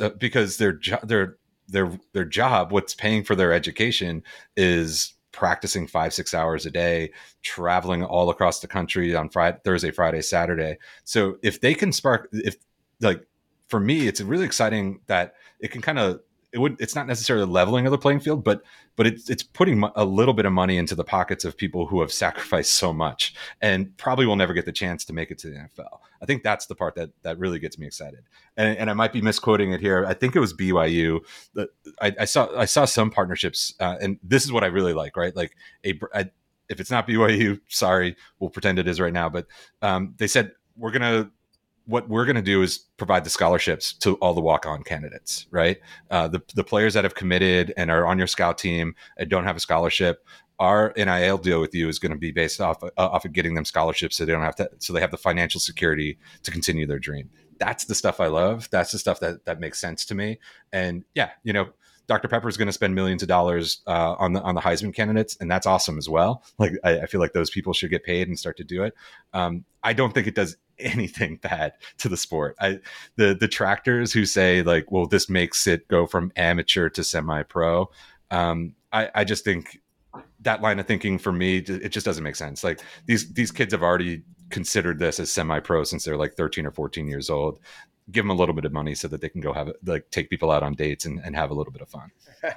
uh, 0.00 0.10
because 0.10 0.56
their 0.56 0.72
jo- 0.72 1.00
their 1.02 1.36
their 1.70 1.92
their 2.12 2.24
job, 2.24 2.72
what's 2.72 2.94
paying 2.94 3.24
for 3.24 3.34
their 3.34 3.52
education, 3.52 4.22
is 4.56 5.14
practicing 5.32 5.86
five 5.86 6.12
six 6.12 6.34
hours 6.34 6.66
a 6.66 6.70
day, 6.70 7.12
traveling 7.42 8.04
all 8.04 8.30
across 8.30 8.60
the 8.60 8.68
country 8.68 9.14
on 9.14 9.28
Friday, 9.28 9.58
Thursday, 9.64 9.90
Friday, 9.90 10.22
Saturday. 10.22 10.78
So 11.04 11.38
if 11.42 11.60
they 11.60 11.74
can 11.74 11.92
spark, 11.92 12.28
if 12.32 12.56
like 13.00 13.26
for 13.68 13.80
me, 13.80 14.08
it's 14.08 14.20
really 14.20 14.44
exciting 14.44 15.00
that 15.06 15.34
it 15.60 15.70
can 15.70 15.80
kind 15.80 15.98
of 15.98 16.20
it 16.52 16.58
would 16.58 16.80
it's 16.80 16.94
not 16.94 17.06
necessarily 17.06 17.46
leveling 17.46 17.86
of 17.86 17.92
the 17.92 17.98
playing 17.98 18.20
field, 18.20 18.42
but 18.42 18.62
but 18.96 19.06
it's 19.06 19.30
it's 19.30 19.42
putting 19.42 19.82
a 19.94 20.04
little 20.04 20.34
bit 20.34 20.46
of 20.46 20.52
money 20.52 20.78
into 20.78 20.94
the 20.94 21.04
pockets 21.04 21.44
of 21.44 21.56
people 21.56 21.86
who 21.86 22.00
have 22.00 22.12
sacrificed 22.24 22.72
so 22.72 22.92
much 22.92 23.34
and 23.60 23.96
probably 23.96 24.26
will 24.26 24.36
never 24.36 24.52
get 24.52 24.66
the 24.66 24.72
chance 24.72 25.04
to 25.04 25.12
make 25.12 25.30
it 25.30 25.38
to 25.38 25.50
the 25.50 25.56
NFL. 25.56 26.00
I 26.22 26.26
think 26.26 26.42
that's 26.42 26.66
the 26.66 26.74
part 26.74 26.94
that 26.96 27.10
that 27.22 27.38
really 27.38 27.58
gets 27.58 27.78
me 27.78 27.86
excited. 27.86 28.20
And, 28.56 28.76
and 28.76 28.90
I 28.90 28.92
might 28.92 29.12
be 29.12 29.22
misquoting 29.22 29.72
it 29.72 29.80
here. 29.80 30.04
I 30.06 30.14
think 30.14 30.36
it 30.36 30.40
was 30.40 30.52
BYU 30.52 31.20
that 31.54 31.68
I, 32.00 32.14
I 32.20 32.24
saw 32.24 32.48
I 32.56 32.64
saw 32.64 32.84
some 32.84 33.10
partnerships, 33.10 33.74
uh, 33.80 33.96
and 34.00 34.18
this 34.22 34.44
is 34.44 34.52
what 34.52 34.64
I 34.64 34.68
really 34.68 34.92
like, 34.92 35.16
right? 35.16 35.34
Like 35.34 35.56
a, 35.84 35.98
if 36.68 36.80
it's 36.80 36.90
not 36.90 37.06
BYU, 37.06 37.60
sorry, 37.68 38.16
we'll 38.38 38.50
pretend 38.50 38.78
it 38.78 38.88
is 38.88 39.00
right 39.00 39.12
now. 39.12 39.28
But 39.28 39.46
um, 39.82 40.14
they 40.18 40.26
said 40.26 40.52
we're 40.76 40.92
gonna 40.92 41.30
what 41.90 42.08
we're 42.08 42.24
going 42.24 42.36
to 42.36 42.42
do 42.42 42.62
is 42.62 42.78
provide 42.96 43.24
the 43.24 43.30
scholarships 43.30 43.92
to 43.92 44.14
all 44.16 44.32
the 44.32 44.40
walk-on 44.40 44.82
candidates, 44.84 45.46
right? 45.50 45.78
Uh, 46.10 46.28
the 46.28 46.40
the 46.54 46.64
players 46.64 46.94
that 46.94 47.04
have 47.04 47.14
committed 47.14 47.74
and 47.76 47.90
are 47.90 48.06
on 48.06 48.16
your 48.16 48.26
scout 48.26 48.58
team 48.58 48.94
and 49.18 49.28
don't 49.28 49.44
have 49.44 49.56
a 49.56 49.60
scholarship, 49.60 50.24
our 50.60 50.92
NIL 50.96 51.38
deal 51.38 51.60
with 51.60 51.74
you 51.74 51.88
is 51.88 51.98
going 51.98 52.12
to 52.12 52.18
be 52.18 52.30
based 52.30 52.60
off 52.60 52.82
uh, 52.84 52.90
off 52.96 53.24
of 53.24 53.32
getting 53.32 53.54
them 53.54 53.64
scholarships, 53.64 54.16
so 54.16 54.24
they 54.24 54.32
don't 54.32 54.42
have 54.42 54.56
to, 54.56 54.70
so 54.78 54.92
they 54.92 55.00
have 55.00 55.10
the 55.10 55.16
financial 55.16 55.60
security 55.60 56.18
to 56.44 56.50
continue 56.50 56.86
their 56.86 56.98
dream. 56.98 57.28
That's 57.58 57.84
the 57.86 57.94
stuff 57.94 58.20
I 58.20 58.28
love. 58.28 58.68
That's 58.70 58.92
the 58.92 58.98
stuff 58.98 59.20
that 59.20 59.44
that 59.46 59.58
makes 59.58 59.80
sense 59.80 60.04
to 60.06 60.14
me. 60.14 60.38
And 60.72 61.04
yeah, 61.14 61.30
you 61.42 61.52
know, 61.52 61.70
Dr. 62.06 62.26
Pepper 62.26 62.48
is 62.48 62.56
going 62.56 62.66
to 62.66 62.72
spend 62.72 62.94
millions 62.94 63.22
of 63.22 63.28
dollars 63.28 63.82
uh, 63.86 64.16
on 64.18 64.32
the 64.32 64.42
on 64.42 64.54
the 64.54 64.60
Heisman 64.60 64.94
candidates, 64.94 65.36
and 65.40 65.50
that's 65.50 65.66
awesome 65.66 65.96
as 65.96 66.08
well. 66.08 66.44
Like 66.58 66.72
I, 66.84 67.00
I, 67.00 67.06
feel 67.06 67.20
like 67.20 67.32
those 67.32 67.50
people 67.50 67.72
should 67.72 67.90
get 67.90 68.04
paid 68.04 68.28
and 68.28 68.38
start 68.38 68.56
to 68.58 68.64
do 68.64 68.82
it. 68.82 68.94
Um, 69.32 69.64
I 69.82 69.92
don't 69.92 70.12
think 70.12 70.26
it 70.26 70.34
does 70.34 70.56
anything 70.80 71.36
bad 71.36 71.72
to 71.98 72.08
the 72.08 72.16
sport. 72.16 72.56
I 72.60 72.80
the 73.16 73.34
detractors 73.34 74.12
who 74.12 74.24
say 74.26 74.62
like, 74.62 74.90
well, 74.90 75.06
this 75.06 75.28
makes 75.28 75.66
it 75.66 75.88
go 75.88 76.06
from 76.06 76.32
amateur 76.36 76.88
to 76.90 77.04
semi-pro. 77.04 77.90
Um, 78.30 78.74
I, 78.92 79.10
I 79.14 79.24
just 79.24 79.44
think 79.44 79.80
that 80.40 80.62
line 80.62 80.78
of 80.78 80.86
thinking 80.86 81.18
for 81.18 81.32
me, 81.32 81.58
it 81.58 81.90
just 81.90 82.06
doesn't 82.06 82.24
make 82.24 82.36
sense. 82.36 82.64
Like 82.64 82.80
these 83.06 83.32
these 83.32 83.50
kids 83.50 83.72
have 83.72 83.82
already 83.82 84.22
considered 84.50 84.98
this 84.98 85.20
as 85.20 85.30
semi-pro 85.30 85.84
since 85.84 86.04
they're 86.04 86.16
like 86.16 86.34
13 86.34 86.66
or 86.66 86.72
14 86.72 87.06
years 87.06 87.30
old. 87.30 87.60
Give 88.10 88.24
them 88.24 88.30
a 88.30 88.34
little 88.34 88.54
bit 88.54 88.64
of 88.64 88.72
money 88.72 88.94
so 88.94 89.06
that 89.08 89.20
they 89.20 89.28
can 89.28 89.40
go 89.40 89.52
have 89.52 89.72
like 89.84 90.10
take 90.10 90.30
people 90.30 90.50
out 90.50 90.62
on 90.62 90.74
dates 90.74 91.04
and, 91.04 91.20
and 91.24 91.36
have 91.36 91.50
a 91.50 91.54
little 91.54 91.72
bit 91.72 91.82
of 91.82 91.88
fun. 91.88 92.10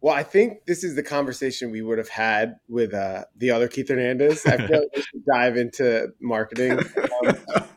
Well, 0.00 0.14
I 0.14 0.22
think 0.22 0.64
this 0.66 0.84
is 0.84 0.94
the 0.94 1.02
conversation 1.02 1.72
we 1.72 1.82
would 1.82 1.98
have 1.98 2.08
had 2.08 2.60
with 2.68 2.94
uh, 2.94 3.24
the 3.36 3.50
other 3.50 3.66
Keith 3.66 3.88
Hernandez. 3.88 4.46
I 4.46 4.56
feel 4.56 4.78
like 4.80 4.88
we 4.94 5.02
should 5.02 5.24
dive 5.26 5.56
into 5.56 6.08
marketing. 6.20 6.78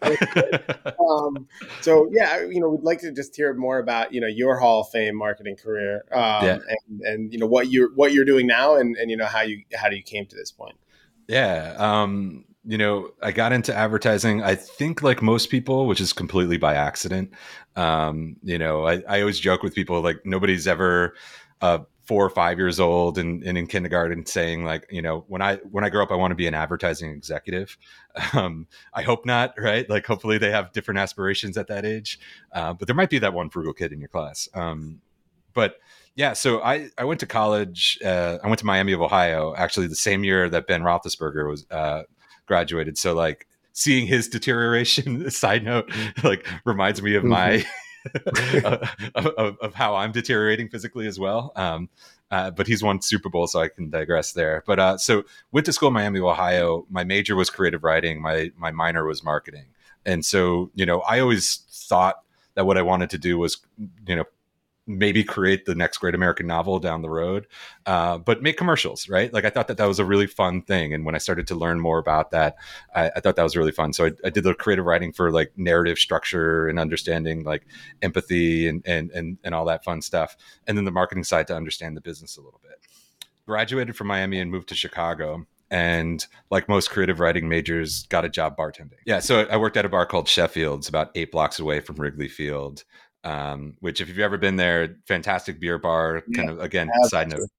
Um, 0.01 0.97
um, 1.09 1.47
so, 1.81 2.09
yeah, 2.11 2.41
you 2.41 2.59
know, 2.59 2.69
we'd 2.69 2.83
like 2.83 2.99
to 2.99 3.11
just 3.11 3.35
hear 3.35 3.53
more 3.53 3.79
about 3.79 4.13
you 4.13 4.19
know 4.19 4.27
your 4.27 4.57
Hall 4.57 4.81
of 4.81 4.89
Fame 4.89 5.15
marketing 5.15 5.55
career, 5.55 6.03
um, 6.11 6.45
yeah. 6.45 6.57
and, 6.67 7.01
and 7.01 7.33
you 7.33 7.39
know 7.39 7.45
what 7.45 7.71
you're 7.71 7.93
what 7.95 8.11
you're 8.11 8.25
doing 8.25 8.45
now, 8.45 8.75
and, 8.75 8.97
and 8.97 9.09
you 9.09 9.15
know 9.15 9.25
how 9.25 9.41
you 9.41 9.63
how 9.73 9.89
you 9.89 10.03
came 10.03 10.25
to 10.25 10.35
this 10.35 10.51
point. 10.51 10.75
Yeah, 11.27 11.75
um, 11.77 12.45
you 12.65 12.77
know, 12.77 13.11
I 13.21 13.31
got 13.31 13.53
into 13.53 13.75
advertising. 13.75 14.43
I 14.43 14.55
think 14.55 15.01
like 15.01 15.21
most 15.21 15.49
people, 15.49 15.87
which 15.87 16.01
is 16.01 16.13
completely 16.13 16.57
by 16.57 16.75
accident. 16.75 17.31
Um, 17.75 18.35
you 18.43 18.57
know, 18.57 18.85
I, 18.85 19.01
I 19.07 19.21
always 19.21 19.39
joke 19.39 19.63
with 19.63 19.73
people 19.73 20.01
like 20.01 20.25
nobody's 20.25 20.67
ever 20.67 21.15
uh, 21.61 21.79
four 22.11 22.25
or 22.25 22.29
five 22.29 22.57
years 22.57 22.77
old 22.77 23.17
and, 23.17 23.41
and, 23.43 23.57
in 23.57 23.65
kindergarten 23.67 24.25
saying 24.25 24.65
like 24.65 24.85
you 24.91 25.01
know 25.01 25.23
when 25.29 25.41
i 25.41 25.55
when 25.71 25.85
i 25.85 25.89
grow 25.89 26.03
up 26.03 26.11
i 26.11 26.15
want 26.15 26.31
to 26.31 26.35
be 26.35 26.45
an 26.47 26.53
advertising 26.53 27.09
executive. 27.11 27.77
Um, 28.33 28.67
i 28.93 29.03
hope 29.03 29.25
not 29.25 29.53
right? 29.57 29.89
Like 29.89 30.05
hopefully 30.05 30.37
they 30.37 30.51
have 30.51 30.73
different 30.73 30.99
aspirations 30.99 31.57
at 31.57 31.67
that 31.67 31.85
age. 31.85 32.19
Uh, 32.51 32.73
but 32.73 32.89
there 32.89 32.95
might 32.95 33.09
be 33.09 33.19
that 33.19 33.33
one 33.33 33.49
frugal 33.49 33.71
kid 33.71 33.93
in 33.93 33.99
your 33.99 34.09
class. 34.09 34.49
Um, 34.53 34.99
but 35.53 35.75
yeah 36.15 36.33
so 36.33 36.61
i 36.61 36.89
i 36.97 37.05
went 37.05 37.21
to 37.21 37.25
college 37.25 37.97
uh, 38.03 38.37
i 38.43 38.47
went 38.47 38.59
to 38.59 38.65
miami 38.65 38.91
of 38.91 39.01
ohio 39.01 39.55
actually 39.55 39.87
the 39.87 39.95
same 39.95 40.25
year 40.25 40.49
that 40.49 40.67
ben 40.67 40.81
roethlisberger 40.81 41.47
was 41.47 41.65
uh, 41.71 42.03
graduated. 42.51 42.97
So 42.97 43.13
like 43.13 43.47
seeing 43.71 44.07
his 44.07 44.27
deterioration 44.27 45.31
side 45.41 45.63
note 45.63 45.89
like 46.21 46.45
reminds 46.65 47.01
me 47.01 47.15
of 47.15 47.23
my 47.23 47.65
of, 49.15 49.57
of, 49.61 49.73
how 49.73 49.95
I'm 49.95 50.11
deteriorating 50.11 50.69
physically 50.69 51.07
as 51.07 51.19
well. 51.19 51.51
Um, 51.55 51.89
uh, 52.31 52.51
but 52.51 52.67
he's 52.67 52.81
won 52.81 53.01
Super 53.01 53.29
Bowl, 53.29 53.47
so 53.47 53.59
I 53.59 53.67
can 53.67 53.89
digress 53.89 54.33
there. 54.33 54.63
But 54.65 54.79
uh, 54.79 54.97
so 54.97 55.23
went 55.51 55.65
to 55.65 55.73
school 55.73 55.89
in 55.89 55.93
Miami, 55.93 56.19
Ohio. 56.19 56.85
My 56.89 57.03
major 57.03 57.35
was 57.35 57.49
creative 57.49 57.83
writing. 57.83 58.21
My 58.21 58.51
my 58.57 58.71
minor 58.71 59.05
was 59.05 59.23
marketing, 59.23 59.65
and 60.05 60.25
so 60.25 60.71
you 60.73 60.85
know 60.85 61.01
I 61.01 61.19
always 61.19 61.65
thought 61.69 62.15
that 62.55 62.65
what 62.65 62.77
I 62.77 62.81
wanted 62.81 63.09
to 63.11 63.17
do 63.17 63.37
was 63.37 63.57
you 64.07 64.15
know 64.15 64.25
maybe 64.97 65.23
create 65.23 65.65
the 65.65 65.75
next 65.75 65.97
great 65.97 66.15
American 66.15 66.47
novel 66.47 66.79
down 66.79 67.01
the 67.01 67.09
road, 67.09 67.47
uh, 67.85 68.17
but 68.17 68.41
make 68.41 68.57
commercials, 68.57 69.09
right? 69.09 69.33
Like 69.33 69.45
I 69.45 69.49
thought 69.49 69.67
that 69.67 69.77
that 69.77 69.87
was 69.87 69.99
a 69.99 70.05
really 70.05 70.27
fun 70.27 70.61
thing, 70.61 70.93
and 70.93 71.05
when 71.05 71.15
I 71.15 71.19
started 71.19 71.47
to 71.47 71.55
learn 71.55 71.79
more 71.79 71.99
about 71.99 72.31
that, 72.31 72.55
I, 72.95 73.11
I 73.15 73.19
thought 73.19 73.35
that 73.35 73.43
was 73.43 73.55
really 73.55 73.71
fun. 73.71 73.93
So 73.93 74.07
I, 74.07 74.11
I, 74.25 74.29
did 74.29 74.43
the 74.43 74.53
creative 74.53 74.85
writing 74.85 75.11
for 75.11 75.31
like 75.31 75.51
narrative 75.57 75.97
structure 75.97 76.67
and 76.67 76.79
understanding 76.79 77.43
like 77.43 77.65
empathy 78.01 78.67
and 78.67 78.81
and 78.85 79.11
and 79.11 79.37
and 79.43 79.55
all 79.55 79.65
that 79.65 79.83
fun 79.83 80.01
stuff, 80.01 80.35
and 80.67 80.77
then 80.77 80.85
the 80.85 80.91
marketing 80.91 81.23
side 81.23 81.47
to 81.47 81.55
understand 81.55 81.97
the 81.97 82.01
business 82.01 82.37
a 82.37 82.41
little 82.41 82.61
bit. 82.63 82.79
Graduated 83.45 83.95
from 83.95 84.07
Miami 84.07 84.39
and 84.39 84.51
moved 84.51 84.69
to 84.69 84.75
Chicago 84.75 85.45
and 85.71 86.27
like 86.51 86.67
most 86.67 86.89
creative 86.89 87.19
writing 87.19 87.47
majors 87.47 88.03
got 88.07 88.25
a 88.25 88.29
job 88.29 88.57
bartending 88.57 88.99
yeah 89.05 89.19
so 89.19 89.47
i 89.49 89.57
worked 89.57 89.77
at 89.77 89.85
a 89.85 89.89
bar 89.89 90.05
called 90.05 90.27
sheffield's 90.27 90.89
about 90.89 91.09
eight 91.15 91.31
blocks 91.31 91.59
away 91.59 91.79
from 91.79 91.95
wrigley 91.95 92.27
field 92.27 92.83
um, 93.23 93.75
which 93.79 94.01
if 94.01 94.07
you've 94.07 94.19
ever 94.19 94.37
been 94.37 94.55
there, 94.55 94.97
fantastic 95.07 95.59
beer 95.59 95.77
bar. 95.77 96.21
Kind 96.35 96.49
yeah, 96.49 96.51
of 96.51 96.59
again, 96.59 96.89
side 97.05 97.29
note. 97.29 97.49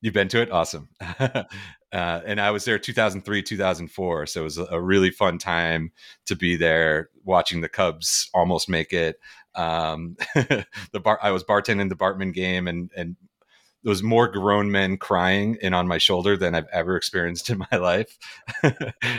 You've 0.00 0.14
been 0.14 0.28
to 0.28 0.42
it, 0.42 0.50
awesome. 0.50 0.88
uh, 1.18 1.44
and 1.92 2.40
I 2.40 2.50
was 2.50 2.66
there 2.66 2.78
2003, 2.78 3.42
2004, 3.42 4.26
so 4.26 4.40
it 4.40 4.44
was 4.44 4.58
a 4.58 4.80
really 4.80 5.10
fun 5.10 5.38
time 5.38 5.92
to 6.26 6.36
be 6.36 6.56
there, 6.56 7.08
watching 7.24 7.62
the 7.62 7.70
Cubs 7.70 8.28
almost 8.34 8.68
make 8.68 8.92
it. 8.92 9.18
Um, 9.54 10.16
the 10.34 11.00
bar, 11.02 11.18
I 11.22 11.30
was 11.30 11.42
bartending 11.42 11.88
the 11.88 11.96
Bartman 11.96 12.34
game, 12.34 12.68
and 12.68 12.90
and 12.96 13.16
there 13.84 13.90
was 13.90 14.02
more 14.02 14.28
grown 14.28 14.70
men 14.70 14.96
crying 14.96 15.58
in 15.60 15.74
on 15.74 15.86
my 15.86 15.98
shoulder 15.98 16.38
than 16.38 16.54
I've 16.54 16.68
ever 16.72 16.96
experienced 16.96 17.50
in 17.50 17.58
my 17.70 17.78
life. 17.78 18.18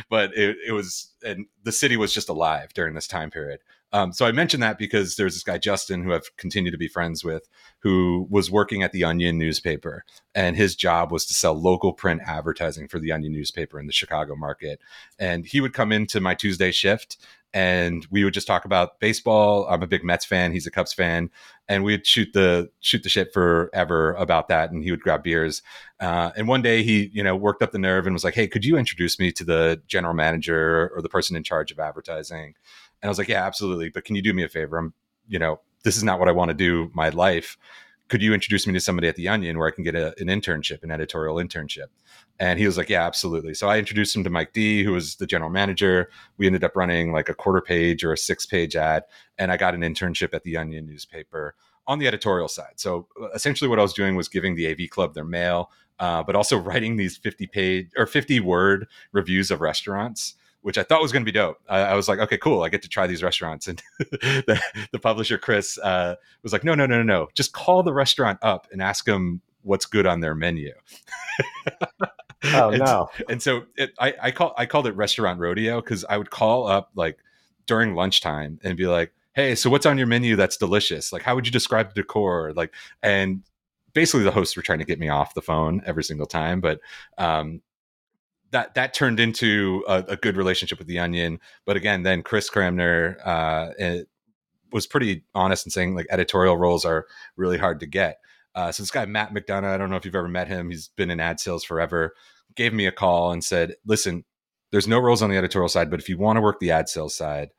but 0.10 0.36
it, 0.36 0.58
it 0.68 0.72
was, 0.72 1.14
and 1.24 1.46
the 1.64 1.72
city 1.72 1.98
was 1.98 2.14
just 2.14 2.30
alive 2.30 2.74
during 2.74 2.96
this 2.96 3.08
time 3.08 3.30
period. 3.30 3.60
Um, 3.94 4.12
so 4.12 4.26
I 4.26 4.32
mentioned 4.32 4.62
that 4.62 4.78
because 4.78 5.16
there's 5.16 5.36
this 5.36 5.44
guy 5.44 5.58
Justin 5.58 6.04
who 6.04 6.14
I've 6.14 6.36
continued 6.38 6.72
to 6.72 6.78
be 6.78 6.88
friends 6.88 7.24
with, 7.24 7.48
who 7.80 8.28
was 8.30 8.52
working 8.52 8.84
at 8.84 8.92
the 8.92 9.04
Onion 9.04 9.38
newspaper, 9.38 10.04
and 10.34 10.58
his 10.58 10.76
job 10.76 11.12
was 11.12 11.26
to 11.28 11.34
sell 11.34 11.54
local 11.54 11.94
print 11.94 12.22
advertising 12.26 12.88
for 12.88 13.00
the 13.00 13.12
Onion 13.12 13.32
newspaper 13.32 13.80
in 13.80 13.88
the 13.88 13.94
Chicago 13.94 14.36
market. 14.36 14.82
And 15.18 15.46
he 15.46 15.62
would 15.62 15.74
come 15.74 15.92
into 15.92 16.20
my 16.20 16.34
Tuesday 16.34 16.72
shift, 16.72 17.18
and 17.54 18.06
we 18.12 18.26
would 18.26 18.34
just 18.34 18.48
talk 18.48 18.66
about 18.66 19.00
baseball. 19.00 19.66
I'm 19.70 19.82
a 19.82 19.88
big 19.88 20.04
Mets 20.04 20.26
fan; 20.26 20.52
he's 20.52 20.68
a 20.68 20.72
Cubs 20.72 20.92
fan, 20.92 21.30
and 21.70 21.86
we'd 21.86 22.06
shoot 22.06 22.34
the 22.34 22.70
shoot 22.82 23.02
the 23.02 23.10
shit 23.10 23.32
forever 23.32 24.14
about 24.16 24.50
that. 24.50 24.72
And 24.72 24.84
he 24.84 24.92
would 24.92 25.00
grab 25.00 25.24
beers. 25.24 25.62
Uh, 26.02 26.32
and 26.36 26.50
one 26.50 26.62
day 26.62 26.84
he, 26.84 27.10
you 27.14 27.24
know, 27.24 27.38
worked 27.38 27.62
up 27.62 27.72
the 27.72 27.80
nerve 27.80 28.08
and 28.08 28.14
was 28.14 28.26
like, 28.26 28.34
"Hey, 28.34 28.48
could 28.50 28.66
you 28.66 28.78
introduce 28.78 29.20
me 29.20 29.32
to 29.32 29.46
the 29.46 29.82
general 29.88 30.14
manager 30.14 30.92
or 30.94 31.02
the 31.02 31.08
person 31.08 31.38
in 31.38 31.44
charge 31.44 31.72
of 31.72 31.80
advertising?" 31.80 32.56
And 33.06 33.10
I 33.10 33.12
was 33.12 33.20
like, 33.20 33.28
yeah, 33.28 33.46
absolutely. 33.46 33.90
But 33.90 34.04
can 34.04 34.16
you 34.16 34.24
do 34.24 34.34
me 34.34 34.44
a 34.44 34.50
favor? 34.50 34.80
I'm, 34.80 34.92
you 35.28 35.38
know, 35.38 35.62
this 35.84 35.96
is 35.96 36.04
not 36.04 36.18
what 36.18 36.28
I 36.28 36.32
want 36.32 36.50
to 36.50 36.56
do 36.56 36.90
my 36.96 37.10
life. 37.10 37.56
Could 38.08 38.24
you 38.24 38.34
introduce 38.34 38.66
me 38.66 38.74
to 38.74 38.80
somebody 38.80 39.08
at 39.08 39.16
the 39.16 39.28
Onion 39.28 39.60
where 39.60 39.68
I 39.68 39.72
can 39.72 39.84
get 39.84 39.94
a, 39.94 40.08
an 40.20 40.26
internship, 40.26 40.82
an 40.82 40.90
editorial 40.90 41.36
internship? 41.36 41.90
And 42.40 42.58
he 42.58 42.66
was 42.66 42.80
like, 42.80 42.90
yeah, 42.90 43.06
absolutely. 43.06 43.54
So 43.54 43.70
I 43.70 43.78
introduced 43.78 44.16
him 44.16 44.24
to 44.24 44.32
Mike 44.32 44.54
D, 44.54 44.84
who 44.84 44.92
was 44.92 45.18
the 45.18 45.28
general 45.28 45.52
manager. 45.52 46.10
We 46.40 46.48
ended 46.48 46.64
up 46.64 46.76
running 46.76 47.12
like 47.12 47.30
a 47.30 47.36
quarter 47.36 47.62
page 47.62 48.04
or 48.04 48.12
a 48.12 48.18
six 48.18 48.48
page 48.48 48.76
ad, 48.76 49.04
and 49.38 49.52
I 49.52 49.58
got 49.58 49.76
an 49.76 49.82
internship 49.82 50.34
at 50.34 50.42
the 50.42 50.58
Onion 50.58 50.88
newspaper 50.88 51.54
on 51.86 52.00
the 52.00 52.08
editorial 52.08 52.48
side. 52.48 52.74
So 52.78 53.08
uh, 53.22 53.28
essentially, 53.36 53.68
what 53.68 53.78
I 53.78 53.84
was 53.84 53.94
doing 53.94 54.16
was 54.16 54.30
giving 54.30 54.56
the 54.56 54.68
AV 54.68 54.90
Club 54.90 55.14
their 55.14 55.26
mail, 55.26 55.70
uh, 56.00 56.24
but 56.24 56.36
also 56.36 56.58
writing 56.70 56.96
these 56.96 57.18
50 57.18 57.46
page 57.46 57.92
or 57.98 58.08
50 58.08 58.40
word 58.40 58.88
reviews 59.12 59.52
of 59.52 59.62
restaurants 59.62 60.34
which 60.66 60.80
I 60.80 60.84
thought 60.84 61.00
was 61.00 61.12
going 61.12 61.22
to 61.22 61.32
be 61.32 61.38
dope. 61.38 61.60
I, 61.70 61.82
I, 61.82 61.94
was 61.94 62.10
like, 62.10 62.18
okay, 62.18 62.40
cool. 62.40 62.64
I 62.64 62.70
get 62.70 62.82
to 62.82 62.90
try 62.90 63.06
these 63.06 63.22
restaurants. 63.22 63.68
And 63.70 63.84
the, 64.00 64.60
the, 64.92 64.98
publisher, 64.98 65.38
Chris, 65.38 65.78
uh, 65.78 66.16
was 66.42 66.54
like, 66.54 66.64
no, 66.64 66.74
no, 66.74 66.88
no, 66.88 66.98
no, 66.98 67.04
no. 67.04 67.28
Just 67.36 67.54
call 67.54 67.84
the 67.84 67.94
restaurant 67.94 68.40
up 68.42 68.66
and 68.72 68.82
ask 68.82 69.06
them 69.06 69.42
what's 69.62 69.86
good 69.86 70.08
on 70.08 70.22
their 70.22 70.34
menu. 70.34 70.74
oh, 72.46 72.70
and, 72.70 72.80
no. 72.80 73.10
And 73.30 73.44
so 73.44 73.66
it, 73.78 73.92
I, 74.00 74.16
I, 74.20 74.32
call, 74.32 74.56
I 74.58 74.66
called 74.66 74.88
it 74.88 74.96
restaurant 74.96 75.40
rodeo 75.40 75.82
because 75.82 76.04
I 76.10 76.18
would 76.18 76.32
call 76.32 76.66
up 76.66 76.90
like 76.96 77.20
during 77.68 77.94
lunchtime 77.94 78.60
and 78.64 78.76
be 78.76 78.88
like, 78.88 79.14
hey, 79.34 79.54
so 79.54 79.70
what's 79.70 79.86
on 79.86 80.00
your 80.00 80.08
menu 80.08 80.36
that's 80.36 80.58
delicious? 80.58 81.14
Like, 81.14 81.22
how 81.22 81.36
would 81.36 81.46
you 81.46 81.52
describe 81.52 81.90
the 81.90 82.02
decor? 82.02 82.54
Like, 82.56 82.74
and 83.04 83.44
basically 83.94 84.24
the 84.24 84.32
hosts 84.32 84.56
were 84.56 84.64
trying 84.64 84.80
to 84.80 84.86
get 84.86 85.00
me 85.00 85.10
off 85.10 85.36
the 85.36 85.44
phone 85.44 85.84
every 85.86 86.04
single 86.04 86.26
time, 86.26 86.60
but 86.60 86.80
um, 87.20 87.62
that 88.56 88.74
that 88.76 88.94
turned 88.94 89.20
into 89.20 89.84
a, 89.86 90.06
a, 90.08 90.16
good 90.16 90.38
relationship 90.38 90.80
with 90.80 90.88
the 90.88 90.98
Onion. 90.98 91.40
But 91.66 91.76
again, 91.76 92.04
then 92.04 92.24
Chris 92.24 92.50
Cramner 92.50 93.18
uh, 93.26 94.04
was 94.72 94.88
pretty 94.88 95.26
honest 95.36 95.68
in 95.68 95.72
saying 95.72 95.94
like 95.94 96.08
editorial 96.10 96.56
roles 96.56 96.86
are 96.86 97.06
really 97.36 97.58
hard 97.58 97.82
to 97.82 97.86
get. 97.86 98.20
Uh, 98.56 98.72
so 98.72 98.82
this 98.82 98.92
guy 98.92 99.06
Matt 99.06 99.34
McDonough, 99.34 99.66
I 99.66 99.78
don't 99.78 99.90
know 99.90 99.98
if 99.98 100.06
you've 100.06 100.16
ever 100.16 100.30
met 100.30 100.48
him. 100.48 100.70
He's 100.70 100.88
been 100.88 101.12
in 101.12 101.20
ad 101.20 101.42
sales 101.42 101.66
forever. 101.66 102.14
Gave 102.56 102.74
me 102.74 102.86
a 102.86 102.94
call 102.94 103.34
and 103.34 103.44
said, 103.44 103.76
"Listen, 103.86 104.24
there's 104.72 104.88
no 104.88 105.00
roles 105.00 105.22
on 105.22 105.30
the 105.30 105.38
editorial 105.38 105.68
side, 105.68 105.92
but 105.92 106.00
if 106.00 106.08
you 106.08 106.18
want 106.18 106.38
to 106.38 106.42
work 106.42 106.62
the 106.62 106.72
ad 106.72 106.88
sales 106.88 107.14
side, 107.14 107.50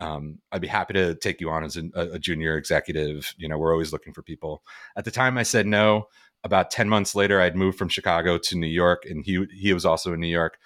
um, 0.00 0.38
I'd 0.52 0.62
be 0.62 0.68
happy 0.68 0.94
to 0.94 1.14
take 1.16 1.42
you 1.42 1.50
on 1.50 1.64
as 1.64 1.76
a, 1.76 1.84
a, 1.94 2.18
junior 2.18 2.56
executive. 2.56 3.34
You 3.38 3.48
know, 3.48 3.58
we're 3.58 3.72
always 3.72 3.92
looking 3.92 4.12
for 4.12 4.22
people. 4.22 4.62
At 4.96 5.04
the 5.04 5.10
time, 5.10 5.38
I 5.38 5.42
said 5.42 5.66
no. 5.66 6.08
About 6.46 6.70
ten 6.70 6.88
months 6.88 7.16
later, 7.16 7.40
I'd 7.40 7.56
moved 7.56 7.76
from 7.76 7.88
Chicago 7.88 8.38
to 8.38 8.56
New 8.56 8.68
York, 8.68 9.04
and 9.04 9.24
he 9.24 9.46
he 9.52 9.74
was 9.74 9.84
also 9.84 10.12
in 10.12 10.20
New 10.20 10.28
York. 10.28 10.58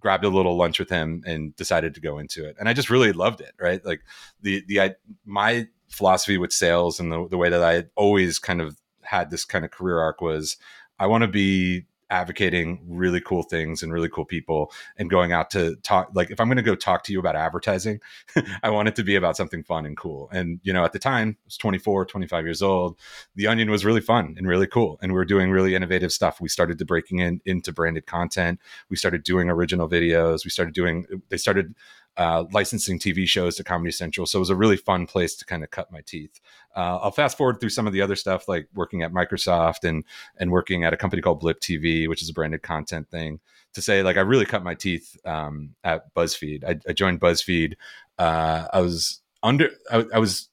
Grabbed 0.00 0.24
a 0.24 0.28
little 0.28 0.56
lunch 0.56 0.80
with 0.80 0.90
him 0.90 1.22
and 1.24 1.54
decided 1.54 1.94
to 1.94 2.00
go 2.00 2.18
into 2.18 2.44
it, 2.44 2.56
and 2.58 2.68
I 2.68 2.72
just 2.72 2.90
really 2.90 3.12
loved 3.12 3.40
it. 3.40 3.52
Right, 3.60 3.84
like 3.84 4.02
the 4.42 4.64
the 4.66 4.80
I, 4.80 4.94
my 5.24 5.68
philosophy 5.88 6.38
with 6.38 6.52
sales 6.52 6.98
and 6.98 7.12
the, 7.12 7.28
the 7.28 7.38
way 7.38 7.50
that 7.50 7.62
I 7.62 7.84
always 7.94 8.40
kind 8.40 8.60
of 8.60 8.76
had 9.02 9.30
this 9.30 9.44
kind 9.44 9.64
of 9.64 9.70
career 9.70 10.00
arc 10.00 10.20
was 10.20 10.56
I 10.98 11.06
want 11.06 11.22
to 11.22 11.28
be 11.28 11.86
advocating 12.10 12.80
really 12.88 13.20
cool 13.20 13.42
things 13.42 13.82
and 13.82 13.92
really 13.92 14.08
cool 14.08 14.24
people 14.24 14.72
and 14.96 15.10
going 15.10 15.32
out 15.32 15.50
to 15.50 15.76
talk 15.76 16.08
like 16.14 16.30
if 16.30 16.40
i'm 16.40 16.48
going 16.48 16.56
to 16.56 16.62
go 16.62 16.74
talk 16.74 17.02
to 17.04 17.12
you 17.12 17.18
about 17.18 17.36
advertising 17.36 18.00
i 18.62 18.70
want 18.70 18.88
it 18.88 18.96
to 18.96 19.02
be 19.02 19.16
about 19.16 19.36
something 19.36 19.62
fun 19.62 19.86
and 19.86 19.96
cool. 19.96 20.28
And 20.32 20.60
you 20.62 20.72
know 20.72 20.84
at 20.84 20.92
the 20.92 20.98
time 20.98 21.36
i 21.38 21.44
was 21.44 21.56
24 21.56 22.06
25 22.06 22.44
years 22.44 22.62
old 22.62 22.98
the 23.34 23.46
onion 23.46 23.70
was 23.70 23.84
really 23.84 24.00
fun 24.00 24.34
and 24.36 24.46
really 24.46 24.66
cool 24.66 24.98
and 25.02 25.12
we 25.12 25.16
were 25.16 25.24
doing 25.24 25.50
really 25.50 25.74
innovative 25.74 26.12
stuff. 26.12 26.40
We 26.40 26.48
started 26.48 26.78
to 26.78 26.84
breaking 26.84 27.20
in 27.20 27.40
into 27.44 27.72
branded 27.72 28.06
content. 28.06 28.60
We 28.88 28.96
started 28.96 29.22
doing 29.22 29.48
original 29.48 29.88
videos. 29.88 30.44
We 30.44 30.50
started 30.50 30.74
doing 30.74 31.06
they 31.28 31.36
started 31.36 31.74
uh, 32.18 32.44
licensing 32.52 32.98
TV 32.98 33.26
shows 33.26 33.56
to 33.56 33.64
Comedy 33.64 33.92
Central. 33.92 34.26
So 34.26 34.38
it 34.38 34.40
was 34.40 34.50
a 34.50 34.56
really 34.56 34.76
fun 34.76 35.06
place 35.06 35.36
to 35.36 35.44
kind 35.44 35.62
of 35.62 35.70
cut 35.70 35.92
my 35.92 36.00
teeth. 36.00 36.40
Uh, 36.76 36.98
I'll 36.98 37.12
fast 37.12 37.38
forward 37.38 37.60
through 37.60 37.70
some 37.70 37.86
of 37.86 37.92
the 37.92 38.02
other 38.02 38.16
stuff, 38.16 38.48
like 38.48 38.68
working 38.74 39.02
at 39.02 39.12
Microsoft 39.12 39.84
and 39.84 40.04
and 40.36 40.50
working 40.50 40.84
at 40.84 40.92
a 40.92 40.96
company 40.96 41.22
called 41.22 41.40
Blip 41.40 41.60
TV, 41.60 42.08
which 42.08 42.20
is 42.20 42.28
a 42.28 42.32
branded 42.34 42.62
content 42.62 43.08
thing. 43.08 43.38
To 43.74 43.82
say 43.82 44.02
like 44.02 44.16
I 44.16 44.22
really 44.22 44.46
cut 44.46 44.64
my 44.64 44.74
teeth 44.74 45.16
um, 45.24 45.76
at 45.84 46.12
BuzzFeed. 46.14 46.64
I, 46.64 46.80
I 46.88 46.92
joined 46.92 47.20
BuzzFeed. 47.20 47.74
Uh, 48.18 48.66
I 48.72 48.80
was 48.80 49.22
under. 49.42 49.70
I, 49.90 50.04
I 50.12 50.18
was 50.18 50.48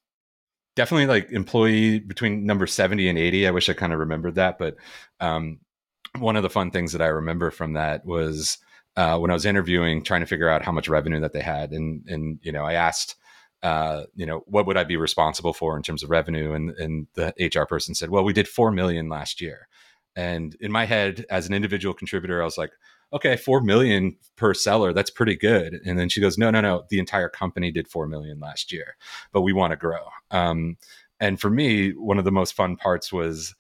definitely 0.76 1.08
like 1.08 1.32
employee 1.32 2.00
between 2.00 2.46
number 2.46 2.68
70 2.68 3.08
and 3.08 3.18
80 3.18 3.48
i 3.48 3.52
wish 3.52 3.70
i 3.70 3.74
kind 3.74 3.94
of 3.94 4.00
remembered 4.00 4.36
that 4.36 4.60
but 4.60 4.76
um, 5.22 5.60
one 6.20 6.36
of 6.36 6.44
the 6.44 6.50
fun 6.50 6.70
things 6.70 6.92
that 6.92 7.02
i 7.02 7.08
remember 7.08 7.50
from 7.50 7.74
that 7.74 8.06
was 8.06 8.58
uh, 8.98 9.18
when 9.18 9.32
I 9.32 9.34
was 9.34 9.46
interviewing, 9.46 10.04
trying 10.04 10.22
to 10.22 10.28
figure 10.28 10.50
out 10.50 10.64
how 10.64 10.72
much 10.72 10.88
revenue 10.88 11.20
that 11.22 11.34
they 11.34 11.42
had, 11.42 11.72
and 11.72 12.06
and 12.08 12.40
you 12.42 12.52
know, 12.52 12.64
I 12.64 12.74
asked, 12.74 13.16
uh, 13.64 14.04
you 14.16 14.26
know, 14.26 14.44
what 14.48 14.66
would 14.68 14.78
I 14.78 14.84
be 14.84 14.98
responsible 14.98 15.54
for 15.54 15.76
in 15.76 15.84
terms 15.84 16.04
of 16.04 16.10
revenue, 16.10 16.54
and 16.54 16.72
and 16.72 17.08
the 17.16 17.34
HR 17.40 17.66
person 17.66 17.96
said, 17.96 18.10
well, 18.10 18.24
we 18.24 18.34
did 18.34 18.48
four 18.48 18.72
million 18.72 19.10
last 19.10 19.42
year, 19.42 19.68
and 20.16 20.56
in 20.60 20.72
my 20.72 20.86
head, 20.86 21.26
as 21.30 21.48
an 21.48 21.54
individual 21.54 21.94
contributor, 21.94 22.42
I 22.42 22.46
was 22.46 22.58
like, 22.58 22.72
okay, 23.14 23.36
four 23.36 23.62
million 23.62 24.16
per 24.36 24.54
seller, 24.54 24.94
that's 24.94 25.10
pretty 25.10 25.36
good. 25.36 25.80
And 25.86 26.00
then 26.00 26.10
she 26.10 26.22
goes, 26.22 26.38
no, 26.38 26.50
no, 26.52 26.62
no, 26.62 26.86
the 26.90 27.00
entire 27.00 27.30
company 27.30 27.72
did 27.72 27.88
four 27.88 28.08
million 28.08 28.40
last 28.40 28.72
year, 28.72 28.96
but 29.32 29.42
we 29.42 29.54
want 29.54 29.72
to 29.72 29.78
grow. 29.78 30.08
Um, 30.32 30.78
and 31.20 31.40
for 31.40 31.50
me, 31.50 31.92
one 31.92 32.18
of 32.18 32.26
the 32.26 32.32
most 32.32 32.54
fun 32.54 32.76
parts 32.76 33.12
was 33.12 33.56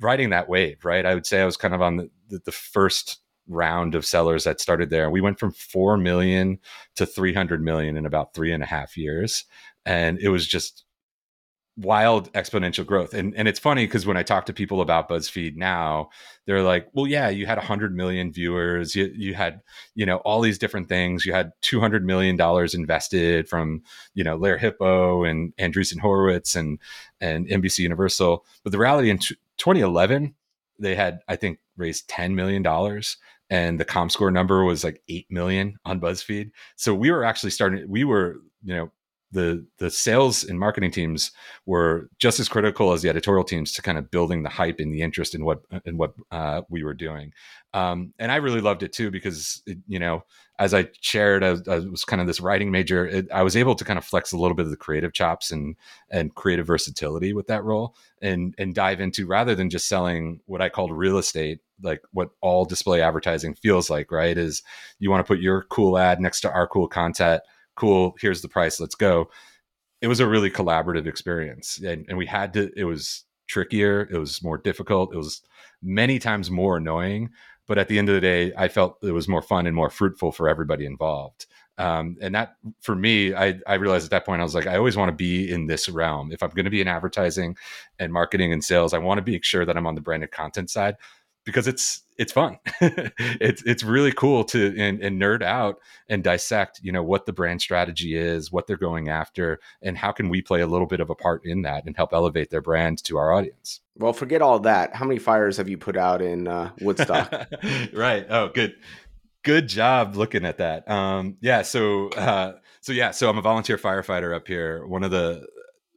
riding 0.00 0.30
that 0.30 0.48
wave. 0.48 0.84
Right, 0.84 1.06
I 1.06 1.14
would 1.14 1.26
say 1.26 1.40
I 1.40 1.46
was 1.46 1.56
kind 1.56 1.74
of 1.74 1.82
on 1.82 1.96
the, 1.96 2.10
the, 2.28 2.40
the 2.44 2.52
first 2.52 3.20
round 3.48 3.94
of 3.94 4.04
sellers 4.04 4.44
that 4.44 4.60
started 4.60 4.90
there. 4.90 5.10
We 5.10 5.20
went 5.20 5.38
from 5.38 5.52
4 5.52 5.96
million 5.96 6.58
to 6.96 7.06
300 7.06 7.62
million 7.62 7.96
in 7.96 8.06
about 8.06 8.34
three 8.34 8.52
and 8.52 8.62
a 8.62 8.66
half 8.66 8.96
years. 8.96 9.44
And 9.84 10.18
it 10.18 10.28
was 10.28 10.46
just 10.46 10.86
wild 11.76 12.32
exponential 12.32 12.86
growth. 12.86 13.12
And, 13.12 13.34
and 13.36 13.46
it's 13.46 13.58
funny 13.58 13.86
because 13.86 14.06
when 14.06 14.16
I 14.16 14.22
talk 14.22 14.46
to 14.46 14.52
people 14.52 14.80
about 14.80 15.08
BuzzFeed 15.08 15.56
now, 15.56 16.08
they're 16.46 16.62
like, 16.62 16.88
well, 16.94 17.06
yeah, 17.06 17.28
you 17.28 17.46
had 17.46 17.58
100 17.58 17.94
million 17.94 18.32
viewers. 18.32 18.96
You, 18.96 19.12
you 19.14 19.34
had, 19.34 19.60
you 19.94 20.06
know, 20.06 20.16
all 20.18 20.40
these 20.40 20.58
different 20.58 20.88
things. 20.88 21.26
You 21.26 21.34
had 21.34 21.52
$200 21.62 22.02
million 22.02 22.40
invested 22.74 23.48
from, 23.48 23.82
you 24.14 24.24
know, 24.24 24.38
Lerer 24.38 24.58
Hippeau 24.58 25.28
and 25.28 25.54
Andreessen 25.56 26.00
Horowitz 26.00 26.56
and, 26.56 26.78
and 27.20 27.46
NBC 27.46 27.80
Universal. 27.80 28.44
But 28.62 28.72
the 28.72 28.78
reality 28.78 29.10
in 29.10 29.18
t- 29.18 29.36
2011, 29.58 30.34
they 30.78 30.94
had, 30.94 31.20
I 31.28 31.36
think, 31.36 31.58
raised 31.76 32.08
$10 32.08 32.34
million 32.34 32.62
and 33.50 33.78
the 33.78 33.84
comscore 33.84 34.32
number 34.32 34.64
was 34.64 34.84
like 34.84 35.02
8 35.08 35.26
million 35.30 35.76
on 35.84 36.00
buzzfeed. 36.00 36.50
So 36.76 36.94
we 36.94 37.10
were 37.10 37.24
actually 37.24 37.50
starting 37.50 37.88
we 37.88 38.04
were 38.04 38.40
you 38.64 38.74
know 38.74 38.92
the 39.32 39.64
the 39.78 39.90
sales 39.90 40.44
and 40.44 40.58
marketing 40.58 40.90
teams 40.90 41.32
were 41.66 42.08
just 42.18 42.38
as 42.38 42.48
critical 42.48 42.92
as 42.92 43.02
the 43.02 43.08
editorial 43.08 43.44
teams 43.44 43.72
to 43.72 43.82
kind 43.82 43.98
of 43.98 44.10
building 44.10 44.42
the 44.42 44.48
hype 44.48 44.78
and 44.78 44.92
the 44.92 45.02
interest 45.02 45.34
in 45.34 45.44
what 45.44 45.62
in 45.84 45.96
what 45.96 46.14
uh, 46.30 46.62
we 46.68 46.84
were 46.84 46.94
doing 46.94 47.32
um, 47.74 48.12
and 48.18 48.30
i 48.30 48.36
really 48.36 48.60
loved 48.60 48.82
it 48.82 48.92
too 48.92 49.10
because 49.10 49.62
it, 49.66 49.78
you 49.88 49.98
know 49.98 50.22
as 50.58 50.72
i 50.72 50.88
shared 51.00 51.42
I, 51.42 51.56
I, 51.68 51.78
was 51.80 52.04
kind 52.04 52.20
of 52.20 52.28
this 52.28 52.40
writing 52.40 52.70
major 52.70 53.06
it, 53.06 53.30
i 53.32 53.42
was 53.42 53.56
able 53.56 53.74
to 53.74 53.84
kind 53.84 53.98
of 53.98 54.04
flex 54.04 54.32
a 54.32 54.38
little 54.38 54.54
bit 54.54 54.66
of 54.66 54.70
the 54.70 54.76
creative 54.76 55.12
chops 55.12 55.50
and 55.50 55.76
and 56.10 56.34
creative 56.34 56.66
versatility 56.66 57.32
with 57.32 57.48
that 57.48 57.64
role 57.64 57.96
and 58.22 58.54
and 58.58 58.74
dive 58.74 59.00
into 59.00 59.26
rather 59.26 59.54
than 59.54 59.70
just 59.70 59.88
selling 59.88 60.40
what 60.46 60.62
i 60.62 60.68
called 60.68 60.92
real 60.92 61.18
estate 61.18 61.60
like 61.82 62.02
what 62.12 62.30
all 62.40 62.64
display 62.64 63.00
advertising 63.00 63.54
feels 63.54 63.90
like, 63.90 64.10
right? 64.10 64.36
Is 64.36 64.62
you 64.98 65.10
want 65.10 65.24
to 65.24 65.28
put 65.28 65.40
your 65.40 65.62
cool 65.64 65.98
ad 65.98 66.20
next 66.20 66.40
to 66.40 66.50
our 66.50 66.66
cool 66.66 66.88
content. 66.88 67.42
Cool, 67.76 68.14
here's 68.20 68.42
the 68.42 68.48
price, 68.48 68.80
let's 68.80 68.94
go. 68.94 69.30
It 70.00 70.08
was 70.08 70.20
a 70.20 70.26
really 70.26 70.50
collaborative 70.50 71.06
experience. 71.06 71.78
And, 71.78 72.04
and 72.08 72.18
we 72.18 72.26
had 72.26 72.52
to, 72.54 72.70
it 72.76 72.84
was 72.84 73.24
trickier, 73.48 74.08
it 74.10 74.18
was 74.18 74.42
more 74.42 74.58
difficult, 74.58 75.14
it 75.14 75.16
was 75.16 75.42
many 75.82 76.18
times 76.18 76.50
more 76.50 76.78
annoying. 76.78 77.30
But 77.66 77.78
at 77.78 77.88
the 77.88 77.98
end 77.98 78.08
of 78.08 78.14
the 78.14 78.20
day, 78.20 78.52
I 78.56 78.68
felt 78.68 78.98
it 79.02 79.10
was 79.10 79.26
more 79.26 79.42
fun 79.42 79.66
and 79.66 79.74
more 79.74 79.90
fruitful 79.90 80.30
for 80.32 80.48
everybody 80.48 80.86
involved. 80.86 81.46
Um, 81.78 82.16
and 82.22 82.34
that 82.34 82.56
for 82.80 82.94
me, 82.94 83.34
I, 83.34 83.58
I 83.66 83.74
realized 83.74 84.04
at 84.04 84.10
that 84.12 84.24
point, 84.24 84.40
I 84.40 84.44
was 84.44 84.54
like, 84.54 84.66
I 84.66 84.76
always 84.76 84.96
want 84.96 85.10
to 85.10 85.14
be 85.16 85.50
in 85.50 85.66
this 85.66 85.88
realm. 85.88 86.32
If 86.32 86.42
I'm 86.42 86.50
going 86.50 86.64
to 86.64 86.70
be 86.70 86.80
in 86.80 86.88
advertising 86.88 87.56
and 87.98 88.12
marketing 88.12 88.52
and 88.52 88.64
sales, 88.64 88.94
I 88.94 88.98
want 88.98 89.18
to 89.18 89.22
be 89.22 89.38
sure 89.42 89.66
that 89.66 89.76
I'm 89.76 89.86
on 89.86 89.94
the 89.94 90.00
branded 90.00 90.30
content 90.30 90.70
side 90.70 90.96
because 91.44 91.66
it's 91.66 92.02
it's 92.18 92.32
fun. 92.32 92.58
it's 92.80 93.62
it's 93.62 93.82
really 93.82 94.12
cool 94.12 94.44
to 94.44 94.74
and, 94.78 95.00
and, 95.02 95.20
nerd 95.20 95.42
out 95.42 95.78
and 96.08 96.24
dissect, 96.24 96.80
you 96.82 96.92
know, 96.92 97.02
what 97.02 97.26
the 97.26 97.32
brand 97.32 97.60
strategy 97.60 98.16
is, 98.16 98.50
what 98.50 98.66
they're 98.66 98.76
going 98.76 99.08
after, 99.08 99.60
and 99.82 99.98
how 99.98 100.12
can 100.12 100.28
we 100.28 100.40
play 100.40 100.60
a 100.60 100.66
little 100.66 100.86
bit 100.86 101.00
of 101.00 101.10
a 101.10 101.14
part 101.14 101.44
in 101.44 101.62
that 101.62 101.84
and 101.86 101.96
help 101.96 102.12
elevate 102.12 102.50
their 102.50 102.62
brand 102.62 103.02
to 103.04 103.18
our 103.18 103.32
audience. 103.32 103.80
Well, 103.98 104.12
forget 104.12 104.42
all 104.42 104.58
that. 104.60 104.94
How 104.94 105.04
many 105.04 105.18
fires 105.18 105.56
have 105.56 105.68
you 105.68 105.78
put 105.78 105.96
out 105.96 106.22
in 106.22 106.48
uh, 106.48 106.70
Woodstock? 106.80 107.32
right. 107.92 108.26
Oh, 108.28 108.48
good. 108.48 108.74
Good 109.42 109.68
job 109.68 110.16
looking 110.16 110.44
at 110.44 110.58
that. 110.58 110.90
Um, 110.90 111.36
yeah. 111.40 111.62
So, 111.62 112.08
uh, 112.10 112.54
so 112.80 112.92
yeah. 112.92 113.12
So 113.12 113.28
I'm 113.30 113.38
a 113.38 113.42
volunteer 113.42 113.78
firefighter 113.78 114.34
up 114.34 114.48
here. 114.48 114.86
One 114.86 115.04
of 115.04 115.10
the 115.10 115.46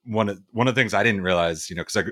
one 0.05 0.29
of 0.29 0.41
one 0.51 0.67
of 0.67 0.75
the 0.75 0.81
things 0.81 0.93
I 0.93 1.03
didn't 1.03 1.21
realize, 1.21 1.69
you 1.69 1.75
know, 1.75 1.81
because 1.81 1.97
I, 1.97 2.03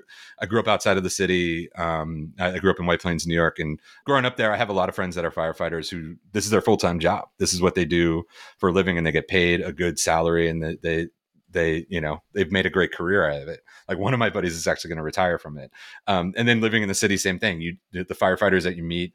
I 0.42 0.46
grew 0.46 0.60
up 0.60 0.68
outside 0.68 0.98
of 0.98 1.04
the 1.04 1.10
city. 1.10 1.70
Um, 1.74 2.34
I, 2.40 2.58
grew 2.60 2.72
up 2.72 2.80
in 2.80 2.86
White 2.86 3.02
Plains, 3.02 3.26
New 3.26 3.36
York, 3.36 3.60
and 3.60 3.80
growing 4.06 4.26
up 4.26 4.38
there, 4.38 4.54
I 4.54 4.58
have 4.58 4.70
a 4.70 4.74
lot 4.74 4.90
of 4.90 4.96
friends 4.96 5.16
that 5.16 5.26
are 5.26 5.32
firefighters 5.32 5.90
who 5.90 6.16
this 6.34 6.46
is 6.46 6.52
their 6.52 6.62
full 6.62 6.78
time 6.78 7.00
job. 7.00 7.28
This 7.38 7.54
is 7.54 7.62
what 7.62 7.76
they 7.76 7.86
do 7.86 8.24
for 8.58 8.70
a 8.70 8.74
living, 8.74 8.98
and 8.98 9.06
they 9.06 9.12
get 9.12 9.28
paid 9.28 9.62
a 9.62 9.72
good 9.72 10.00
salary, 10.00 10.50
and 10.50 10.64
they, 10.64 10.78
they 10.82 11.08
they 11.50 11.86
you 11.90 12.02
know 12.02 12.22
they've 12.34 12.52
made 12.52 12.66
a 12.66 12.70
great 12.70 12.92
career 12.92 13.30
out 13.30 13.42
of 13.42 13.48
it 13.48 13.62
like 13.88 13.98
one 13.98 14.14
of 14.14 14.20
my 14.20 14.30
buddies 14.30 14.54
is 14.54 14.68
actually 14.68 14.90
going 14.90 14.98
to 14.98 15.04
retire 15.04 15.38
from 15.38 15.58
it 15.58 15.72
um, 16.08 16.34
and 16.36 16.48
then 16.48 16.62
living 16.62 16.82
in 16.82 16.90
the 16.90 16.96
city 16.96 17.18
same 17.18 17.40
thing 17.40 17.62
you 17.62 17.76
the 17.92 18.04
firefighters 18.04 18.64
that 18.64 18.76
you 18.76 18.84
meet 18.84 19.14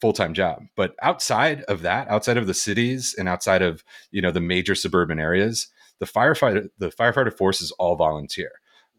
full-time 0.00 0.32
job 0.32 0.62
but 0.76 0.94
outside 1.02 1.62
of 1.64 1.82
that 1.82 2.08
outside 2.08 2.38
of 2.38 2.46
the 2.46 2.54
cities 2.54 3.14
and 3.18 3.28
outside 3.28 3.60
of 3.60 3.84
you 4.10 4.22
know 4.22 4.30
the 4.30 4.40
major 4.40 4.74
suburban 4.74 5.20
areas 5.20 5.68
the 6.00 6.06
firefighter 6.06 6.68
the 6.78 6.88
firefighter 6.88 7.32
force 7.32 7.62
is 7.62 7.70
all 7.72 7.94
volunteer. 7.94 8.50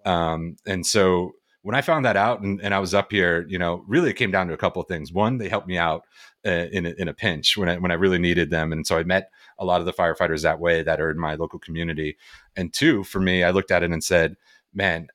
Um, 0.06 0.56
and 0.66 0.86
so 0.86 1.34
when 1.64 1.76
i 1.76 1.82
found 1.82 2.06
that 2.06 2.18
out 2.18 2.42
and, 2.42 2.60
and, 2.62 2.74
i 2.74 2.80
was 2.80 2.96
up 2.96 3.12
here 3.12 3.46
you 3.48 3.60
know 3.60 3.84
really 3.88 4.10
it 4.10 4.16
came 4.16 4.32
down 4.32 4.48
to 4.48 4.54
a 4.54 4.58
couple 4.58 4.82
of 4.82 4.88
things. 4.88 5.12
One 5.12 5.38
they 5.38 5.50
helped 5.50 5.68
me 5.68 5.78
out 5.78 6.06
uh, 6.46 6.68
in, 6.72 6.86
a, 6.88 6.94
in 6.98 7.08
a 7.08 7.14
pinch 7.14 7.56
when 7.56 7.70
I, 7.70 7.78
when 7.78 7.92
I 7.92 7.96
really 7.96 8.18
needed 8.18 8.50
them. 8.50 8.72
And 8.72 8.88
so 8.88 8.98
i 8.98 9.04
met 9.04 9.30
a 9.60 9.66
lot 9.66 9.80
of 9.80 9.86
the 9.86 9.94
firefighters 9.94 10.42
that 10.42 10.60
way 10.60 10.82
that 10.82 11.00
are 11.00 11.12
in 11.12 11.20
my 11.20 11.36
local 11.36 11.60
community. 11.60 12.18
And 12.56 12.74
two 12.74 13.04
for 13.04 13.20
me 13.20 13.44
i 13.44 13.52
looked 13.52 13.72
at 13.72 13.84
it 13.84 13.92
and 13.92 14.04
said 14.04 14.38
man 14.74 15.08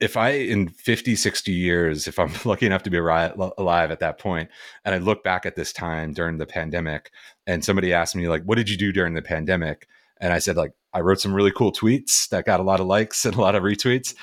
if 0.00 0.16
I 0.16 0.30
in 0.30 0.68
50, 0.68 1.16
60 1.16 1.52
years, 1.52 2.06
if 2.06 2.18
I'm 2.18 2.32
lucky 2.44 2.66
enough 2.66 2.82
to 2.84 2.90
be 2.90 2.98
alive 2.98 3.90
at 3.90 4.00
that 4.00 4.18
point, 4.18 4.50
and 4.84 4.94
I 4.94 4.98
look 4.98 5.24
back 5.24 5.46
at 5.46 5.56
this 5.56 5.72
time 5.72 6.12
during 6.12 6.38
the 6.38 6.46
pandemic, 6.46 7.10
and 7.46 7.64
somebody 7.64 7.92
asked 7.92 8.16
me, 8.16 8.28
like, 8.28 8.42
what 8.44 8.56
did 8.56 8.68
you 8.68 8.76
do 8.76 8.92
during 8.92 9.14
the 9.14 9.22
pandemic? 9.22 9.88
And 10.24 10.32
I 10.32 10.38
said 10.38 10.56
like 10.56 10.72
I 10.94 11.00
wrote 11.00 11.20
some 11.20 11.34
really 11.34 11.52
cool 11.52 11.70
tweets 11.70 12.28
that 12.30 12.46
got 12.46 12.58
a 12.58 12.62
lot 12.62 12.80
of 12.80 12.86
likes 12.86 13.26
and 13.26 13.36
a 13.36 13.40
lot 13.40 13.54
of 13.54 13.62
retweets. 13.62 14.14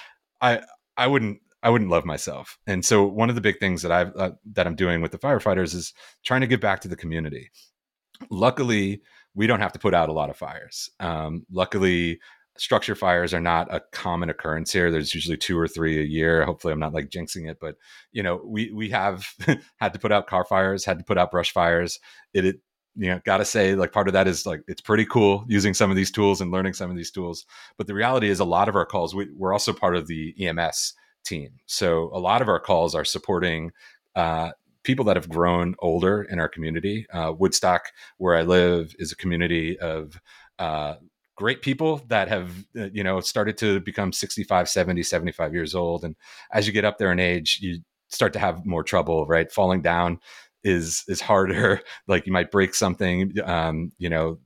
I 0.42 0.62
I 0.98 1.06
wouldn't 1.06 1.40
I 1.62 1.70
wouldn't 1.70 1.92
love 1.92 2.06
myself. 2.06 2.58
And 2.66 2.84
so 2.84 3.06
one 3.06 3.30
of 3.30 3.36
the 3.36 3.42
big 3.42 3.60
things 3.60 3.84
that 3.84 3.92
I've 3.92 4.16
uh, 4.16 4.32
that 4.54 4.66
I'm 4.66 4.76
doing 4.76 5.02
with 5.02 5.12
the 5.12 5.20
firefighters 5.20 5.76
is 5.76 5.94
trying 6.26 6.42
to 6.42 6.48
give 6.48 6.60
back 6.60 6.82
to 6.82 6.88
the 6.88 6.96
community. 6.96 7.52
Luckily, 8.32 9.04
we 9.36 9.46
don't 9.46 9.60
have 9.60 9.74
to 9.74 9.80
put 9.80 9.94
out 9.94 10.10
a 10.10 10.14
lot 10.14 10.32
of 10.32 10.38
fires. 10.38 10.90
Um, 11.00 11.46
luckily, 11.52 12.20
structure 12.58 12.96
fires 12.96 13.32
are 13.32 13.40
not 13.40 13.72
a 13.74 13.82
common 13.92 14.32
occurrence 14.32 14.74
here. 14.74 14.90
There's 14.90 15.14
usually 15.14 15.38
two 15.38 15.58
or 15.58 15.68
three 15.68 16.00
a 16.00 16.04
year. 16.04 16.44
Hopefully, 16.46 16.74
I'm 16.74 16.80
not 16.80 16.96
like 16.96 17.10
jinxing 17.10 17.48
it, 17.48 17.58
but 17.62 17.76
you 18.12 18.24
know, 18.24 18.42
we 18.44 18.72
we 18.72 18.90
have 18.90 19.28
had 19.78 19.94
to 19.94 20.00
put 20.00 20.12
out 20.12 20.26
car 20.26 20.46
fires, 20.46 20.84
had 20.84 20.98
to 20.98 21.06
put 21.06 21.20
out 21.20 21.30
brush 21.30 21.52
fires. 21.52 22.00
It, 22.34 22.46
it 22.46 22.62
you 22.96 23.10
know, 23.10 23.22
gotta 23.26 23.46
say, 23.46 23.76
like 23.76 23.92
part 23.92 24.08
of 24.08 24.14
that 24.14 24.28
is 24.28 24.46
like 24.46 24.62
it's 24.68 24.82
pretty 24.82 25.06
cool 25.06 25.46
using 25.48 25.74
some 25.74 25.90
of 25.90 25.96
these 25.96 26.12
tools 26.12 26.42
and 26.42 26.52
learning 26.52 26.74
some 26.74 26.90
of 26.90 26.98
these 26.98 27.12
tools. 27.12 27.46
But 27.78 27.88
the 27.88 27.94
reality 27.94 28.30
is, 28.30 28.40
a 28.40 28.46
lot 28.46 28.70
of 28.70 28.76
our 28.76 28.86
calls, 28.86 29.16
we, 29.16 29.30
we're 29.36 29.54
also 29.54 29.74
part 29.74 29.96
of 29.96 30.08
the 30.08 30.36
EMS 30.40 30.94
team, 31.24 31.52
so 31.66 32.10
a 32.14 32.20
lot 32.20 32.42
of 32.42 32.50
our 32.50 32.60
calls 32.60 32.96
are 32.96 33.06
supporting. 33.06 33.72
Uh, 34.16 34.52
people 34.84 35.06
that 35.06 35.16
have 35.16 35.30
grown 35.30 35.76
older 35.78 36.24
in 36.24 36.40
our 36.40 36.50
community. 36.50 37.06
Uh, 37.14 37.32
Woodstock, 37.38 37.92
where 38.18 38.36
I 38.36 38.42
live, 38.42 38.96
is 38.98 39.12
a 39.12 39.16
community 39.16 39.78
of 39.78 40.20
uh, 40.58 40.96
great 41.42 41.64
people 41.64 41.98
that 42.08 42.28
have 42.28 42.52
uh, 42.78 42.90
you 42.94 43.04
know 43.04 43.20
started 43.20 43.58
to 43.58 43.80
become 43.80 44.14
65 44.14 44.70
70 44.70 45.02
75 45.02 45.54
years 45.56 45.74
old 45.74 46.04
and 46.04 46.16
as 46.52 46.68
you 46.68 46.74
get 46.74 46.86
up 46.86 47.00
there 47.00 47.12
in 47.12 47.20
age 47.20 47.58
you 47.62 47.80
start 48.10 48.32
to 48.34 48.40
have 48.40 48.64
more 48.64 48.84
trouble 48.84 49.26
right 49.26 49.52
falling 49.52 49.82
down 49.82 50.20
is 50.64 51.04
is 51.08 51.22
harder. 51.22 51.82
Like 52.08 52.26
you 52.26 52.34
might 52.34 52.52
break 52.52 52.76
something 52.76 53.34
um, 53.46 53.92
you 53.98 54.10
know 54.10 54.40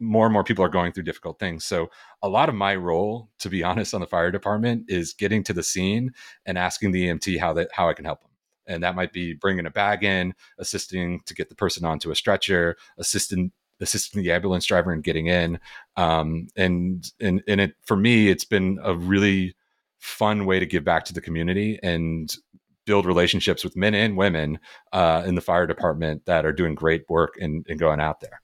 more 0.00 0.26
and 0.26 0.32
more 0.32 0.44
people 0.44 0.64
are 0.64 0.68
going 0.68 0.92
through 0.92 1.04
difficult 1.04 1.38
things. 1.38 1.64
So 1.64 1.88
a 2.22 2.28
lot 2.28 2.48
of 2.48 2.54
my 2.54 2.74
role 2.74 3.28
to 3.38 3.48
be 3.48 3.62
honest 3.64 3.94
on 3.94 4.00
the 4.00 4.06
fire 4.06 4.30
department 4.30 4.86
is 4.88 5.14
getting 5.14 5.44
to 5.44 5.52
the 5.52 5.62
scene 5.62 6.12
and 6.46 6.58
asking 6.58 6.92
the 6.92 7.08
emt 7.08 7.38
how 7.38 7.52
that 7.52 7.68
how 7.72 7.88
i 7.88 7.92
can 7.92 8.04
help 8.04 8.20
them 8.22 8.30
and 8.66 8.82
that 8.82 8.96
might 8.96 9.12
be 9.12 9.34
bringing 9.34 9.66
a 9.66 9.70
bag 9.70 10.02
in 10.02 10.34
assisting 10.58 11.20
to 11.26 11.34
get 11.34 11.48
the 11.48 11.54
person 11.54 11.84
onto 11.84 12.10
a 12.10 12.16
stretcher 12.16 12.76
assisting 12.98 13.52
assisting 13.80 14.22
the 14.22 14.32
ambulance 14.32 14.64
driver 14.64 14.92
and 14.92 15.04
getting 15.04 15.26
in 15.26 15.58
um, 15.96 16.46
and 16.56 17.12
and 17.20 17.42
and 17.46 17.60
it 17.60 17.74
for 17.84 17.96
me 17.96 18.28
it's 18.28 18.44
been 18.44 18.78
a 18.82 18.94
really 18.94 19.54
fun 19.98 20.46
way 20.46 20.58
to 20.58 20.66
give 20.66 20.84
back 20.84 21.04
to 21.04 21.14
the 21.14 21.20
community 21.20 21.78
and 21.82 22.36
build 22.86 23.06
relationships 23.06 23.64
with 23.64 23.76
men 23.76 23.94
and 23.94 24.16
women 24.16 24.58
uh, 24.92 25.22
in 25.26 25.34
the 25.34 25.40
fire 25.40 25.66
department 25.66 26.24
that 26.26 26.44
are 26.44 26.52
doing 26.52 26.74
great 26.74 27.04
work 27.08 27.34
and, 27.40 27.64
and 27.68 27.78
going 27.78 28.00
out 28.00 28.20
there 28.20 28.40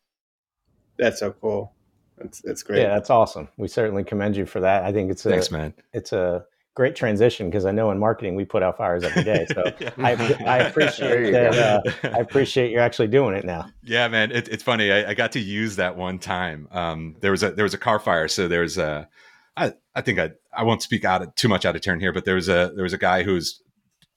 That's 0.99 1.21
so 1.21 1.33
cool. 1.33 1.75
That's 2.19 2.43
that's 2.43 2.63
great. 2.63 2.83
Yeah, 2.83 2.95
that's 2.95 3.09
awesome. 3.09 3.49
We 3.57 3.69
certainly 3.69 4.05
commend 4.05 4.37
you 4.37 4.45
for 4.45 4.61
that. 4.61 4.85
I 4.85 4.93
think 4.93 5.11
it's 5.11 5.25
a 5.25 5.31
thanks 5.31 5.51
man 5.51 5.73
it's 5.93 6.13
a 6.13 6.45
great 6.75 6.95
transition 6.95 7.51
because 7.51 7.67
I 7.67 7.73
know 7.73 7.91
in 7.91 7.99
marketing 7.99 8.35
we 8.35 8.45
put 8.45 8.63
out 8.63 8.77
fires 8.77 9.05
every 9.05 9.25
day. 9.25 9.47
So 9.53 9.63
I, 9.99 10.13
I 10.47 10.59
appreciate 10.59 11.31
that. 11.33 11.55
Uh, 11.55 12.09
I 12.09 12.21
appreciate 12.21 12.71
you're 12.71 12.81
actually 12.81 13.09
doing 13.09 13.35
it 13.35 13.45
now. 13.45 13.67
Yeah, 13.83 14.09
man, 14.09 14.33
it, 14.33 14.49
it's 14.49 14.63
funny. 14.63 14.91
I, 14.91 15.11
I, 15.11 15.15
got 15.15 15.33
to 15.33 15.41
use 15.41 15.77
that 15.77 15.97
one 15.97 16.19
time. 16.19 16.69
Um, 16.71 17.17
there 17.21 17.33
was 17.33 17.43
a 17.43 17.51
there 17.53 17.65
was 17.65 17.75
a 17.75 17.79
car 17.79 17.99
fire, 17.99 18.29
so 18.29 18.49
there's 18.49 18.79
a. 18.79 19.09
I, 19.57 19.75
I 19.95 20.01
think 20.01 20.19
I 20.19 20.31
I 20.57 20.63
won't 20.63 20.83
speak 20.83 21.05
out 21.05 21.23
of, 21.23 21.35
too 21.35 21.49
much 21.49 21.65
out 21.67 21.75
of 21.77 21.83
turn 21.83 22.01
here, 22.01 22.13
but 22.13 22.25
there 22.25 22.37
was 22.37 22.49
a 22.49 22.73
there 22.75 22.85
was 22.85 22.93
a 22.93 22.99
guy 22.99 23.25
who's 23.25 23.63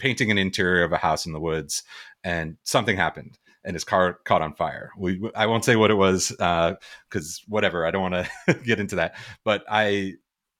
painting 0.03 0.29
an 0.29 0.37
interior 0.37 0.83
of 0.83 0.91
a 0.91 0.97
house 0.97 1.25
in 1.25 1.31
the 1.31 1.39
woods, 1.39 1.81
and 2.25 2.57
something 2.63 2.97
happened, 2.97 3.39
and 3.63 3.73
his 3.73 3.85
car 3.85 4.19
caught 4.25 4.41
on 4.41 4.53
fire. 4.53 4.91
We 4.97 5.31
I 5.33 5.45
won't 5.45 5.63
say 5.63 5.77
what 5.77 5.91
it 5.91 5.95
was 5.95 6.27
because 6.29 7.41
uh, 7.41 7.47
whatever. 7.47 7.85
I 7.85 7.91
don't 7.91 8.11
want 8.11 8.27
to 8.47 8.53
get 8.65 8.81
into 8.81 8.97
that, 8.97 9.15
but 9.45 9.63
I 9.69 10.15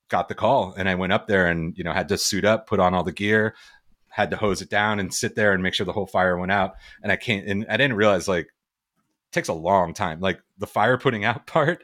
got 0.07 0.29
the 0.29 0.35
call 0.35 0.73
and 0.77 0.87
I 0.87 0.95
went 0.95 1.11
up 1.11 1.27
there 1.27 1.47
and 1.47 1.77
you 1.77 1.83
know 1.83 1.91
had 1.91 2.07
to 2.07 2.17
suit 2.17 2.45
up, 2.45 2.67
put 2.67 2.79
on 2.79 2.93
all 2.93 3.03
the 3.03 3.11
gear, 3.11 3.53
had 4.07 4.31
to 4.31 4.37
hose 4.37 4.61
it 4.61 4.69
down 4.69 5.01
and 5.01 5.13
sit 5.13 5.35
there 5.35 5.51
and 5.51 5.61
make 5.61 5.73
sure 5.73 5.85
the 5.85 5.91
whole 5.91 6.07
fire 6.07 6.37
went 6.37 6.53
out. 6.53 6.75
And 7.01 7.11
I 7.11 7.17
can't 7.17 7.45
and 7.45 7.65
I 7.67 7.75
didn't 7.75 7.97
realize 7.97 8.29
like 8.29 8.47
takes 9.33 9.49
a 9.49 9.53
long 9.53 9.93
time. 9.93 10.21
Like 10.21 10.39
the 10.57 10.67
fire 10.67 10.97
putting 10.97 11.25
out 11.25 11.47
part 11.47 11.83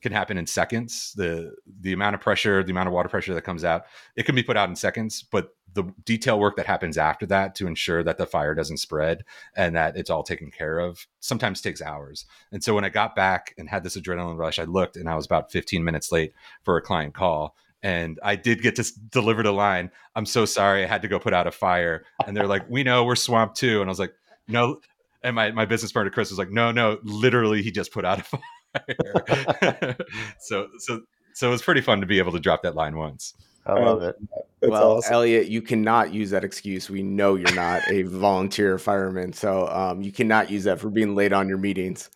can 0.00 0.12
happen 0.12 0.38
in 0.38 0.46
seconds. 0.46 1.12
The 1.16 1.54
the 1.80 1.92
amount 1.92 2.14
of 2.14 2.20
pressure, 2.20 2.62
the 2.62 2.70
amount 2.70 2.88
of 2.88 2.92
water 2.92 3.08
pressure 3.08 3.34
that 3.34 3.42
comes 3.42 3.64
out, 3.64 3.84
it 4.16 4.24
can 4.24 4.34
be 4.34 4.42
put 4.42 4.56
out 4.56 4.68
in 4.68 4.76
seconds, 4.76 5.22
but 5.22 5.54
the 5.74 5.84
detail 6.04 6.38
work 6.40 6.56
that 6.56 6.66
happens 6.66 6.96
after 6.96 7.26
that 7.26 7.54
to 7.56 7.66
ensure 7.66 8.02
that 8.02 8.16
the 8.16 8.26
fire 8.26 8.54
doesn't 8.54 8.78
spread 8.78 9.24
and 9.54 9.76
that 9.76 9.96
it's 9.96 10.10
all 10.10 10.22
taken 10.22 10.50
care 10.50 10.78
of 10.78 11.06
sometimes 11.20 11.60
takes 11.60 11.82
hours. 11.82 12.24
And 12.50 12.64
so 12.64 12.74
when 12.74 12.84
I 12.84 12.88
got 12.88 13.14
back 13.14 13.54
and 13.58 13.68
had 13.68 13.84
this 13.84 13.96
adrenaline 13.96 14.38
rush, 14.38 14.58
I 14.58 14.64
looked 14.64 14.96
and 14.96 15.08
I 15.08 15.14
was 15.14 15.26
about 15.26 15.52
15 15.52 15.84
minutes 15.84 16.10
late 16.10 16.32
for 16.64 16.76
a 16.76 16.82
client 16.82 17.14
call 17.14 17.54
and 17.82 18.18
I 18.22 18.36
did 18.36 18.62
get 18.62 18.76
to 18.76 18.92
deliver 19.10 19.42
the 19.42 19.52
line. 19.52 19.90
I'm 20.16 20.26
so 20.26 20.44
sorry, 20.44 20.82
I 20.82 20.86
had 20.86 21.02
to 21.02 21.08
go 21.08 21.18
put 21.18 21.32
out 21.34 21.46
a 21.46 21.52
fire. 21.52 22.04
And 22.26 22.36
they're 22.36 22.46
like, 22.46 22.68
"We 22.68 22.82
know 22.82 23.04
we're 23.04 23.16
swamped 23.16 23.56
too." 23.56 23.80
And 23.80 23.88
I 23.88 23.92
was 23.92 23.98
like, 23.98 24.14
"No." 24.48 24.80
And 25.22 25.36
my 25.36 25.52
my 25.52 25.64
business 25.64 25.92
partner 25.92 26.10
Chris 26.10 26.30
was 26.30 26.38
like, 26.38 26.50
"No, 26.50 26.72
no, 26.72 26.98
literally, 27.02 27.62
he 27.62 27.70
just 27.70 27.92
put 27.92 28.04
out 28.04 28.18
a 28.18 28.22
fire." 28.24 28.40
so 30.40 30.68
so 30.78 31.00
so 31.34 31.48
it 31.48 31.50
was 31.50 31.62
pretty 31.62 31.80
fun 31.80 32.00
to 32.00 32.06
be 32.06 32.18
able 32.18 32.32
to 32.32 32.40
drop 32.40 32.62
that 32.62 32.74
line 32.74 32.96
once. 32.96 33.34
I 33.66 33.74
love 33.74 34.02
it. 34.02 34.16
That's 34.60 34.70
well, 34.70 34.96
awesome. 34.96 35.12
Elliot, 35.12 35.48
you 35.48 35.62
cannot 35.62 36.12
use 36.12 36.30
that 36.30 36.42
excuse. 36.42 36.88
We 36.88 37.02
know 37.02 37.36
you're 37.36 37.54
not 37.54 37.82
a 37.88 38.02
volunteer 38.02 38.78
fireman, 38.78 39.32
so 39.32 39.68
um, 39.68 40.02
you 40.02 40.10
cannot 40.10 40.50
use 40.50 40.64
that 40.64 40.80
for 40.80 40.90
being 40.90 41.14
late 41.14 41.32
on 41.32 41.48
your 41.48 41.58
meetings. 41.58 42.10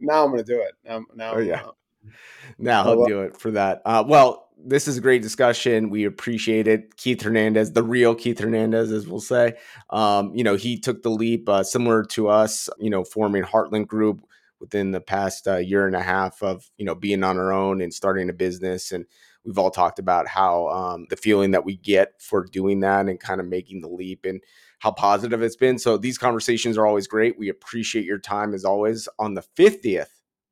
Now 0.00 0.24
I'm 0.24 0.30
going 0.30 0.44
to 0.44 0.52
do 0.52 0.60
it. 0.60 0.72
Now, 0.84 1.04
now, 1.14 1.34
oh, 1.34 1.38
yeah. 1.38 1.62
Now 2.58 2.84
he'll 2.84 3.06
do 3.06 3.20
it 3.20 3.36
for 3.36 3.50
that. 3.52 3.82
Uh, 3.84 4.02
well, 4.06 4.48
this 4.58 4.88
is 4.88 4.96
a 4.96 5.00
great 5.00 5.22
discussion. 5.22 5.90
We 5.90 6.04
appreciate 6.04 6.66
it. 6.66 6.96
Keith 6.96 7.22
Hernandez, 7.22 7.72
the 7.72 7.82
real 7.82 8.14
Keith 8.14 8.38
Hernandez, 8.38 8.90
as 8.90 9.06
we'll 9.06 9.20
say. 9.20 9.54
Um, 9.90 10.34
you 10.34 10.42
know, 10.42 10.56
he 10.56 10.78
took 10.78 11.02
the 11.02 11.10
leap, 11.10 11.48
uh, 11.48 11.62
similar 11.62 12.02
to 12.06 12.28
us. 12.28 12.68
You 12.78 12.90
know, 12.90 13.04
forming 13.04 13.42
Heartland 13.42 13.86
Group 13.86 14.26
within 14.64 14.92
the 14.92 15.00
past 15.00 15.46
uh, 15.46 15.58
year 15.58 15.86
and 15.86 15.94
a 15.94 16.02
half 16.02 16.42
of 16.42 16.70
you 16.78 16.86
know 16.86 16.94
being 16.94 17.22
on 17.22 17.36
our 17.36 17.52
own 17.52 17.82
and 17.82 17.92
starting 17.92 18.30
a 18.30 18.32
business 18.32 18.92
and 18.92 19.04
we've 19.44 19.58
all 19.58 19.70
talked 19.70 19.98
about 19.98 20.26
how 20.26 20.68
um, 20.68 21.06
the 21.10 21.16
feeling 21.16 21.50
that 21.50 21.66
we 21.66 21.76
get 21.76 22.14
for 22.18 22.46
doing 22.46 22.80
that 22.80 23.06
and 23.06 23.20
kind 23.20 23.40
of 23.40 23.46
making 23.46 23.82
the 23.82 23.88
leap 23.88 24.24
and 24.24 24.40
how 24.78 24.90
positive 24.90 25.42
it's 25.42 25.54
been. 25.54 25.78
So 25.78 25.98
these 25.98 26.16
conversations 26.16 26.78
are 26.78 26.86
always 26.86 27.06
great. 27.06 27.38
We 27.38 27.50
appreciate 27.50 28.06
your 28.06 28.18
time 28.18 28.54
as 28.54 28.64
always 28.64 29.06
on 29.18 29.34
the 29.34 29.44
50th 29.54 30.08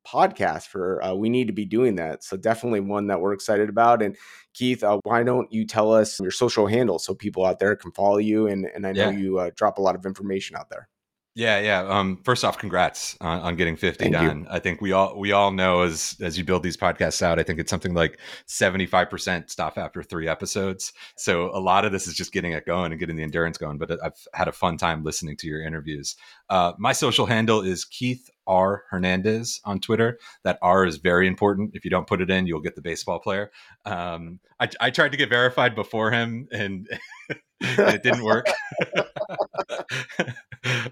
podcast 0.06 0.66
for 0.66 1.02
uh, 1.02 1.14
we 1.14 1.30
need 1.30 1.46
to 1.46 1.54
be 1.54 1.64
doing 1.64 1.94
that. 1.94 2.22
So 2.22 2.36
definitely 2.36 2.80
one 2.80 3.06
that 3.06 3.20
we're 3.20 3.32
excited 3.32 3.70
about. 3.70 4.02
And 4.02 4.14
keith 4.54 4.84
uh, 4.84 4.98
why 5.04 5.22
don't 5.22 5.50
you 5.52 5.66
tell 5.66 5.92
us 5.92 6.20
your 6.20 6.30
social 6.30 6.66
handle 6.66 6.98
so 6.98 7.14
people 7.14 7.44
out 7.44 7.58
there 7.58 7.74
can 7.74 7.90
follow 7.92 8.18
you 8.18 8.46
and, 8.46 8.66
and 8.74 8.86
i 8.86 8.92
know 8.92 9.10
yeah. 9.10 9.16
you 9.16 9.38
uh, 9.38 9.50
drop 9.56 9.78
a 9.78 9.82
lot 9.82 9.94
of 9.94 10.06
information 10.06 10.56
out 10.56 10.68
there 10.68 10.88
yeah, 11.35 11.61
yeah. 11.61 11.80
Um, 11.89 12.20
first 12.24 12.45
off, 12.45 12.59
congrats 12.59 13.16
on, 13.20 13.41
on 13.41 13.57
getting 13.57 13.76
50 13.76 14.05
Thank 14.05 14.12
done. 14.12 14.41
You. 14.41 14.47
I 14.51 14.59
think 14.59 14.83
we 14.83 14.93
all 14.93 15.18
we 15.18 15.33
all 15.33 15.51
know 15.51 15.80
as 15.80 16.14
as 16.20 16.37
you 16.37 16.45
build 16.45 16.62
these 16.62 16.76
podcasts 16.76 17.22
out, 17.22 17.39
I 17.39 17.43
think 17.43 17.59
it's 17.59 17.70
something 17.70 17.95
like 17.95 18.18
75% 18.47 19.49
stop 19.49 19.78
after 19.78 20.03
three 20.03 20.28
episodes. 20.28 20.93
So 21.16 21.51
a 21.57 21.61
lot 21.61 21.87
of 21.87 21.93
this 21.93 22.07
is 22.07 22.14
just 22.14 22.33
getting 22.33 22.53
it 22.53 22.66
going 22.66 22.93
and 22.93 22.99
getting 22.99 23.16
the 23.16 23.22
endurance 23.22 23.57
going. 23.57 23.78
But 23.78 24.03
I've 24.05 24.26
had 24.35 24.49
a 24.49 24.53
fun 24.53 24.76
time 24.76 25.05
listening 25.05 25.39
to 25.39 25.47
your 25.47 25.62
interviews. 25.62 26.16
Uh, 26.51 26.72
my 26.78 26.93
social 26.93 27.24
handle 27.24 27.62
is 27.62 27.87
Keith 27.87 28.28
R 28.47 28.84
Hernandez 28.90 29.61
on 29.64 29.80
Twitter. 29.80 30.18
That 30.45 30.59
R 30.62 30.84
is 30.84 30.99
very 30.99 31.26
important. 31.26 31.72
If 31.74 31.84
you 31.84 31.90
don't 31.90 32.07
put 32.07 32.20
it 32.20 32.30
in, 32.30 32.47
you'll 32.47 32.61
get 32.61 32.74
the 32.74 32.82
baseball 32.82 33.18
player. 33.18 33.51
Um, 33.84 34.40
I, 34.61 34.68
I 34.80 34.90
tried 34.90 35.12
to 35.12 35.18
get 35.18 35.28
verified 35.28 35.74
before 35.74 36.11
him, 36.11 36.49
and 36.53 36.88
it 37.61 38.03
didn't 38.03 38.24
work. 38.24 38.47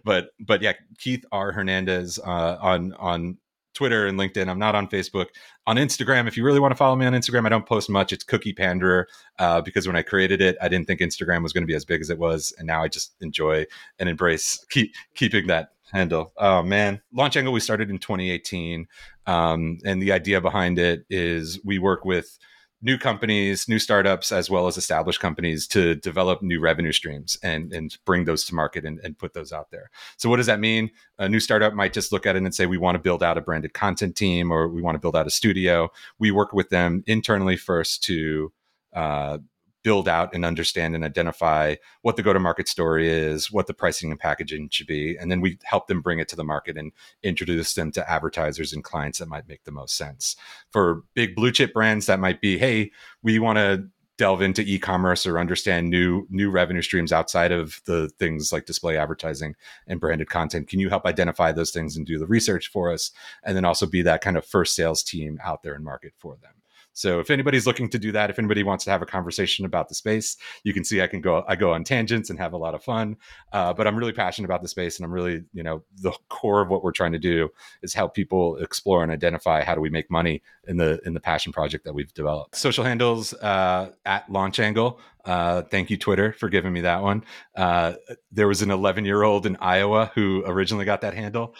but 0.05 0.31
but 0.41 0.63
yeah, 0.63 0.73
Keith 0.99 1.25
R 1.33 1.53
Hernandez 1.53 2.19
uh, 2.19 2.57
on 2.61 2.93
on 2.95 3.39
Twitter 3.75 4.07
and 4.07 4.19
LinkedIn. 4.19 4.49
I'm 4.49 4.59
not 4.59 4.75
on 4.75 4.89
Facebook. 4.89 5.27
On 5.67 5.77
Instagram, 5.77 6.27
if 6.27 6.37
you 6.37 6.45
really 6.45 6.61
want 6.61 6.73
to 6.73 6.77
follow 6.77 6.97
me 6.97 7.07
on 7.07 7.13
Instagram, 7.13 7.47
I 7.47 7.49
don't 7.49 7.67
post 7.67 7.89
much. 7.89 8.13
It's 8.13 8.25
Cookie 8.25 8.53
Panderer 8.53 9.07
uh, 9.39 9.61
because 9.61 9.87
when 9.87 9.97
I 9.97 10.03
created 10.03 10.41
it, 10.41 10.57
I 10.61 10.69
didn't 10.69 10.87
think 10.87 11.01
Instagram 11.01 11.43
was 11.43 11.53
going 11.53 11.63
to 11.63 11.67
be 11.69 11.75
as 11.75 11.85
big 11.85 12.01
as 12.01 12.11
it 12.11 12.19
was, 12.19 12.53
and 12.59 12.67
now 12.67 12.83
I 12.83 12.89
just 12.89 13.15
enjoy 13.21 13.67
and 13.99 14.09
embrace 14.09 14.65
keep 14.71 14.95
keeping 15.15 15.47
that 15.47 15.71
handle. 15.93 16.33
Oh 16.37 16.63
man, 16.63 17.01
Launch 17.13 17.37
Angle 17.37 17.53
we 17.53 17.61
started 17.61 17.91
in 17.91 17.99
2018, 17.99 18.87
um, 19.27 19.79
and 19.85 20.03
the 20.03 20.13
idea 20.13 20.41
behind 20.41 20.79
it 20.79 21.05
is 21.11 21.61
we 21.65 21.79
work 21.79 22.05
with 22.05 22.39
new 22.83 22.97
companies, 22.97 23.69
new 23.69 23.79
startups, 23.79 24.33
as 24.33 24.49
well 24.49 24.67
as 24.67 24.77
established 24.77 25.21
companies 25.21 25.67
to 25.69 25.95
develop 25.97 26.43
new 26.43 26.61
revenue 26.61 26.93
streams 26.93 27.37
and, 27.43 27.73
and 27.73 27.99
bring 28.05 28.25
those 28.25 28.45
to 28.45 28.55
market 28.55 28.85
and, 28.85 28.99
and 29.01 29.19
put 29.19 29.35
those 29.35 29.53
out 29.53 29.71
there. 29.71 29.91
So, 30.17 30.29
what 30.29 30.37
does 30.37 30.47
that 30.47 30.61
mean? 30.61 30.91
A 31.19 31.29
new 31.29 31.41
startup 31.41 31.75
might 31.75 31.93
just 31.93 32.13
look 32.13 32.27
at 32.27 32.37
it 32.37 32.43
and 32.43 32.55
say, 32.55 32.67
we 32.67 32.79
want 32.79 32.95
to 32.95 33.01
build 33.01 33.23
out 33.23 33.39
a 33.39 33.43
branded 33.43 33.75
content 33.75 34.17
team 34.17 34.51
or 34.51 34.69
we 34.69 34.83
want 34.83 34.95
to 34.95 35.01
build 35.01 35.17
out 35.17 35.27
a 35.27 35.31
studio. 35.31 35.91
We 36.19 36.31
work 36.31 36.53
with 36.53 36.71
them 36.71 37.05
internally 37.07 37.57
first 37.57 38.03
to 38.05 38.53
uh, 38.95 39.39
build 39.83 40.09
out 40.09 40.35
and 40.35 40.45
understand 40.45 40.95
and 40.95 41.05
identify 41.05 41.75
what 42.03 42.17
the 42.17 42.23
go 42.23 42.33
to 42.33 42.41
market 42.41 42.69
story 42.69 43.09
is, 43.09 43.51
what 43.51 43.67
the 43.67 43.75
pricing 43.75 44.11
and 44.11 44.21
packaging 44.21 44.69
should 44.71 44.87
be. 44.87 45.17
And 45.17 45.31
then 45.31 45.41
we 45.41 45.59
help 45.65 45.87
them 45.87 46.03
bring 46.03 46.19
it 46.19 46.29
to 46.29 46.37
the 46.37 46.45
market 46.45 46.77
and 46.77 46.93
introduce 47.23 47.75
them 47.75 47.91
to 47.93 48.11
advertisers 48.11 48.73
and 48.73 48.85
clients 48.85 49.19
that 49.19 49.29
might 49.29 49.49
make 49.49 49.65
the 49.65 49.73
most 49.73 49.97
sense. 49.97 50.37
For 50.71 51.03
big 51.15 51.35
blue 51.35 51.53
chip 51.53 51.73
brands, 51.73 52.07
that 52.07 52.21
might 52.21 52.41
be, 52.41 52.59
hey, 52.59 52.91
we 53.23 53.39
want 53.39 53.59
to 53.59 53.89
delve 54.21 54.43
into 54.43 54.61
e-commerce 54.61 55.27
or 55.27 55.39
understand 55.39 55.89
new 55.89 56.27
new 56.29 56.51
revenue 56.51 56.83
streams 56.83 57.11
outside 57.11 57.51
of 57.51 57.81
the 57.87 58.11
things 58.19 58.53
like 58.53 58.67
display 58.67 58.99
advertising 58.99 59.55
and 59.87 59.99
branded 59.99 60.29
content 60.29 60.69
can 60.69 60.79
you 60.79 60.91
help 60.91 61.07
identify 61.07 61.51
those 61.51 61.71
things 61.71 61.97
and 61.97 62.05
do 62.05 62.19
the 62.19 62.27
research 62.27 62.69
for 62.69 62.93
us 62.93 63.13
and 63.45 63.57
then 63.57 63.65
also 63.65 63.87
be 63.87 64.03
that 64.03 64.21
kind 64.21 64.37
of 64.37 64.45
first 64.45 64.77
sales 64.77 65.03
team 65.03 65.41
out 65.43 65.63
there 65.63 65.75
in 65.75 65.83
market 65.83 66.13
for 66.19 66.37
them 66.43 66.60
so 66.93 67.21
if 67.21 67.31
anybody's 67.31 67.67
looking 67.67 67.89
to 67.91 67.99
do 67.99 68.13
that, 68.13 68.31
if 68.31 68.39
anybody 68.39 68.63
wants 68.63 68.85
to 68.85 68.91
have 68.91 69.03
a 69.03 69.07
conversation 69.07 69.65
about 69.65 69.89
the 69.89 69.95
space, 69.95 70.37
you 70.65 70.73
can 70.73 70.85
see 70.85 71.01
I 71.01 71.07
can 71.07 71.21
go 71.21 71.45
I 71.47 71.57
go 71.57 71.73
on 71.73 71.85
tangents 71.85 72.31
and 72.31 72.39
have 72.39 72.53
a 72.53 72.57
lot 72.57 72.75
of 72.75 72.83
fun. 72.83 73.17
Uh, 73.53 73.73
but 73.73 73.87
I'm 73.87 73.97
really 73.97 74.13
passionate 74.13 74.47
about 74.47 74.63
the 74.63 74.69
space, 74.69 74.99
and 74.99 75.05
I'm 75.05 75.13
really 75.13 75.43
you 75.53 75.63
know 75.63 75.83
the 75.97 76.13
core 76.29 76.63
of 76.63 76.69
what 76.69 76.83
we're 76.83 76.93
trying 76.93 77.13
to 77.13 77.19
do 77.19 77.49
is 77.83 77.95
help 77.95 78.15
people 78.15 78.57
explore 78.57 79.03
and 79.03 79.13
identify 79.13 79.63
how 79.63 79.75
do 79.75 79.81
we 79.81 79.91
make 79.91 80.11
money 80.11 80.43
in 80.67 80.77
the 80.77 81.01
in 81.05 81.15
the 81.15 81.21
passion 81.21 81.53
project 81.53 81.85
that 81.85 81.95
we've 81.95 82.13
developed. 82.15 82.57
Social 82.57 82.85
handles 82.85 83.35
uh, 83.35 83.91
at 84.05 84.31
Launch 84.31 84.59
Angle. 84.59 85.01
Uh, 85.25 85.63
thank 85.63 85.91
you, 85.91 85.97
Twitter, 85.97 86.33
for 86.33 86.49
giving 86.49 86.73
me 86.73 86.83
that 86.83 87.03
one. 87.03 87.25
Uh, 87.57 87.95
there 88.33 88.49
was 88.49 88.63
an 88.63 88.71
11 88.71 89.05
year 89.05 89.23
old 89.23 89.47
in 89.47 89.57
Iowa 89.57 90.11
who 90.15 90.43
originally 90.47 90.85
got 90.85 91.03
that 91.03 91.15
handle, 91.15 91.55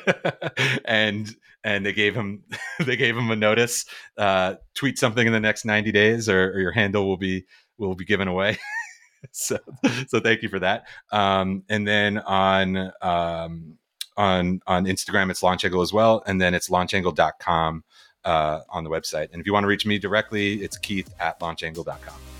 and 0.84 1.34
and 1.62 1.84
they 1.86 1.92
gave 1.92 2.14
him 2.14 2.42
they 2.80 2.96
gave 2.96 3.16
him 3.16 3.30
a 3.30 3.36
notice. 3.36 3.86
Uh, 4.16 4.54
tweet 4.74 4.98
something 4.98 5.26
in 5.26 5.32
the 5.32 5.40
next 5.40 5.64
90 5.64 5.92
days, 5.92 6.28
or, 6.28 6.52
or 6.52 6.60
your 6.60 6.72
handle 6.72 7.06
will 7.06 7.16
be 7.16 7.44
will 7.78 7.94
be 7.94 8.04
given 8.04 8.28
away. 8.28 8.58
so 9.32 9.58
so 10.06 10.20
thank 10.20 10.42
you 10.42 10.48
for 10.48 10.58
that. 10.58 10.84
Um, 11.10 11.64
and 11.68 11.86
then 11.86 12.18
on 12.18 12.92
um, 13.00 13.78
on 14.16 14.60
on 14.66 14.84
Instagram, 14.84 15.30
it's 15.30 15.42
launchangle 15.42 15.82
as 15.82 15.92
well, 15.92 16.22
and 16.26 16.40
then 16.40 16.54
it's 16.54 16.68
launchangle.com 16.68 17.84
uh, 18.24 18.60
on 18.68 18.84
the 18.84 18.90
website. 18.90 19.28
And 19.32 19.40
if 19.40 19.46
you 19.46 19.52
want 19.52 19.64
to 19.64 19.68
reach 19.68 19.86
me 19.86 19.98
directly, 19.98 20.62
it's 20.62 20.76
Keith 20.78 21.12
at 21.18 21.40
launchangle.com. 21.40 22.33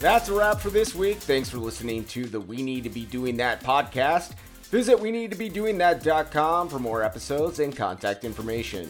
That's 0.00 0.30
a 0.30 0.32
wrap 0.32 0.60
for 0.60 0.70
this 0.70 0.94
week. 0.94 1.18
Thanks 1.18 1.50
for 1.50 1.58
listening 1.58 2.04
to 2.06 2.24
the 2.24 2.40
We 2.40 2.62
Need 2.62 2.84
to 2.84 2.90
Be 2.90 3.04
Doing 3.04 3.36
That 3.36 3.62
podcast. 3.62 4.32
Visit 4.70 4.98
we 4.98 5.10
need 5.10 5.30
to 5.30 5.36
be 5.36 5.50
doing 5.50 5.76
that.com 5.76 6.70
for 6.70 6.78
more 6.78 7.02
episodes 7.02 7.58
and 7.58 7.76
contact 7.76 8.24
information. 8.24 8.88